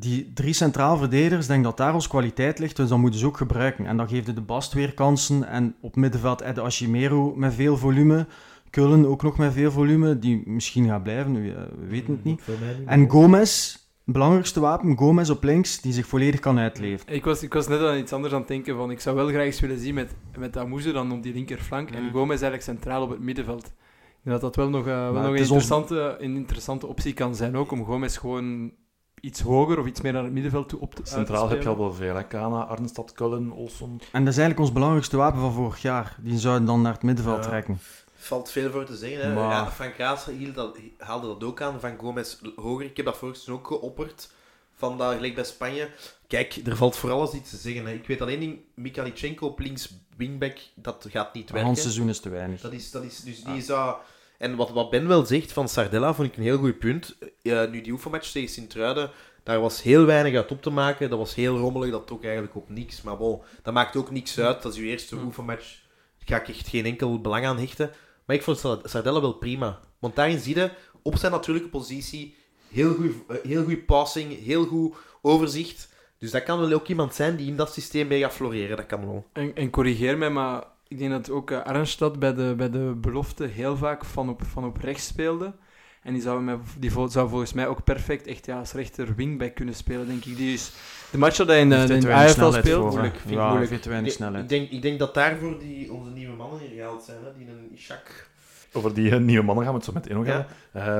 [0.00, 3.26] die drie centraal verdedigers, ik denk dat daar ons kwaliteit ligt, dus dat moeten ze
[3.26, 3.86] ook gebruiken.
[3.86, 5.48] En dan geeft de Bast weer kansen.
[5.48, 8.26] En op middenveld Ed Ashimero met veel volume.
[8.70, 12.42] Kullen ook nog met veel volume, die misschien gaat blijven, we, we weten het niet.
[12.46, 12.88] Mij niet.
[12.88, 17.12] En Gomez, belangrijkste wapen, Gomez op links, die zich volledig kan uitleven.
[17.14, 18.76] Ik was, ik was net aan iets anders aan het denken.
[18.76, 21.90] Van, ik zou wel graag eens willen zien met, met Amouzou dan op die linkerflank
[21.90, 22.10] en Mm.
[22.10, 23.66] Gomez eigenlijk centraal op het middenveld.
[23.66, 27.34] Ik denk dat dat wel nog, eh, wel nog een, interessante, een interessante optie kan
[27.34, 28.72] zijn ook, om Gomez gewoon
[29.20, 31.62] iets hoger of iets meer naar het middenveld toe op te uit te Centraal heb
[31.62, 32.26] je al wel veel, hè.
[32.26, 33.90] Kana, Arnstad, Kullen, Olsson.
[34.12, 36.16] En dat is eigenlijk ons belangrijkste wapen van vorig jaar.
[36.22, 37.48] Die zouden dan naar het middenveld Ja.
[37.50, 37.78] trekken.
[38.24, 39.20] Valt veel voor te zeggen.
[39.20, 39.34] Hè.
[39.34, 42.86] Maar- Ja, hield dat, haalde dat ook aan, Van Gomez hoger.
[42.86, 44.30] Ik heb dat vorig ook geopperd,
[44.74, 45.90] van dat gelijk bij Spanje.
[46.26, 47.86] Kijk, er valt voor alles iets te zeggen.
[47.86, 47.92] Hè.
[47.92, 51.66] Ik weet alleen niet, Mikhailichenko op links wingback, dat gaat niet werken.
[51.66, 52.60] half seizoen is te weinig.
[52.60, 53.96] Dat is, dat is, dus die zou...
[54.38, 57.16] En wat, wat Ben wel zegt van Sardella, vond ik een heel goed punt.
[57.42, 59.10] Nu, die oefenmatch tegen Sint-Truiden,
[59.42, 61.10] daar was heel weinig uit op te maken.
[61.10, 63.02] Dat was heel rommelig, dat ook eigenlijk op niks.
[63.02, 64.62] Maar bon, dat maakt ook niks uit.
[64.62, 65.82] Dat is uw eerste oefenmatch.
[66.24, 67.90] Daar ga ik echt geen enkel belang aan hechten.
[68.26, 69.80] Maar ik vond Sard- Sardella wel prima.
[69.98, 70.70] Want daarin zie je,
[71.02, 72.36] op zijn natuurlijke positie,
[72.70, 75.92] heel goed, eh, heel goed passing, heel goed overzicht.
[76.18, 78.76] Dus dat kan wel ook iemand zijn die in dat systeem mee gaat floreren.
[78.76, 79.26] Dat kan wel.
[79.32, 82.94] En, en corrigeer mij, maar ik denk dat ook uh, Arnstad bij de, bij de
[82.96, 85.54] belofte heel vaak van op, van op rechts speelde.
[86.02, 89.54] En die zou, mij, die zou volgens mij ook perfect echt ja, als rechter wingback
[89.54, 90.36] kunnen spelen, denk ik.
[90.36, 90.72] Die is,
[91.10, 94.10] de match dat hij in, te weinig AFL speelt, moeilijk, vind ik ja, moeilijk.
[94.10, 94.42] snelheid.
[94.42, 96.23] Ik denk, ik denk dat daarvoor die, onze nieuwe
[96.60, 97.18] mannen zijn.
[97.24, 97.32] Hè?
[97.38, 98.28] Die een Ishak.
[98.72, 100.46] Over die eh, nieuwe mannen gaan we het zo meteen nog Ja.
[100.72, 100.96] hebben.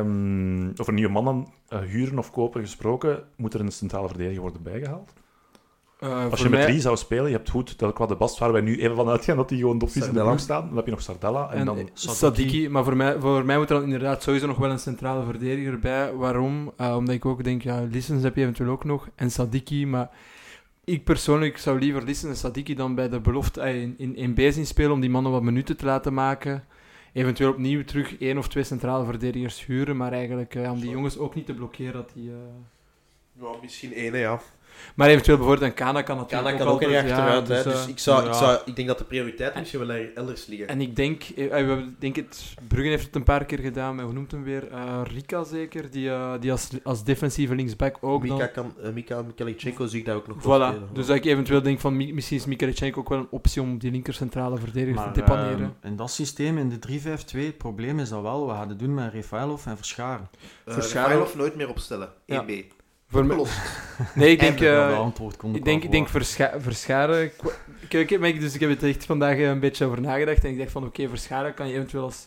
[0.72, 4.62] Ehm, over nieuwe mannen eh, huren of kopen gesproken, moet er een centrale verdediger worden
[4.62, 5.12] bijgehaald?
[6.00, 8.38] uh, Als voor je met mij- drie zou spelen, je hebt goed Delcroix de Bast,
[8.38, 10.66] waar wij nu even van uitgaan dat die gewoon dopjes in de ploeg staan.
[10.66, 11.78] Dan heb je nog Sardella en, En, dan...
[11.78, 14.78] eh, Sadiki, maar voor mij, voor mij moet er dan inderdaad sowieso nog wel een
[14.78, 16.12] centrale verdediger bij.
[16.14, 16.72] Waarom?
[16.76, 19.08] Eh, omdat ik ook denk, ja, Lissens heb je eventueel ook nog.
[19.14, 20.10] En Sadiki, maar
[20.84, 24.34] ik persoonlijk zou liever Lissens en Sadiki dan bij de belofte eh, in, in, in
[24.34, 26.64] B zien spelen om die mannen wat minuten te laten maken.
[27.12, 31.18] Eventueel opnieuw terug één of twee centrale verdedigers huren, maar eigenlijk eh, om die jongens
[31.18, 31.92] ook niet te blokkeren.
[31.92, 32.36] Dat die, eh,
[33.40, 34.40] Ja, misschien één, ja.
[34.94, 37.48] Maar eventueel bijvoorbeeld een Kana kan natuurlijk Kana kan ook altijd, er achteruit.
[37.48, 37.62] ja, hè.
[37.62, 38.28] dus, Dus, eh, ik, zou, ja.
[38.28, 40.68] ik, zou, ik denk dat de prioriteit misschien wel er- elders liggen.
[40.68, 43.94] En ik denk, eh, we hebben- denk het, Bruggen heeft het een paar keer gedaan,
[43.94, 44.68] met, hoe noemt hem weer?
[44.70, 48.36] Eh, Rika zeker, die, eh, die als, als defensieve linksback ook dan...
[48.36, 50.88] Mika, kan, uh, Mika Mikhailichenko zie ik daar ook nog Voilà, spelen.
[50.92, 53.78] dus dat ik eventueel denk van mi- misschien is Mikhailichenko ook wel een optie om
[53.78, 55.76] die linker centrale verdediger Maar te depaneren.
[55.82, 58.78] ehm, in dat systeem, in de 3-5-2, het probleem is dat wel, we gaan het
[58.78, 60.28] doen met Refailov en Verscharen.
[60.66, 62.08] Uh, Verscharen- Refailov nooit meer opstellen.
[62.26, 62.42] Ja.
[62.46, 62.50] 1B.
[63.14, 63.24] Voor
[64.14, 67.22] nee, ik denk, eh, dat kon ik denk, ik denk Verscha- Verscharen...
[67.24, 67.50] Ik, wa-
[67.98, 70.58] ik, ik, dus ik heb het echt vandaag eh, een beetje over nagedacht en ik
[70.58, 72.26] dacht van oké, Verscharen kan je eventueel als,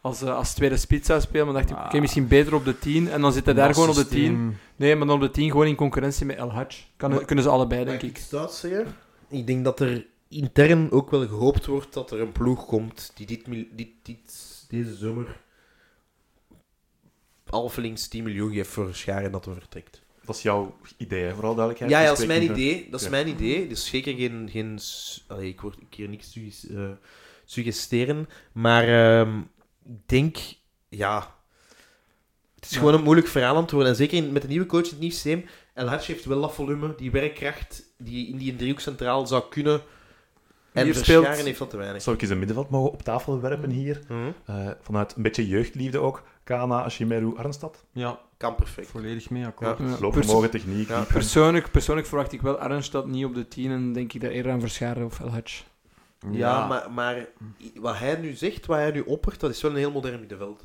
[0.00, 2.00] als, eh, als tweede spits uitspelen, maar dacht ik oké, Ah.
[2.00, 4.56] misschien beter op de 10 en dan zit hij daar gewoon op de 10.
[4.76, 6.76] Nee, maar dan op de 10 gewoon in concurrentie met El Hadj.
[6.96, 8.96] Kan, Maar- kunnen ze allebei, denk ik Duits zeggen?
[9.28, 13.26] Ik denk dat er intern ook wel gehoopt wordt dat er een ploeg komt die
[13.26, 13.44] dit,
[13.76, 15.40] dit, dit, deze zomer
[17.50, 20.02] halvelings 10 miljoen geeft voor Schaar en dat er vertrekt.
[20.28, 21.90] Dat is jouw idee, hè, vooral duidelijkheid.
[21.90, 22.86] Ja, ja, dat is mijn idee.
[22.90, 23.12] Dat is Ja.
[23.12, 23.66] mijn idee.
[23.68, 24.48] Dus zeker geen...
[24.52, 24.78] geen
[25.26, 26.36] allee, ik word keer niks
[26.70, 26.80] eh,
[27.44, 28.28] suggesteren.
[28.52, 28.84] Maar
[29.20, 29.38] ehm,
[29.84, 30.36] ik denk...
[30.88, 31.36] Ja...
[32.54, 32.78] Het is Ja.
[32.78, 33.90] gewoon een moeilijk verhaal aan het worden.
[33.90, 35.44] En zeker in- met de nieuwe coach het nieuwe systeem.
[35.74, 39.80] El Hadj heeft wel dat volume, die werkkracht, die in die driehoek centraal zou kunnen.
[40.72, 42.02] En Hier speelt- heeft dat te weinig.
[42.02, 44.00] Zou ik eens een middenveld mogen op tafel werpen hier?
[44.08, 44.30] Mhm.
[44.44, 46.22] Eh, vanuit een beetje jeugdliefde ook.
[46.44, 47.84] Kana, Ashimeru, Arnstad.
[47.92, 48.88] Ja, Kan perfect.
[48.88, 49.78] volledig mee akkoord.
[49.78, 50.88] Ja, Loopvermogen, techniek.
[50.88, 51.02] Ja.
[51.02, 54.52] Persoonlijk, persoonlijk verwacht ik wel Arnstad niet op de 10 en denk ik daar eerder
[54.52, 55.62] aan Verscharen of El Hadj.
[56.30, 57.26] Ja, maar, maar
[57.74, 60.64] wat hij nu zegt, wat hij nu oppert, dat is wel een heel modern middenveld.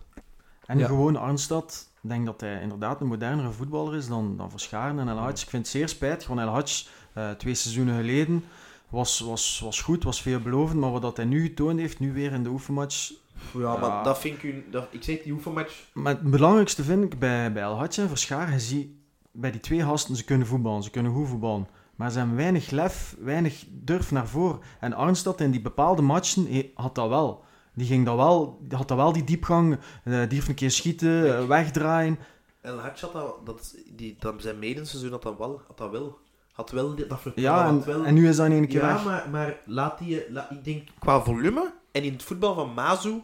[0.66, 0.88] En Ja.
[0.88, 5.08] gewoon Arnstad, ik denk dat hij inderdaad een modernere voetballer is dan, dan Verscharen en
[5.08, 5.42] El Hadj.
[5.44, 8.44] Ik vind het zeer spijtig, want El Hadj, eh, twee seizoenen geleden,
[8.90, 10.80] was, was, was goed, was veelbelovend.
[10.80, 13.12] Maar wat dat hij nu getoond heeft, nu weer in de oefenmatch...
[13.54, 13.78] Ja, Ja.
[13.78, 14.44] maar dat vind ik...
[14.44, 15.84] u- Dat, ik zeg die oefenmatch...
[15.94, 18.10] Maar het belangrijkste vind ik bij, bij El Hadj en
[18.52, 18.88] je ziet
[19.32, 21.68] bij die twee gasten, ze kunnen voetballen, ze kunnen goed voetballen.
[21.96, 24.60] Maar ze hebben weinig lef, weinig durf naar voren.
[24.80, 27.44] En Arnstad in die bepaalde matchen had dat wel.
[27.74, 30.72] Die ging dat wel, die had dat wel die diepgang, eh die durfde een keer
[30.72, 32.20] schieten, eh, wegdraaien.
[32.62, 33.46] El Hadj had dat...
[33.46, 35.62] dat, die, dat zijn medenseizoen had dat wel.
[35.68, 36.18] Had dat wel.
[36.52, 37.64] Had wel dat vertrouwen.
[37.64, 39.06] Ja, en, wel, en nu is dat in één keer ja weg.
[39.06, 40.32] maar, maar laat die...
[40.32, 43.22] Laat, ik denk, qua volume en in het voetbal van Mazu...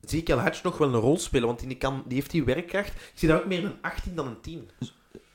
[0.00, 2.44] Zie ik El Hadj nog wel een rol spelen, want die, kan, die heeft die
[2.44, 2.88] werkkracht.
[2.94, 4.70] Ik zie daar ook meer een 18 dan een 10.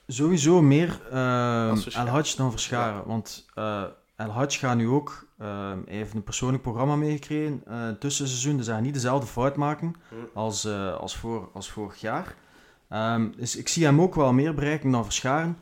[0.08, 2.08] Sowieso meer eh Als El.
[2.08, 3.04] Hadj dan Verscharen.
[3.08, 3.84] Want eh
[4.16, 5.28] El Hadj gaat nu ook...
[5.38, 8.58] eh, hij heeft een persoonlijk programma meegekregen eh tussenseizoen.
[8.58, 10.16] Dus hij gaat niet dezelfde fout maken Hm.
[10.34, 12.36] als, eh, als, voor, als vorig jaar.
[12.90, 15.58] Ehm, dus ik zie hem ook wel meer bereiken dan Verscharen.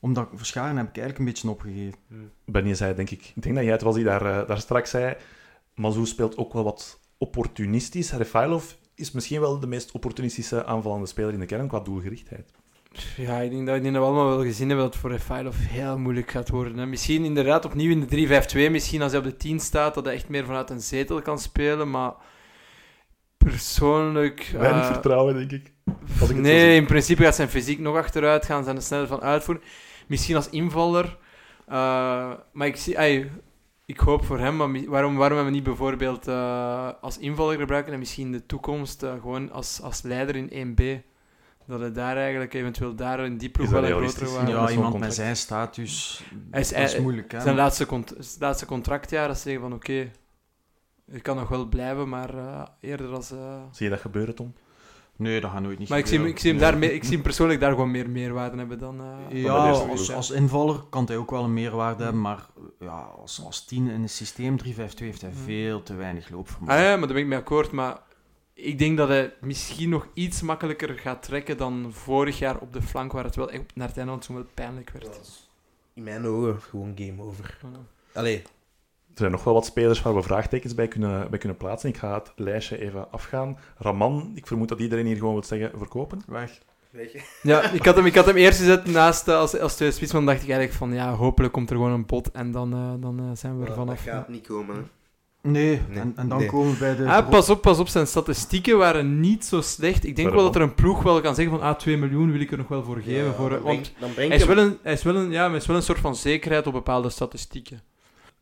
[0.00, 1.98] Omdat Verscharen heb ik eigenlijk een beetje opgegeven.
[2.44, 3.32] Benny zei, denk ik.
[3.34, 5.14] Ik denk dat jij het was die daar, daar straks zei.
[5.74, 8.12] Mazou speelt ook wel wat opportunistisch.
[8.12, 12.52] Refailov is misschien wel de meest opportunistische aanvallende speler in de kern qua doelgerichtheid.
[13.16, 15.10] Ja, ik denk dat ik denk dat we allemaal wel gezien hebben dat het voor
[15.10, 16.78] Refailov heel moeilijk gaat worden.
[16.78, 16.86] Hè.
[16.86, 20.14] Misschien inderdaad opnieuw in de 3-5-2, misschien als hij op de 10 staat, dat hij
[20.14, 22.12] echt meer vanuit een zetel kan spelen, maar
[23.36, 24.54] persoonlijk...
[24.58, 25.72] Weinig eh, vertrouwen, denk ik.
[26.20, 29.64] Ik nee, in principe gaat zijn fysiek nog achteruit gaan, zijn er sneller van uitvoeren.
[30.06, 31.18] Misschien als invaller,
[31.66, 32.96] eh, maar ik zie...
[33.86, 37.92] ik hoop voor hem, maar waarom, waarom hebben we niet bijvoorbeeld eh, als invaller gebruiken
[37.92, 41.04] en misschien in de toekomst eh, gewoon als, als leider in 1B?
[41.66, 44.30] Dat hij daar eigenlijk eventueel daar in die ploeg Is dat wel een grotere Ja,
[44.30, 47.32] Ja, waarde met zo'n iemand met zijn status, Hij is- dat is hij- moeilijk.
[47.32, 47.40] Hè?
[47.40, 50.10] Zijn laatste, cont laatste contractjaar, dat ze zeggen van oké,
[51.04, 53.26] je kan nog wel blijven, maar eh, eerder als...
[53.70, 54.54] Zie je dat gebeuren, Tom?
[55.16, 57.12] Nee, dat gaat nooit niet Maar ik zie, hem- ik, zie hem daar ik zie
[57.12, 59.00] hem persoonlijk daar gewoon meer meerwaarde hebben dan...
[59.30, 62.46] eh, Ja, als, ploeg, als invaller kan hij ook wel een meerwaarde hebben, maar
[62.80, 66.74] ja, als, als 10 in het systeem 3-5-2 heeft hij veel te weinig loopvermogen.
[66.74, 67.70] Ah ja, maar daar ben ik mee akkoord.
[67.70, 67.98] Maar
[68.54, 72.82] ik denk dat hij misschien nog iets makkelijker gaat trekken dan vorig jaar op de
[72.82, 75.18] flank, waar het wel echt naar het einde van het seizoen wel pijnlijk werd.
[75.94, 77.58] In mijn ogen gewoon game over.
[78.12, 78.42] Allee,
[79.16, 81.88] Er zijn nog wel wat spelers waar we vraagtekens bij kunnen, bij kunnen plaatsen.
[81.88, 83.58] Ik ga het lijstje even afgaan.
[83.78, 86.20] Raman, ik vermoed dat iedereen hier gewoon wil zeggen verkopen.
[86.26, 86.58] Weg.
[87.42, 90.12] Ja, ik had hem, ik had hem eerst gezet naast eh, als, als tweede spits,
[90.12, 92.72] maar dan dacht ik eigenlijk van ja, hopelijk komt er gewoon een pot en dan,
[92.72, 94.02] eh, dan eh, zijn we er Dat vanaf.
[94.02, 94.76] gaat niet komen.
[94.76, 94.82] hè.
[95.50, 96.00] Nee, Nee.
[96.00, 96.46] En, en dan Nee.
[96.48, 97.04] komen we bij de...
[97.08, 100.04] Ah, pas op, pas op, zijn statistieken waren niet zo slecht.
[100.06, 102.40] Ik denk wel dat er een ploeg wel kan zeggen van ah, 2 miljoen wil
[102.40, 103.24] ik er nog wel voor geven.
[103.24, 105.16] Ja, voor, dan want breng- dan breng hij is, je wel een, hij, is wel
[105.16, 107.80] een, ja, hij is wel een soort van zekerheid op bepaalde statistieken.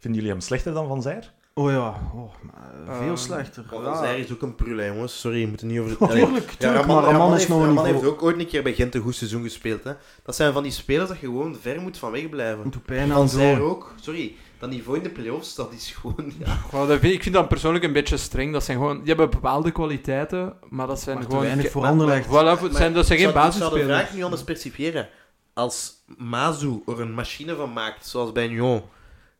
[0.04, 1.32] Vinden jullie hem slechter dan Van Zijr?
[1.54, 3.64] Oh ja, oh, maar, veel Ehm, slechter.
[3.68, 3.96] Van Ja.
[4.02, 5.20] Zijr is ook een prul, hè, jongens.
[5.20, 5.96] Sorry, je moet er niet over...
[6.00, 6.24] Oh, Allee.
[6.24, 7.92] tuurlijk, Ja, Raman, maar Raman is nog Raman niveau...
[7.94, 9.84] heeft ook ooit een keer bij Gent een goed seizoen gespeeld.
[9.84, 9.92] Hè.
[10.24, 12.64] Dat zijn van die spelers dat je gewoon ver moet van wegblijven.
[12.64, 13.28] Het pijn aan Van.
[13.28, 13.94] Zijr ook.
[14.00, 16.32] Sorry, dat niveau in de play-offs, dat is gewoon...
[16.72, 16.86] Ja.
[16.86, 18.52] Dat vind, ik vind dat persoonlijk een beetje streng.
[18.52, 21.46] Dat zijn gewoon, die hebben bepaalde kwaliteiten, maar dat zijn Maar te gewoon...
[21.46, 22.26] weinig voor maar- Anderlecht.
[22.26, 23.98] Voilà, dat zijn, dat zijn geen zou- Ik zou de basisspelers.
[24.00, 25.08] vraag nu anders percipiëren.
[25.54, 28.82] Als Mazu er een machine van maakt, zoals bij Nyon,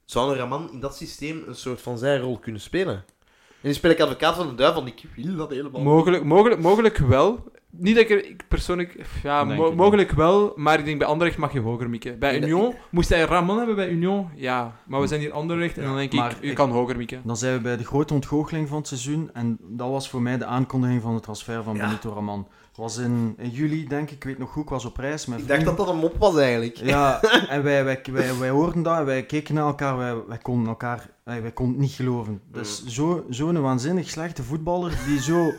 [0.05, 2.95] zou een Raman in dat systeem een soort van zijn rol kunnen spelen?
[2.95, 5.83] En nu speel ik advocaat van de duivel, want ik wil dat helemaal niet.
[5.91, 7.53] Mogelijk, mogelijk, mogelijk wel.
[7.77, 9.07] Niet dat ik er ik persoonlijk...
[9.23, 12.19] Ja, Denk mo- ik mogelijk wel, maar ik denk bij Anderlecht mag je hoger mikken.
[12.19, 14.29] Bij Nee, dat- Union, moest hij Ramon hebben bij Union?
[14.35, 16.97] Ja, maar we zijn hier Anderlecht en dan denk Maar ik, je ik- kan hoger
[16.97, 17.21] mikken.
[17.25, 19.31] Dan zijn we bij de grote ontgoocheling van het seizoen.
[19.33, 21.85] En dat was voor mij de aankondiging van de transfer van Ja.
[21.87, 22.49] Benito Raman.
[22.75, 24.15] Het was in, in juli, denk ik.
[24.17, 25.87] Ik weet nog goed, ik was op reis met Ik dacht dat vrienden.
[25.87, 26.77] dat een mop was eigenlijk.
[26.77, 29.97] Ja, en wij, wij, wij, wij hoorden dat en wij keken naar elkaar.
[29.97, 31.11] Wij, wij konden elkaar...
[31.25, 32.41] Wij, wij konden het niet geloven.
[32.53, 35.53] Dus zo- zo'n waanzinnig slechte voetballer die zo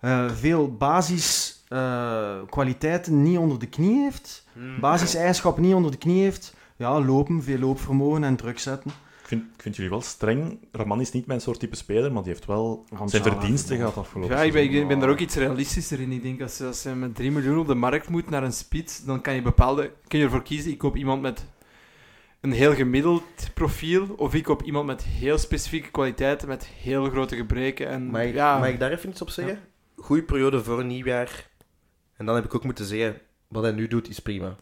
[0.00, 1.62] eh, veel basis...
[1.68, 4.80] eh, kwaliteiten niet onder de knie heeft, Hmm.
[4.80, 8.90] basiseigenschappen niet onder de knie heeft, ja, lopen, veel loopvermogen en druk zetten.
[9.28, 10.58] Ik vind, ik vind jullie wel streng.
[10.72, 14.36] Raman is niet mijn soort type speler, maar die heeft wel zijn verdiensten gehad afgelopen
[14.36, 14.82] Ja, ik ben, seizoen.
[14.82, 16.12] ik ben er ook iets realistischer in.
[16.12, 19.04] Ik denk als, als je met 3 miljoen op de markt moet naar een spits,
[19.04, 19.92] dan kan je bepaalde.
[20.06, 21.46] Kun je ervoor kiezen, ik koop iemand met
[22.40, 27.36] een heel gemiddeld profiel, of ik koop iemand met heel specifieke kwaliteiten, met heel grote
[27.36, 27.88] gebreken.
[27.88, 29.60] En, Mag ik, ja, mag ik daar even iets op zeggen?
[29.96, 31.50] Goeie periode voor nieuwjaar.
[32.16, 34.56] En dan heb ik ook moeten zeggen, wat hij nu doet is prima.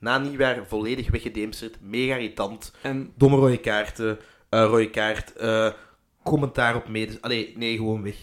[0.00, 2.72] Na nieuwjaar volledig weggedemsterd, mega irritant.
[2.82, 4.18] en Domme rode kaarten,
[4.48, 5.68] eh rode kaart, eh,
[6.22, 7.18] commentaar op mede...
[7.20, 8.16] Allee, nee, gewoon weg.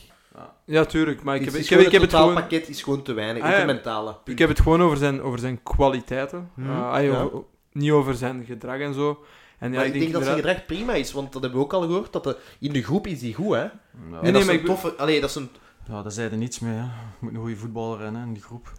[0.65, 2.27] ja, tuurlijk, maar ik Het heb, ik heb, ik heb het gewoon.
[2.27, 3.65] totaalpakket is gewoon te weinig, Ah, ja.
[3.65, 4.17] mentale.
[4.25, 6.51] Ik heb het gewoon over zijn, over zijn kwaliteiten.
[6.55, 7.21] Mhm, Uh, ah, ja.
[7.21, 9.25] over- niet over zijn gedrag en zo.
[9.59, 11.73] En ja, maar ik denk, dat zijn gedrag prima is, want dat hebben we ook
[11.73, 13.61] al gehoord, dat de, in de groep is die goed, hè.
[13.61, 14.93] Nee, nee, dat is een ik- toffe...
[14.95, 15.49] Allee, dat is een...
[15.87, 16.73] ja, daar zei er niets mee.
[16.73, 16.81] Hè.
[16.81, 16.89] Je
[17.19, 18.71] moet een goede voetballer rennen in die groep.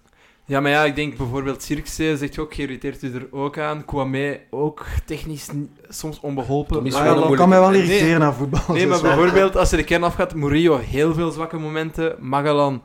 [0.49, 3.85] Ja, maar ja, ik denk bijvoorbeeld Cirkzee zegt je ook, geïrriteerd u er ook aan.
[3.85, 6.83] Kwame ook technisch niet- soms onbeholpen.
[6.83, 8.61] Maar ja, dat kan mij wel irriteren naar voetbal.
[8.69, 9.15] Nee, maar Dus, ja.
[9.17, 12.17] bijvoorbeeld als je de kern afgaat, Murillo heel veel zwakke momenten.
[12.21, 12.83] Magalan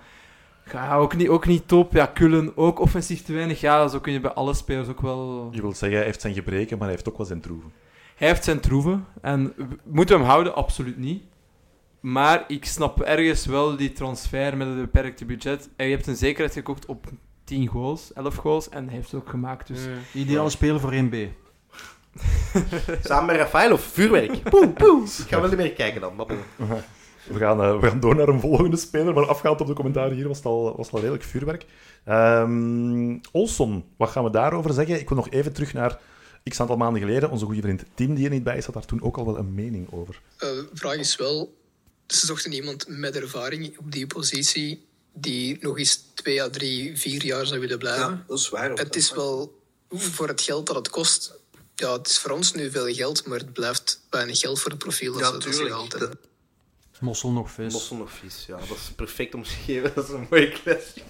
[0.72, 1.94] ja, ook, niet, ook niet top.
[1.94, 3.60] Ja, Kullen ook offensief te weinig.
[3.62, 5.50] Ja, zo kun je bij alle spelers ook wel...
[5.52, 7.72] Je wil zeggen, hij heeft zijn gebreken, maar hij heeft ook wel zijn troeven.
[8.16, 9.06] Hij heeft zijn troeven.
[9.22, 10.56] En w- moeten we hem houden?
[10.56, 11.24] Absoluut niet.
[12.00, 15.70] Maar ik snap ergens wel die transfer met het beperkte budget.
[15.76, 17.06] En je hebt een zekerheid gekocht op
[17.44, 18.70] 10 goals, 11 goals.
[18.70, 19.68] En hij heeft het ook gemaakt.
[19.68, 19.80] Dus
[20.14, 21.16] Ideale speler voor 1B.
[23.04, 24.44] Samen met Rafael of vuurwerk.
[24.50, 25.04] Poe, poe.
[25.04, 26.16] Ik ga wel niet meer kijken dan.
[26.16, 26.26] maar.
[27.24, 30.16] We gaan, eh, we gaan door naar een volgende speler, maar afgaand op de commentaren
[30.16, 31.66] hier was het al, was het al redelijk vuurwerk.
[32.06, 35.00] Ehm Olson, wat gaan we daarover zeggen?
[35.00, 36.00] Ik wil nog even terug naar
[36.44, 37.30] x aantal maanden geleden.
[37.32, 39.38] Onze goede vriend Tim, die er niet bij is, had daar toen ook al wel
[39.38, 40.22] een mening over.
[40.38, 41.58] Eh, De vraag is wel,
[42.08, 47.26] ze zochten iemand met ervaring op die positie die nog eens twee à drie, vier
[47.26, 48.10] jaar zou willen blijven.
[48.10, 48.70] Ja, dat is waar.
[48.72, 51.34] Het is wel voor het geld dat het kost.
[51.76, 54.80] Ja, het is voor ons nu veel geld, maar het blijft weinig geld voor het
[54.80, 55.70] profiel dat Ja, ze- dat ze tuurlijk.
[55.74, 56.18] gehaald hebben.
[57.00, 57.74] Mossel nog vis.
[57.74, 59.92] Mossel of vies, ja, dat is perfect omschreven.
[59.96, 61.04] Dat is een mooie kwestie.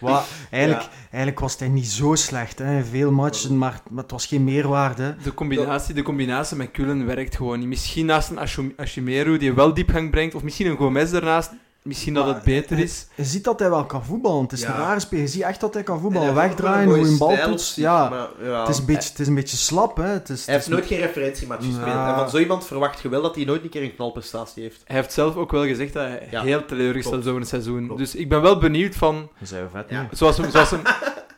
[0.00, 2.58] Wat, eigenlijk, eigenlijk was hij niet zo slecht.
[2.58, 2.84] Hè.
[2.84, 5.16] Veel matchen, maar, maar het was geen meerwaarde.
[5.22, 7.68] De combinatie, de combinatie met Kullen werkt gewoon niet.
[7.68, 11.50] Misschien naast een Ashim- Ashimeru die wel diepgang brengt, of misschien een Gomez daarnaast,
[11.88, 13.06] misschien dat het beter is.
[13.14, 14.42] Je ziet dat hij wel kan voetballen.
[14.42, 14.68] Het is Ja.
[14.68, 15.24] een rare speler.
[15.24, 16.34] Je ziet echt dat hij kan En voetballen.
[16.34, 17.76] Wegdraaien, hoe een bal toetst.
[17.76, 18.60] Ja, maar, ja.
[18.60, 19.96] het, is een beetje, het is een beetje slap.
[19.96, 20.06] Hè.
[20.06, 21.86] Het is, Hij heeft nooit geen referentiematch gespeeld.
[21.86, 22.08] Ja.
[22.12, 24.80] En van zo iemand verwacht je wel dat hij nooit een keer een knalprestatie heeft.
[24.84, 27.84] Hij heeft zelf ook wel gezegd dat hij Ja, heel teleurgesteld is over het seizoen.
[27.86, 28.00] Klopt.
[28.00, 29.14] Dus ik ben wel benieuwd van...
[29.38, 30.18] Dan zijn we vet.
[30.18, 30.80] Zoals hem, zoals hem,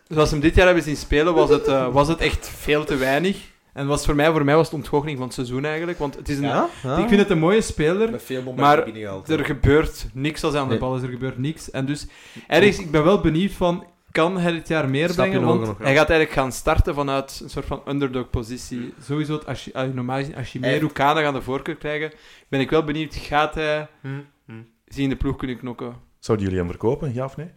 [0.08, 2.96] zoals hem dit jaar hebben zien spelen, was het, eh, was het echt veel te
[2.96, 3.36] weinig.
[3.80, 5.98] En was voor, mij, voor mij was het ontgoocheling van het seizoen eigenlijk.
[5.98, 6.68] Want het is een, Ja?
[6.82, 6.96] Ja?
[6.98, 8.10] ik vind het een mooie speler.
[8.10, 8.86] Met veel Maar.
[9.26, 10.82] Er gebeurt niks als hij aan de Nee.
[10.82, 11.70] bal is, er gebeurt niks.
[11.70, 12.06] En dus,
[12.46, 15.46] ergens, ik ben wel benieuwd van, kan hij dit jaar meer Snap je brengen?
[15.46, 18.94] Want hij gaat eigenlijk gaan starten vanuit een soort van underdog-positie.
[19.02, 22.12] Sowieso, het Ashi- normaal gezien, Ashimeru, Hij- Kana gaan de voorkeur krijgen.
[22.48, 24.08] Ben ik wel benieuwd, gaat hij Hm,
[24.46, 24.52] hm.
[24.86, 25.94] zien de ploeg kunnen knokken?
[26.18, 27.50] Zouden jullie hem verkopen, ja of nee?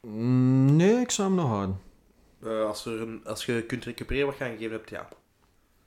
[0.00, 1.80] Mm, Nee, ik zou hem nog houden.
[2.44, 5.08] Eh, als, er een, als je kunt recupereren wat je aan gegeven hebt, ja.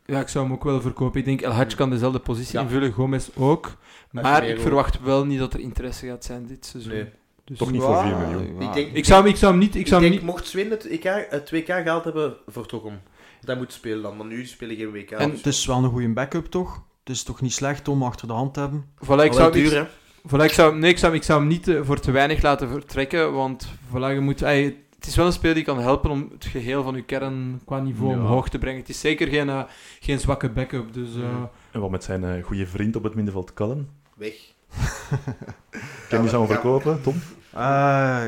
[0.06, 1.20] Ja, ik zou hem ook wel verkopen.
[1.20, 2.62] Ik denk, El Hadj kan dezelfde positie Ja.
[2.64, 3.76] invullen, Gomez ook.
[4.12, 6.94] Maar ik verwacht wel niet dat er interesse gaat zijn dit seizoen.
[6.94, 7.10] Nee.
[7.46, 8.62] Dus Toch niet voor 4 miljoen.
[8.62, 9.76] Ik denk, Ik zou, hem- ik zou hem niet...
[9.76, 13.02] Ik ik zou hem denk niet mocht Sven het, EK, het WK gehaald hebben, vertrokken.
[13.42, 15.12] Dat moet spelen dan, maar nu spelen geen WK.
[15.12, 16.82] En- dus- Het is wel een goede backup, toch?
[17.04, 18.86] Het is toch niet slecht om achter de hand te hebben?
[19.06, 19.86] voilà, ik zou, duur, ik, hè.
[20.38, 22.70] voilà, ik zou, nee, ik zou, ik zou hem niet eh, voor te weinig laten
[22.70, 26.30] vertrekken, want voilà, je moet, ey, het is wel een speler die kan helpen om
[26.34, 28.18] het geheel van je kern qua niveau Ja.
[28.20, 28.80] omhoog te brengen.
[28.80, 29.64] Het is zeker geen, eh,
[30.00, 31.16] geen zwakke backup, dus...
[31.16, 31.44] eh.
[31.72, 33.90] En wat met zijn eh, goede vriend op het middenveld, Cullen?
[34.16, 34.34] Weg.
[36.10, 36.62] Kan je zou hem Ja.
[36.62, 37.22] verkopen, Tom?
[37.52, 37.62] Eh,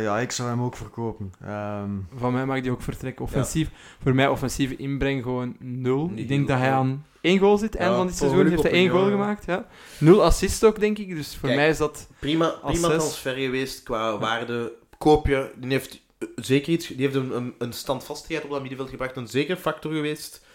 [0.04, 1.34] ja, ik zou hem ook verkopen.
[1.45, 3.26] Ehm, Van mij mag die ook vertrekken.
[3.26, 3.70] Offensief,
[4.04, 6.12] Voor mij offensieve inbreng gewoon nul.
[6.16, 7.76] Ik denk nul, dat hij aan één goal zit.
[7.76, 9.12] Einde Ja, van dit seizoen heeft hij één goal ja.
[9.12, 9.45] gemaakt.
[9.45, 9.66] Ja.
[9.99, 11.16] Nul assist ook, denk ik.
[11.16, 11.60] Dus voor Kijk.
[11.62, 12.08] mij is dat...
[12.20, 14.72] Prima, Als prima transfer geweest qua waarde.
[14.98, 16.02] Koopje, die heeft
[16.35, 19.91] zeker iets, die heeft een, een, een standvastigheid op dat middenveld gebracht, een zeker factor
[19.91, 20.45] geweest.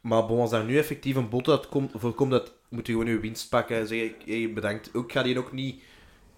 [0.00, 3.08] Maar bon, als daar nu effectief een bod uit komt, voorkomt, dat moet je gewoon
[3.08, 4.90] je winst pakken en zeggen, hey, bedankt.
[4.94, 5.82] Ook ga die ook niet,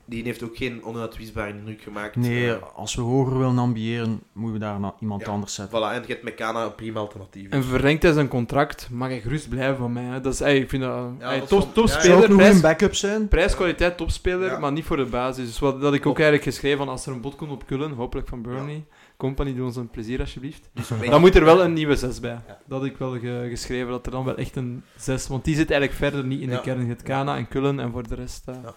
[0.08, 2.16] die heeft ook geen onuitwisbare indruk gemaakt.
[2.16, 5.30] nee, Eh, als we hoger willen ambiëren, moeten we daar iemand Ja.
[5.32, 5.78] anders zetten.
[5.78, 7.48] voilà, en je hebt met Kana een prima alternatief.
[7.50, 10.02] En verlengt hij zijn contract, mag hij gerust blijven van mij.
[10.04, 10.20] hè.
[10.20, 11.10] Dat is, ey, ik vind dat...
[11.18, 13.28] Ja, ey, dat top, Zou topspeler, ook nog prijs, een backup zijn?
[13.28, 14.58] prijskwaliteit topspeler, Ja.
[14.58, 15.46] maar niet voor de basis.
[15.46, 17.92] Dus wat dat ik ook eigenlijk geschreven van als er een bod komt op Kullen,
[17.92, 18.84] hopelijk van Burnley,
[19.16, 20.70] Company, doe ons een plezier alsjeblieft.
[20.74, 20.88] Dus.
[21.10, 22.30] Dan moet er wel een nieuwe 6 bij.
[22.30, 22.58] Ja.
[22.66, 25.26] Dat had ik wel ge- geschreven, dat er dan wel echt een 6...
[25.28, 26.60] Want die zit eigenlijk verder niet in de Ja.
[26.60, 26.88] kern.
[26.88, 28.42] Het Kana en Kullen en voor de rest...
[28.48, 28.74] eh, Ja.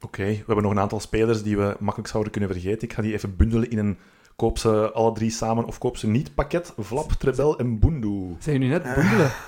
[0.00, 2.88] Oké, we hebben nog een aantal spelers die we makkelijk zouden kunnen vergeten.
[2.88, 3.98] Ik ga die even bundelen in een
[4.36, 6.72] koop ze alle drie samen of koop ze niet pakket.
[6.78, 8.36] Vlap, Trebel en Boendoe.
[8.38, 9.30] Zijn jullie net bundelen?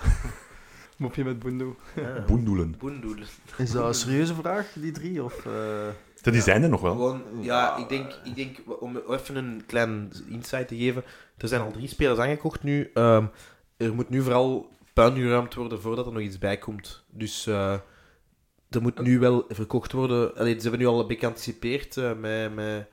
[0.99, 1.75] Mopje met Bundu.
[1.97, 2.25] Ja.
[2.27, 2.75] Boendoelen.
[2.79, 3.27] Boendoelen.
[3.57, 5.25] Is dat een serieuze vraag, die drie?
[5.25, 6.93] Of, eh, Die zijn er nog wel.
[6.93, 11.05] Gewoon, ja, ik denk, ik denk, om even een klein insight te geven,
[11.37, 12.91] er zijn al drie spelers aangekocht nu.
[12.95, 13.27] Ehm,
[13.77, 17.05] er moet nu vooral puin geruimd worden voordat er nog iets bij komt.
[17.11, 17.75] Dus eh,
[18.71, 20.35] er moet nu wel verkocht worden.
[20.37, 21.97] Allee, ze hebben nu al een beetje geanticipeerd.
[21.97, 22.89] eh, met, met,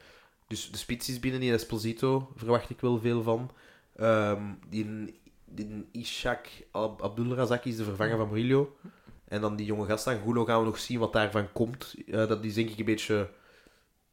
[0.47, 3.51] dus de spits is binnen, die Esposito verwacht ik wel veel van.
[3.95, 5.13] Ehm, die,
[5.45, 8.75] die Ishak Ab- Abdulrazak is de vervanger van Murillo.
[9.27, 11.95] En dan die jonge gast Angulo gaan we nog zien wat daarvan komt.
[12.07, 13.29] Eh, dat is denk ik een beetje...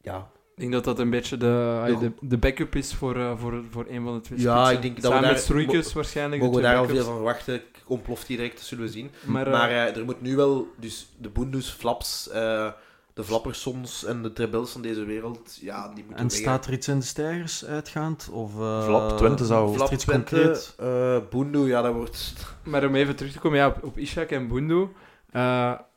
[0.00, 3.62] Ja, Ik denk dat dat een beetje de, de, de backup is voor, eh, voor,
[3.70, 4.74] voor een van de twee Ja, spitsen.
[4.76, 6.42] ik denk dat we Samen daar- met waarschijnlijk.
[6.42, 7.08] mogen we daar al veel backups.
[7.08, 7.54] van verwachten.
[7.54, 9.10] Ik Ontploft die direct, dat zullen we zien.
[9.24, 10.66] Maar, Maar, eh, eh, er moet nu wel...
[10.76, 12.70] Dus de Bundus, Flaps, eh,
[13.14, 16.72] de Flappersons en de Trebels van deze wereld, ja, die moeten en weg, staat er
[16.72, 18.28] iets in de stijgers uitgaand?
[18.32, 20.74] Of, eh, Flap Twente zou- er Flap, iets Twente, concreet?
[20.78, 22.34] eh, Bundu, ja, dat wordt...
[22.62, 24.88] maar om even terug te komen ja, op, op Ishak en Bundu.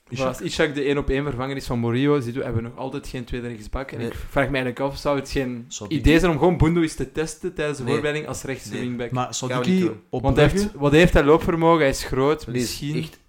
[0.06, 0.28] Eh Ishak.
[0.28, 2.78] Als Ishak de 1 op 1 vervanger is van Morillo, ziet u, hebben we nog
[2.78, 3.92] altijd geen tweede rechtsbak.
[3.92, 4.08] En Nee.
[4.08, 7.12] ik vraag me eigenlijk af, zou het geen idee zijn om gewoon Bundu eens te
[7.12, 7.92] testen tijdens de Nee.
[7.94, 8.80] voorbereiding als rechtse Nee.
[8.82, 9.12] wingback?
[9.12, 9.38] Maar
[9.80, 10.00] doen.
[10.10, 11.80] op Want hij heeft, wat heeft hij loopvermogen?
[11.80, 12.98] Hij is groot, Die, is misschien.
[12.98, 13.20] echt,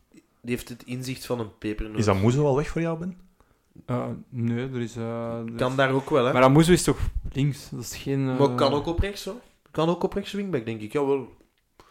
[0.40, 1.98] die heeft het inzicht van een pepernoot.
[1.98, 3.16] Is Amuzo al weg voor jou, Ben?
[3.86, 4.96] Eh, nee, er is...
[4.96, 6.32] eh, er Kan is- daar ook wel, hè.
[6.32, 6.98] Maar Amuzo is toch
[7.32, 7.68] links?
[7.70, 8.28] Dat is geen...
[8.28, 9.34] eh, Maar kan ook op rechts, hoor.
[9.70, 10.92] Kan ook op rechts wingback, denk ik.
[10.92, 11.28] Jawel.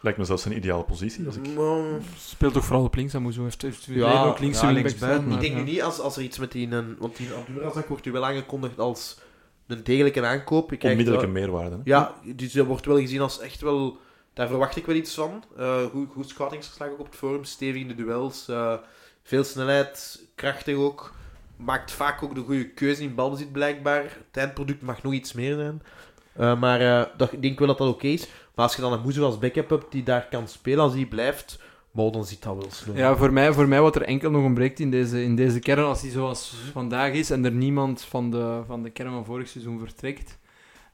[0.00, 1.26] Lijkt me zelfs een ideale positie.
[1.26, 1.54] Als ik...
[1.54, 3.42] Maar- Speelt toch vooral op links, Amuzo.
[3.42, 5.22] Heeft, heeft Ja, ook links ja, wingback linksbuiten.
[5.24, 5.66] staan, Ik denk nu ja.
[5.66, 6.70] niet als, als er iets met die...
[6.70, 9.18] Een, want die Abdurazak wordt u wel aangekondigd als
[9.66, 10.70] een degelijke aankoop.
[10.70, 11.76] Je Onmiddellijke wel- meerwaarde.
[11.76, 11.80] Hè?
[11.84, 13.98] Ja, dus dat wordt wel gezien als echt wel...
[14.32, 15.44] Daar verwacht ik wel iets van.
[15.56, 17.44] Eh, goed, goed scoutingsverslag ook op het forum.
[17.44, 18.48] Stevig in de duels.
[18.48, 18.74] eh,
[19.22, 20.22] veel snelheid.
[20.34, 21.14] Krachtig ook.
[21.56, 24.02] Maakt vaak ook de goede keuze in balbezit blijkbaar.
[24.02, 25.82] Het eindproduct mag nog iets meer zijn.
[26.32, 28.28] Eh, maar eh, dat, ik denk wel dat dat oké is.
[28.56, 31.06] Maar als je dan een Moezel als backup hebt die daar kan spelen, als die
[31.06, 31.58] blijft,
[31.90, 32.96] maar dan zit dat wel snel.
[32.96, 35.84] Ja, voor mij, voor mij wat er enkel nog ontbreekt in deze, in deze kern,
[35.84, 39.48] als die zoals vandaag is en er niemand van de, van de kern van vorig
[39.48, 40.38] seizoen vertrekt,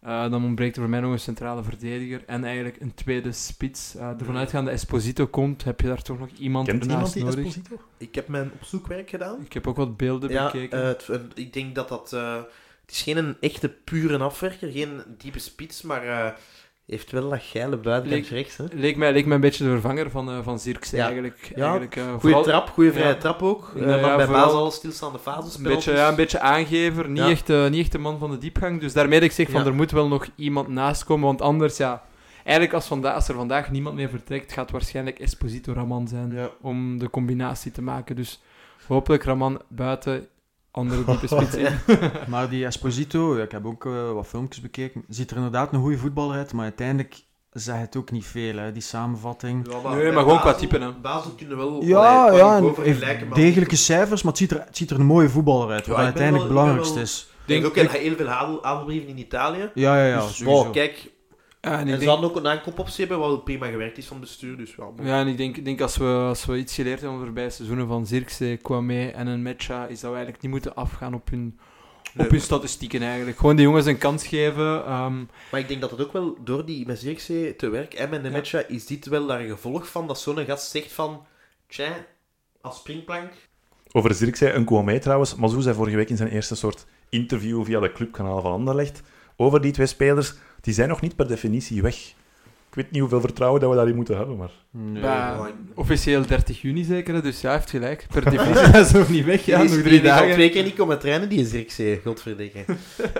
[0.00, 3.94] eh, dan ontbreekt er voor mij nog een centrale verdediger en eigenlijk een tweede spits.
[3.96, 7.24] Uh, ervan uitgaande Esposito komt, heb je daar toch nog iemand Kent iemand ernaast die
[7.24, 7.38] nodig.
[7.38, 7.76] Esposito?
[7.98, 9.40] Ik heb mijn opzoekwerk gedaan.
[9.44, 10.86] Ik heb ook wat beelden Ja, bekeken.
[10.86, 12.12] het- en ik denk dat dat...
[12.12, 12.36] eh,
[12.80, 16.32] het is geen een echte pure afwerker, geen diepe spits, maar eh,
[16.86, 18.56] heeft wel dat geile buitenkant rechts.
[18.56, 18.64] Hè.
[18.72, 20.58] leek, mij, leek mij een beetje de vervanger van, eh van
[20.90, 21.04] Ja.
[21.04, 21.52] eigenlijk.
[21.54, 23.14] Ja, eigenlijk eh, Goeie vooral trap, goede vrije ja.
[23.14, 23.72] trap ook.
[23.76, 25.56] Eh, Ja, maar bij al stilstaande fases.
[25.56, 28.38] Een beetje, ja, een beetje aangever, niet, echt, eh, niet echt de man van de
[28.38, 28.80] diepgang.
[28.80, 31.76] Dus daarmee dat ik zeg van er moet wel nog iemand naast komen, want anders
[31.76, 32.02] ja...
[32.44, 36.98] Eigenlijk als, vanda als er vandaag niemand meer vertrekt, gaat waarschijnlijk Esposito Raman zijn om
[36.98, 38.16] de combinatie te maken.
[38.16, 38.42] Dus
[38.86, 40.26] hopelijk Raman buiten,
[40.72, 41.72] andere diepe spits in.
[42.28, 45.98] Maar die Esposito, ik heb ook eh, wat filmpjes bekeken, ziet er inderdaad een goede
[45.98, 47.20] voetballer uit, maar uiteindelijk
[47.50, 49.68] zegt het ook niet veel, hè, die samenvatting.
[49.82, 50.92] Ja, Nee, maar gewoon qua type, hè.
[50.92, 51.82] Basel kunnen wel...
[51.84, 54.76] Ja, allee, ja, niveau en heeft vergelijken, maar- degelijke cijfers, maar het ziet, er, het
[54.76, 57.26] ziet er een mooie voetballer uit, wat Ja, uiteindelijk het belangrijkste wel- is.
[57.44, 59.70] Denk Denk- ook heel, heel veel adel- adelbrieven in Italië.
[59.74, 60.62] Ja, ja, ja, dus, sowieso.
[60.62, 61.10] wow, kijk,
[61.64, 64.16] Ja, en en ze denk, hadden ook een aankoopoptie hebben, wat prima gewerkt is van
[64.16, 64.56] het bestuur.
[64.56, 65.06] Dus ja, bon.
[65.06, 67.50] ja, en ik denk, ik denk als, we, als we iets geleerd hebben over voorbije
[67.50, 71.30] seizoenen van Zirkzee, Kwame en een Mecha, is dat we eigenlijk niet moeten afgaan op
[71.30, 71.58] hun,
[72.14, 73.36] Nee, op hun statistieken eigenlijk.
[73.38, 74.84] Gewoon die jongens een kans geven.
[74.84, 75.18] ehm,
[75.50, 78.22] Maar ik denk dat het ook wel door die met Zirkzee te werk en met
[78.22, 81.26] de matcha is dit wel daar een gevolg van dat zo'n gast zegt van
[81.66, 82.06] tja,
[82.60, 83.30] als springplank.
[83.92, 85.34] Over Zirkzee en Kouamé trouwens.
[85.34, 89.02] Mazou zei vorige week in zijn eerste soort interview via de clubkanaal van Anderlecht
[89.36, 90.34] over die twee spelers.
[90.62, 92.14] Die zijn nog niet per definitie weg.
[92.68, 94.50] Ik weet niet hoeveel vertrouwen dat we daarin moeten hebben, maar...
[94.70, 98.06] Nee, officieel 30 juni zeker, dus ja, hij heeft gelijk.
[98.10, 99.44] Per definitie ze nog niet weg.
[99.44, 100.32] Ja, die is, nog drie is al dagen.
[100.32, 102.64] twee keer niet komen trainen, die Zirkzee, godverdikke.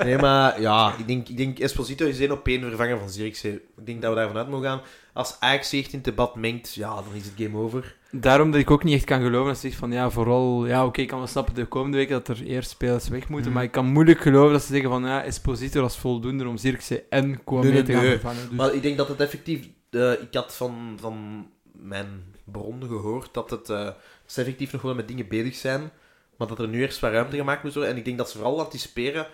[0.05, 3.53] nee, maar ja, ik denk, ik denk Esposito is één op één vervanger van Zirkzee.
[3.53, 4.81] Ik denk dat we daarvan uit mogen gaan.
[5.13, 7.97] Als Ajax zich in het debat mengt, ja, dan is het game over.
[8.11, 10.87] Daarom dat ik ook niet echt kan geloven dat ze zegt van ja, vooral, ja,
[10.87, 13.55] oké, ik kan wel snappen de komende weken dat er eerst spelers weg moeten, Mhm.
[13.55, 17.05] maar ik kan moeilijk geloven dat ze zeggen van ja, Esposito was voldoende om Zirkzee
[17.09, 18.11] en Kwame Nee, nee, te gaan nee.
[18.11, 18.49] vervangen.
[18.49, 19.69] Dus, Maar ik denk dat het effectief...
[19.91, 22.07] eh, ik had van, van mijn
[22.45, 23.89] bronnen gehoord dat, het, eh,
[24.27, 25.91] ze effectief nog wel met dingen bezig zijn,
[26.37, 27.93] maar dat er nu eerst wat ruimte gemaakt moet worden.
[27.93, 29.27] En ik denk dat ze vooral anticiperen,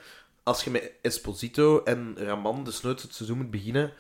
[0.42, 3.92] als je met Esposito en Raman de sneuts het seizoen moet beginnen...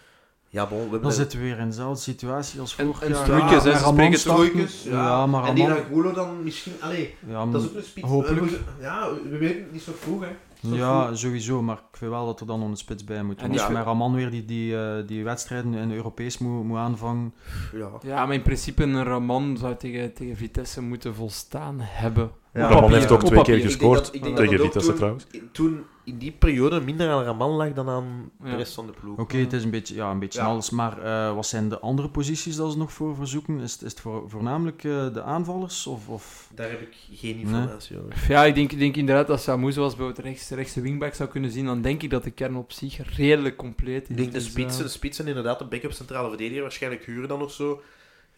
[0.50, 1.02] Ja, bon, we hebben...
[1.02, 3.24] Dan zitten we weer in dezelfde situatie als En- vorig en jaar.
[3.24, 3.78] Stroeikens, hè, Ja,
[4.18, 4.90] spreken ja.
[4.90, 5.70] Ja, maar En die.
[5.70, 6.72] Angulo dan misschien...
[6.80, 8.06] Allee, Ja, dat is ook een spits.
[8.06, 8.52] hopelijk.
[8.52, 10.28] eh, Ja, we weten het niet zo vroeg, hè.
[10.60, 11.62] Ja, sowieso.
[11.62, 13.38] Maar ik vind wel dat er dan een spits bij moet.
[13.38, 16.38] En En als je veel- met Raman weer die, die, eh, die wedstrijden in Europees
[16.38, 17.34] moet, moet aanvangen.
[17.74, 17.88] Ja.
[18.02, 22.30] Ja, maar in principe een Raman zou tegen, tegen Vitesse moeten volstaan hebben.
[22.54, 22.60] Ja.
[22.60, 23.54] Raman papier, heeft ook twee keer papier.
[23.54, 25.26] Ik denk gescoord dat- ik denk dat tegen dat Vitesse toen- trouwens.
[25.52, 29.18] Toen in die periode minder aan Raman lag dan aan de rest van de ploeg.
[29.18, 30.46] Oké, het is een beetje, ja, een beetje Ja.
[30.46, 30.70] alles.
[30.70, 33.60] Maar eh, wat zijn de andere posities dat ze nog voor verzoeken?
[33.60, 35.86] Is, het- is het voor, voornamelijk eh, de aanvallers?
[35.86, 36.50] Of, of...
[36.54, 38.24] Daar heb ik geen informatie over.
[38.28, 41.64] Ja, ik denk, denk inderdaad als Samu zoals bijvoorbeeld rechts, rechtse wingback zou kunnen zien,
[41.64, 44.08] dan denk ik dat de kern op zich redelijk compleet is.
[44.08, 47.28] Ik denk de Dus, spitsen, eh, de spitsen inderdaad, de backup centrale verdediger, waarschijnlijk huren
[47.28, 47.80] dan of zo.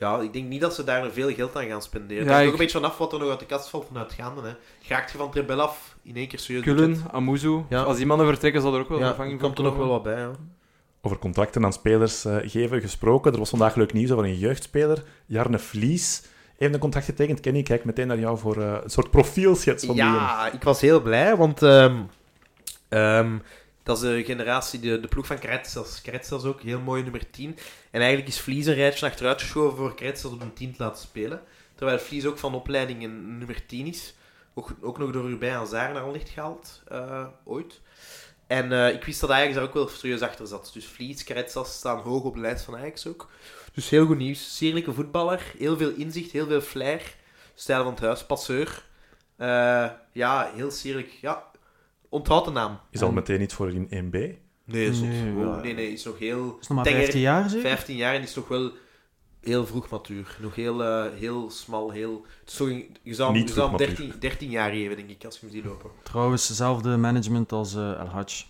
[0.00, 2.16] Ja, ik denk niet dat ze daar veel geld aan gaan spenderen.
[2.16, 3.86] Ja, Het hangt ook ik- een beetje vanaf wat er nog uit de kast valt
[3.86, 4.40] vanuit gaande.
[4.42, 4.54] Hè.
[4.82, 7.02] Graakt je van Trebel af in één keer serieus Kullen?
[7.12, 7.62] Amuzu.
[7.68, 7.82] Ja.
[7.82, 10.02] Als die mannen vertrekken, zal er ook wel Ja, vervanging komt er nog wel wat
[10.02, 10.18] bij.
[10.18, 10.30] Ja.
[11.02, 13.32] Over contracten aan spelers eh, geven gesproken.
[13.32, 15.02] Er was vandaag leuk nieuws over een jeugdspeler.
[15.26, 16.22] Jarne Vlies
[16.58, 17.40] heeft een contract getekend.
[17.40, 20.18] Kenny, ik kijk meteen naar jou voor eh, een soort profielschets van die jongen.
[20.20, 21.96] Ja, ik was heel blij, want ehm,
[22.88, 23.38] ehm,
[23.82, 26.00] dat is de generatie, de, ploeg van Kretschels.
[26.02, 27.56] Kretschels ook, heel mooi nummer 10.
[27.90, 31.02] En eigenlijk is Vlies een rijtje achteruit geschoven voor Kretschels op een 10 te laten
[31.02, 31.42] spelen.
[31.74, 34.14] Terwijl Vlies ook van opleiding een nummer 10 is.
[34.54, 37.80] Ook, ook nog door Urbain Hazard naar Anderlecht gehaald, eh, ooit.
[38.46, 40.70] En eh, ik wist dat Ajax daar ook wel serieus achter zat.
[40.72, 43.30] Dus Vlies, Kretschels staan hoog op de lijst van Ajax ook.
[43.72, 44.56] Dus heel goed nieuws.
[44.56, 47.14] Sierlijke voetballer, heel veel inzicht, heel veel flair.
[47.54, 48.84] Stijl van het huis, passeur.
[49.36, 51.10] Eh, ja, heel sierlijk.
[51.20, 51.49] Ja,
[52.10, 52.78] onthoud de naam.
[52.90, 54.16] Is al meteen iets voor in 1B.
[54.64, 55.32] Nee, is Nee,
[55.62, 56.56] nee, nee, is nog heel...
[56.60, 57.00] Is nog maar tenger.
[57.00, 57.68] 15 jaar zeker?
[57.68, 58.70] 15 jaar en is toch wel
[59.40, 60.36] heel vroeg matuur.
[60.40, 62.26] Nog heel, eh, heel smal, heel...
[62.40, 64.06] Het is toch een- je zou, Niet je zou vroeg hem matuur.
[64.06, 65.90] 13, 13 jaar geven, denk ik, als je hem ziet lopen.
[66.02, 68.44] Trouwens, hetzelfde management als eh El Hadj.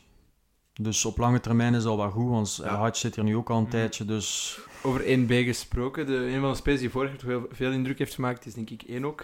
[0.74, 2.68] Dus op lange termijn is dat wel goed, want Ja.
[2.70, 3.70] El Hadj zit hier nu ook al een Mhm.
[3.70, 4.04] tijdje.
[4.04, 7.98] Dus Over 1B gesproken, de, een van de spelers die vorig jaar veel, veel indruk
[7.98, 9.22] heeft gemaakt, is denk ik Enoch.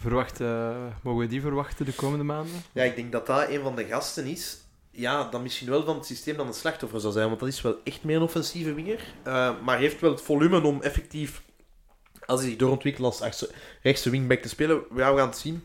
[0.00, 2.52] Verwacht, eh, mogen we die verwachten de komende maanden?
[2.72, 4.58] Ja, ik denk dat dat een van de gasten is.
[4.90, 7.26] Ja, dat misschien wel van het systeem dan een slachtoffer zou zijn.
[7.28, 9.00] Want dat is wel echt meer een offensieve winger.
[9.22, 11.42] Eh, maar heeft wel het volume om effectief,
[12.26, 13.50] als hij zich doorontwikkelt als achtste-
[13.82, 14.82] rechtse wingback te spelen.
[14.96, 15.64] Ja, we gaan het zien.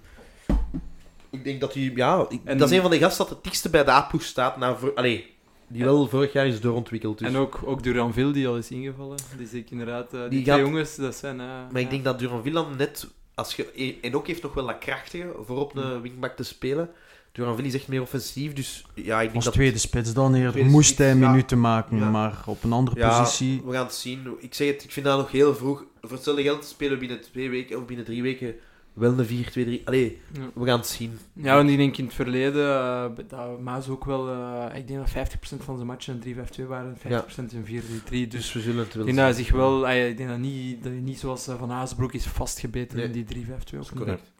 [1.30, 3.43] Ik denk dat hij, ja, ik- En- dat is een van de gasten dat het
[3.43, 4.57] dichtste bij de A-ploeg staat.
[4.57, 5.35] Na, voor, allee,
[5.68, 7.18] die wel vorig jaar is doorontwikkeld.
[7.19, 7.27] Dus.
[7.27, 9.18] En ook, ook Duranville, die al is ingevallen.
[9.51, 10.14] Ik inderdaad.
[10.14, 11.35] eh, die Die twee gaat- jongens, dat zijn...
[11.38, 15.31] Maar ik denk dat Duranville net, als je, en ook heeft nog wel dat krachtige
[15.45, 16.89] voor op de wingback te spelen.
[17.31, 19.53] Duranville is echt meer offensief, dus ja, ik denk als dat...
[19.53, 21.30] tweede spits dan hier moest hij ja.
[21.30, 22.10] minuten maken, Ja.
[22.10, 23.61] maar op een andere Ja, positie...
[23.65, 24.27] we gaan het zien.
[24.39, 25.85] Ik zeg het, ik vind dat nog heel vroeg.
[26.01, 28.55] Voor hetzelfde geld spelen we binnen twee weken of binnen drie weken
[28.94, 29.82] wel een 4-2-3.
[29.86, 30.40] Allee, Ja.
[30.53, 31.18] we gaan het zien.
[31.34, 34.99] Ja, want ik denk in het verleden, eh, dat Maas ook wel, eh, ik denk
[34.99, 38.28] dat 50% van zijn matchen een 3-5-2 waren, 50% een 4-3-3.
[38.28, 39.44] Dus Dus we zullen het wel dat hij zien.
[39.45, 42.14] zich wel, ah ja, ik denk dat, niet, dat hij niet zoals eh, Van Hazenbroek
[42.14, 43.06] is vastgebeten Nee.
[43.06, 43.78] in die 3-5-2.
[43.78, 44.06] Dat is opnieuw.
[44.06, 44.32] correct.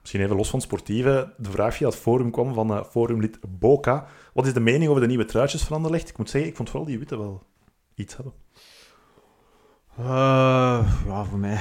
[0.00, 1.32] Misschien even los van sportieve.
[1.36, 4.06] De vraag via het forum kwam van eh, forumlid Boka.
[4.34, 6.08] Wat is de mening over de nieuwe truitjes van Anderlecht?
[6.08, 7.42] Ik moet zeggen, ik vond vooral die witte wel
[7.94, 8.32] iets hebben.
[9.98, 10.04] Eh,
[11.06, 11.60] ja, voor mij,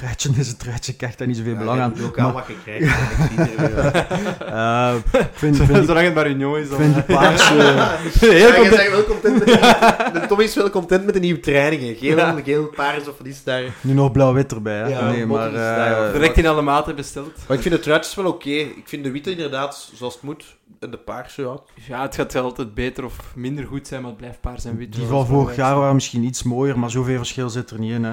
[0.00, 1.94] truitje is een truitje, ik krijg daar niet zoveel belang aan.
[2.00, 2.84] Lokaal wat je krijgt.
[2.84, 3.88] ik zie het weer.
[4.50, 6.78] Eh, ik vind, Zolang het maar Union is, ik dan...
[6.78, 7.54] vind die paarse...
[7.54, 11.40] Ja, je bent wel content met de, de Tom is wel content met de nieuwe
[11.40, 11.96] trainingen.
[11.96, 13.62] Geel, geel, paars of wat is het daar.
[13.80, 14.86] Nu nog blauw-wit erbij, hè?
[14.86, 15.54] Ja, nee, maar...
[15.54, 17.32] Eh, Direct in alle maten besteld.
[17.48, 18.50] Maar ik vind de truitjes wel oké.
[18.50, 20.44] Ik vind de witte inderdaad zoals het moet.
[20.80, 21.58] En de paarse, ja.
[21.88, 24.92] Ja, het gaat altijd beter of minder goed zijn, maar het blijft paars en wit.
[24.92, 28.04] die van vorig jaar waren misschien iets mooier, maar zoveel verschil zit er niet in,
[28.04, 28.12] hè.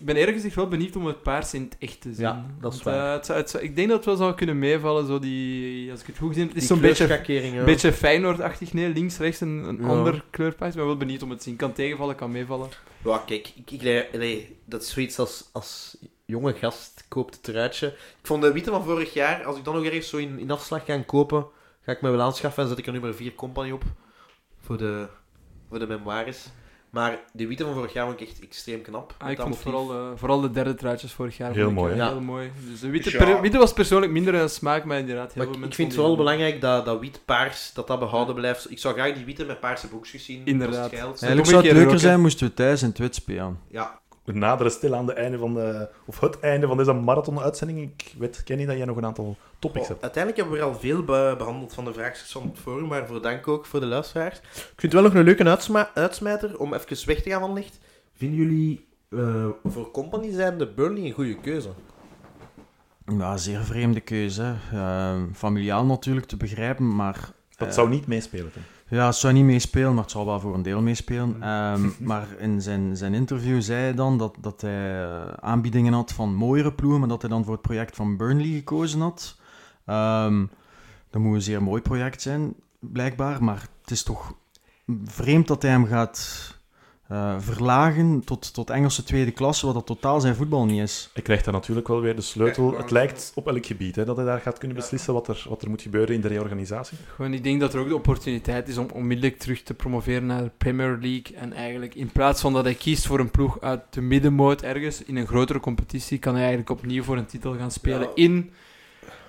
[0.00, 2.22] Ik ben eerlijk gezegd wel benieuwd om het paars in het echt te zien.
[2.24, 3.06] Ja, dat is Want, waar.
[3.06, 5.90] eh, het zou- het zou- ik denk dat het wel zou kunnen meevallen, zo die,
[5.90, 6.52] als ik het goed gezien heb.
[6.54, 7.58] Het is zo'n beetje, ja.
[7.58, 9.88] een beetje Feyenoord-achtig, nee, links, rechts een, een Ja.
[9.88, 10.70] ander kleurpaars.
[10.70, 11.56] Ik ben wel benieuwd om het te zien.
[11.56, 12.68] Kan tegenvallen, kan meevallen.
[13.04, 17.42] Ja, kijk, ik, ik, nee, nee, dat is zoiets als, als jonge gast koopt het
[17.42, 17.86] truitje.
[17.86, 20.50] Ik vond de witte van vorig jaar, als ik dan nog ergens zo in, in
[20.50, 21.46] afslag ga kopen,
[21.82, 23.82] ga ik me wel aanschaffen en zet ik er nummer 4 company op.
[24.60, 25.06] Voor de,
[25.68, 26.46] voor de memoires.
[26.90, 29.14] Maar de witte van vorig jaar vond ik echt extreem knap.
[29.18, 29.72] Ah, ik Dat vond motief.
[29.86, 32.20] vooral, eh, vooral de derde truitjes vorig jaar Heel vond ik, mooi, eh, heel Ja.
[32.20, 32.50] mooi.
[32.70, 35.64] Dus de witte, per- witte was persoonlijk minder een smaak, maar inderdaad heel Maar veel
[35.64, 38.70] ik, vind het vooral die- belangrijk dat, dat wit-paars, dat dat behouden blijft.
[38.70, 40.42] Ik zou graag die witte met paarse broekjes zien.
[40.44, 40.90] Inderdaad.
[40.90, 41.98] het Eigenlijk zou het leuker roken.
[42.00, 43.58] zijn moesten we thuis in het wit spelen.
[43.68, 47.80] Ja, We naderen stil aan de einde van de, of het einde van deze marathon-uitzending.
[47.96, 50.02] Ik weet, Kenny, dat jij nog een aantal topics Oh, hebt.
[50.02, 53.22] uiteindelijk hebben we er al veel be- behandeld van de vraagjes van het forum, waarvoor
[53.22, 54.38] dank ook voor de luisteraars.
[54.38, 57.52] Ik vind het wel nog een leuke uitsma- uitsmijter om even weg te gaan van
[57.52, 57.78] licht.
[58.16, 61.68] Vinden jullie eh, voor company zijn de Burnley een goede keuze?
[63.18, 64.54] Ja, zeer vreemde keuze.
[64.72, 67.30] Eh, familiaal natuurlijk te begrijpen, maar...
[67.56, 68.52] Dat eh, zou niet meespelen.
[68.52, 68.62] Tim.
[68.90, 71.42] Ja, het zou niet meespelen, maar het zal wel voor een deel meespelen.
[71.42, 76.12] Ehm, maar in zijn, zijn interview zei hij dan dat, dat hij eh, aanbiedingen had
[76.12, 79.36] van mooiere ploegen, maar dat hij dan voor het project van Burnley gekozen had.
[79.86, 80.46] Ehm,
[81.10, 83.44] dat moet een zeer mooi project zijn, blijkbaar.
[83.44, 84.34] Maar het is toch
[85.04, 86.59] vreemd dat hij hem gaat
[87.10, 91.10] eh, verlagen tot, tot Engelse tweede klasse, wat dat totaal zijn voetbal niet is.
[91.12, 92.76] Hij krijgt daar natuurlijk wel weer de sleutel.
[92.76, 95.62] Het lijkt op elk gebied hè, dat hij daar gaat kunnen beslissen wat er, wat
[95.62, 96.98] er moet gebeuren in de reorganisatie.
[97.14, 100.42] Gewoon, ik denk dat er ook de opportuniteit is om onmiddellijk terug te promoveren naar
[100.42, 101.36] de Premier League.
[101.36, 105.02] En eigenlijk in plaats van dat hij kiest voor een ploeg uit de middenmoot ergens
[105.04, 108.50] in een grotere competitie, kan hij eigenlijk opnieuw voor een titel gaan spelen in,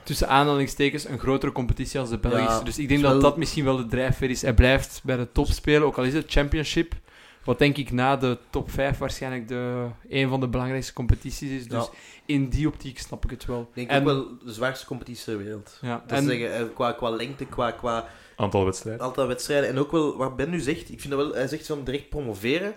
[0.03, 2.51] tussen aanhalingstekens, een grotere competitie als de Belgische.
[2.51, 4.41] Ja, dus ik denk is dat dat misschien wel de drijfveer is.
[4.41, 6.93] Hij blijft bij de top spelen, ook al is het Championship.
[7.43, 11.67] Wat denk ik na de top 5 waarschijnlijk de, een van de belangrijkste competities is.
[11.67, 11.89] Dus Ja.
[12.25, 13.61] in die optiek snap ik het wel.
[13.61, 15.77] Ik denk en, ook wel de zwaarste competitie ter wereld.
[15.81, 18.05] ja, Dat en, zeggen, eh, qua, qua lengte, qua, qua
[18.35, 19.05] Aantal wedstrijden.
[19.05, 19.69] aantal wedstrijden.
[19.69, 22.09] En ook wel wat Ben nu zegt, ik vind dat wel, hij zegt van direct
[22.09, 22.73] promoveren.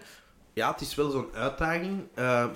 [0.53, 2.03] Ja, het is wel zo'n uitdaging.
[2.15, 2.47] Eh,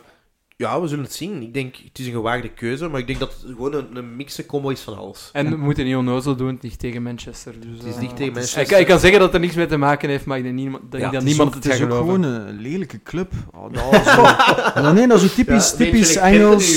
[0.59, 1.43] ja, we zullen het zien.
[1.43, 4.17] Ik denk, het is een gewaagde keuze, maar ik denk dat het gewoon een, een
[4.17, 5.31] mixe combo is van alles.
[5.33, 7.55] en we moeten niet onnozel doen, het ligt tegen Manchester.
[7.61, 8.79] Dus, Het is eh, niet tegen ik, Manchester.
[8.81, 10.83] ik kan zeggen dat het er niks mee te maken heeft, maar ik denk, niemand,
[10.91, 12.23] dat, Ja, dat Het is niemand ook, het het gaat is ook geloven.
[12.25, 13.33] gewoon een lelijke club.
[13.55, 16.77] Oh, dat is zo- nee, dat is zo typisch, typisch Engels.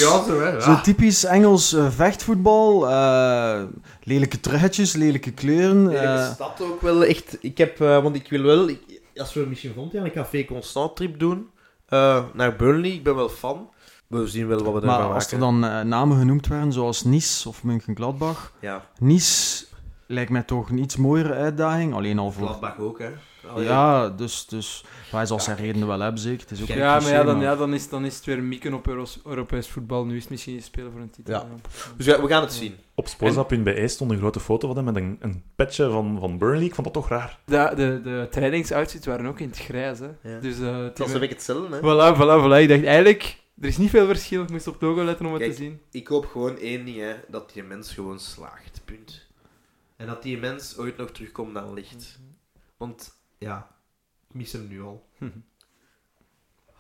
[0.60, 2.90] Zo typisch Engels eh, vechtvoetbal.
[2.90, 3.62] eh,
[4.04, 6.02] lelijke truitjes, lelijke kleuren.
[6.02, 7.38] Eh, is dat ook wel echt...
[7.42, 8.68] Ik heb, want ik wil wel...
[8.70, 11.48] ik- als we misschien vond, een café constant trip doen
[11.92, 12.92] eh, naar Burnley.
[12.92, 13.70] Ik ben wel fan.
[14.08, 15.14] We zien wel wat we maar maken.
[15.14, 18.54] als er dan eh, namen genoemd werden, zoals Nice of Mönchengladbach.
[18.60, 19.66] Ja, Nice
[20.08, 21.94] lijkt mij toch een iets mooiere uitdaging.
[21.94, 22.48] Alleen al voor...
[22.48, 23.10] Gladbach ook, hè.
[23.48, 26.40] Allee, Ja, dus, dus wij zal zijn redenen wel hebben, zeker.
[26.42, 28.44] Het is ook Ja, maar cliché, ja, dan, ja, dan, is, dan is het weer
[28.44, 30.06] mikken op Euro- Europees voetbal.
[30.06, 31.34] Nu is het misschien niet spelen voor een titel.
[31.34, 31.46] Ja.
[31.98, 32.76] Dus we, we gaan het zien.
[32.96, 36.66] Op sporza.be stond een grote foto van hem met een, een petje van, van Burnley.
[36.66, 37.40] Ik vond dat toch raar.
[37.46, 40.00] De, de, de trainingsoutfits waren ook in het grijs.
[40.00, 40.10] Hè.
[40.22, 40.40] Ja.
[40.40, 41.80] Dus, eh, Het was een beetje hetzelfde, hè.
[41.80, 42.62] Voilà, voilà, voilà.
[42.62, 44.44] Ik dacht eigenlijk, er is niet veel verschil.
[44.44, 45.54] Ik moest op het logo letten om het Kijk.
[45.54, 45.82] te zien.
[45.92, 47.14] Ik hoop gewoon één ding, hè.
[47.28, 48.82] Dat die mens gewoon slaagt.
[48.86, 49.28] Punt.
[49.98, 52.20] En dat die mens ooit nog terugkomt naar licht.
[52.78, 53.12] Want,
[53.48, 53.68] ja...
[54.30, 55.06] Ik mis hem nu al.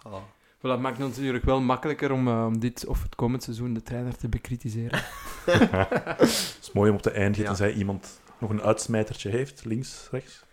[0.03, 0.13] Ah.
[0.57, 3.73] Voilà, het maakt het natuurlijk wel makkelijker om, eh, om dit of het komend seizoen
[3.73, 4.99] de trainer te bekritiseren.
[5.45, 7.73] Het is mooi om op te eindigen, Ja.
[7.73, 9.65] iemand nog een uitsmijtertje heeft.
[9.65, 10.43] Links, rechts.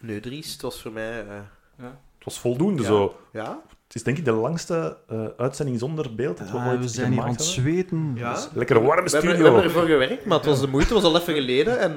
[0.00, 1.26] Nee, Dries, het was voor mij...
[1.26, 1.84] eh,
[2.16, 2.88] Het was voldoende Ja.
[2.88, 3.20] zo.
[3.32, 3.62] ja?
[3.86, 6.38] Het is denk ik de langste eh, uitzending zonder beeld.
[6.38, 8.12] dat we Ah, ooit we zijn hier aan het zweten.
[8.14, 8.34] Ja.
[8.34, 9.44] Dus- Lekker warme We hebben, we studio.
[9.44, 11.78] hebben ervoor gewerkt, maar het was de moeite, het was al even geleden.
[11.78, 11.96] En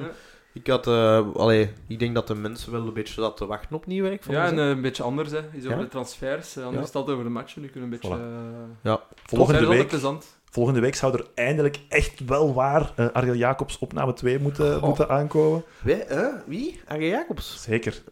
[0.60, 0.86] ik had...
[0.86, 4.02] eh allee, ik denk dat de mensen wel een beetje zaten te wachten op nieuw
[4.02, 4.22] werk.
[4.22, 5.38] van Ja, en eh, een beetje anders, hè.
[5.52, 5.82] Is over Ja?
[5.82, 6.56] de transfers.
[6.56, 6.98] eh, anders Ja.
[6.98, 7.62] altijd over de matchen.
[7.62, 8.16] Nu kunnen we een beetje...
[8.16, 8.78] Voilà.
[8.82, 8.92] Ja.
[8.92, 10.26] het Volgende week, plezant.
[10.50, 14.82] volgende week zou er eindelijk echt wel waar eh Ariel Jacobs opname 2 moeten, Goh.
[14.82, 15.64] moeten aankomen.
[15.82, 16.80] Wij, eh, wie?
[16.86, 17.62] Arjen Jacobs?
[17.62, 18.02] Zeker.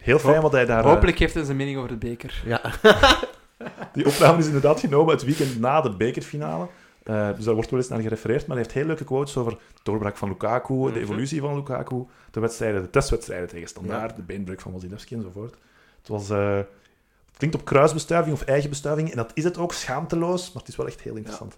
[0.00, 0.84] Heel fijn wat hij daar...
[0.84, 2.42] Hopelijk heeft hij zijn mening over de beker.
[2.44, 2.60] Ja.
[3.92, 6.66] Die opname is inderdaad genomen het weekend na de bekerfinale.
[7.06, 9.52] Eh, dus daar wordt wel eens naar gerefereerd, maar hij heeft heel leuke quotes over
[9.52, 10.92] de doorbraak van Lukaku, Mhm.
[10.92, 15.54] de evolutie van Lukaku, de wedstrijden, de testwedstrijden tegen Standaard, de beenbreuk van Wasilewski enzovoort.
[15.98, 16.30] Het was...
[16.30, 20.62] eh, het klinkt op kruisbestuiving of eigen bestuiving, en dat is het ook, schaamteloos, maar
[20.62, 21.56] het is wel echt heel interessant.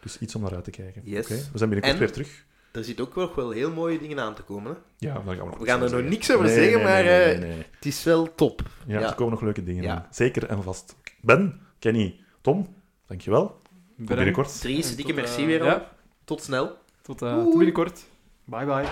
[0.00, 1.02] Dus iets om naar uit te kijken.
[1.04, 1.24] Yes.
[1.24, 2.44] Oké, we zijn binnenkort En- weer terug.
[2.72, 4.72] Er zit ook wel, wel heel mooie dingen aan te komen.
[4.72, 4.78] Hè?
[5.06, 7.04] Ja, daar gaan we nog We gaan er nog niks over Nee, zeggen, nee, maar
[7.04, 8.62] nee, eh, het is wel top.
[8.86, 9.08] Ja, ja.
[9.08, 9.94] er komen nog leuke dingen Ja.
[9.94, 10.06] aan.
[10.10, 10.94] Zeker en vast.
[11.20, 12.74] Ben, Kenny, Tom,
[13.06, 13.58] dankjewel.
[14.00, 14.60] Binnenkort.
[14.60, 15.66] Dries, dikke merci eh, weer al.
[15.66, 15.88] Ja,
[16.24, 16.76] Tot snel.
[17.02, 18.04] tot, eh, tot binnenkort.
[18.44, 18.88] Bye bye.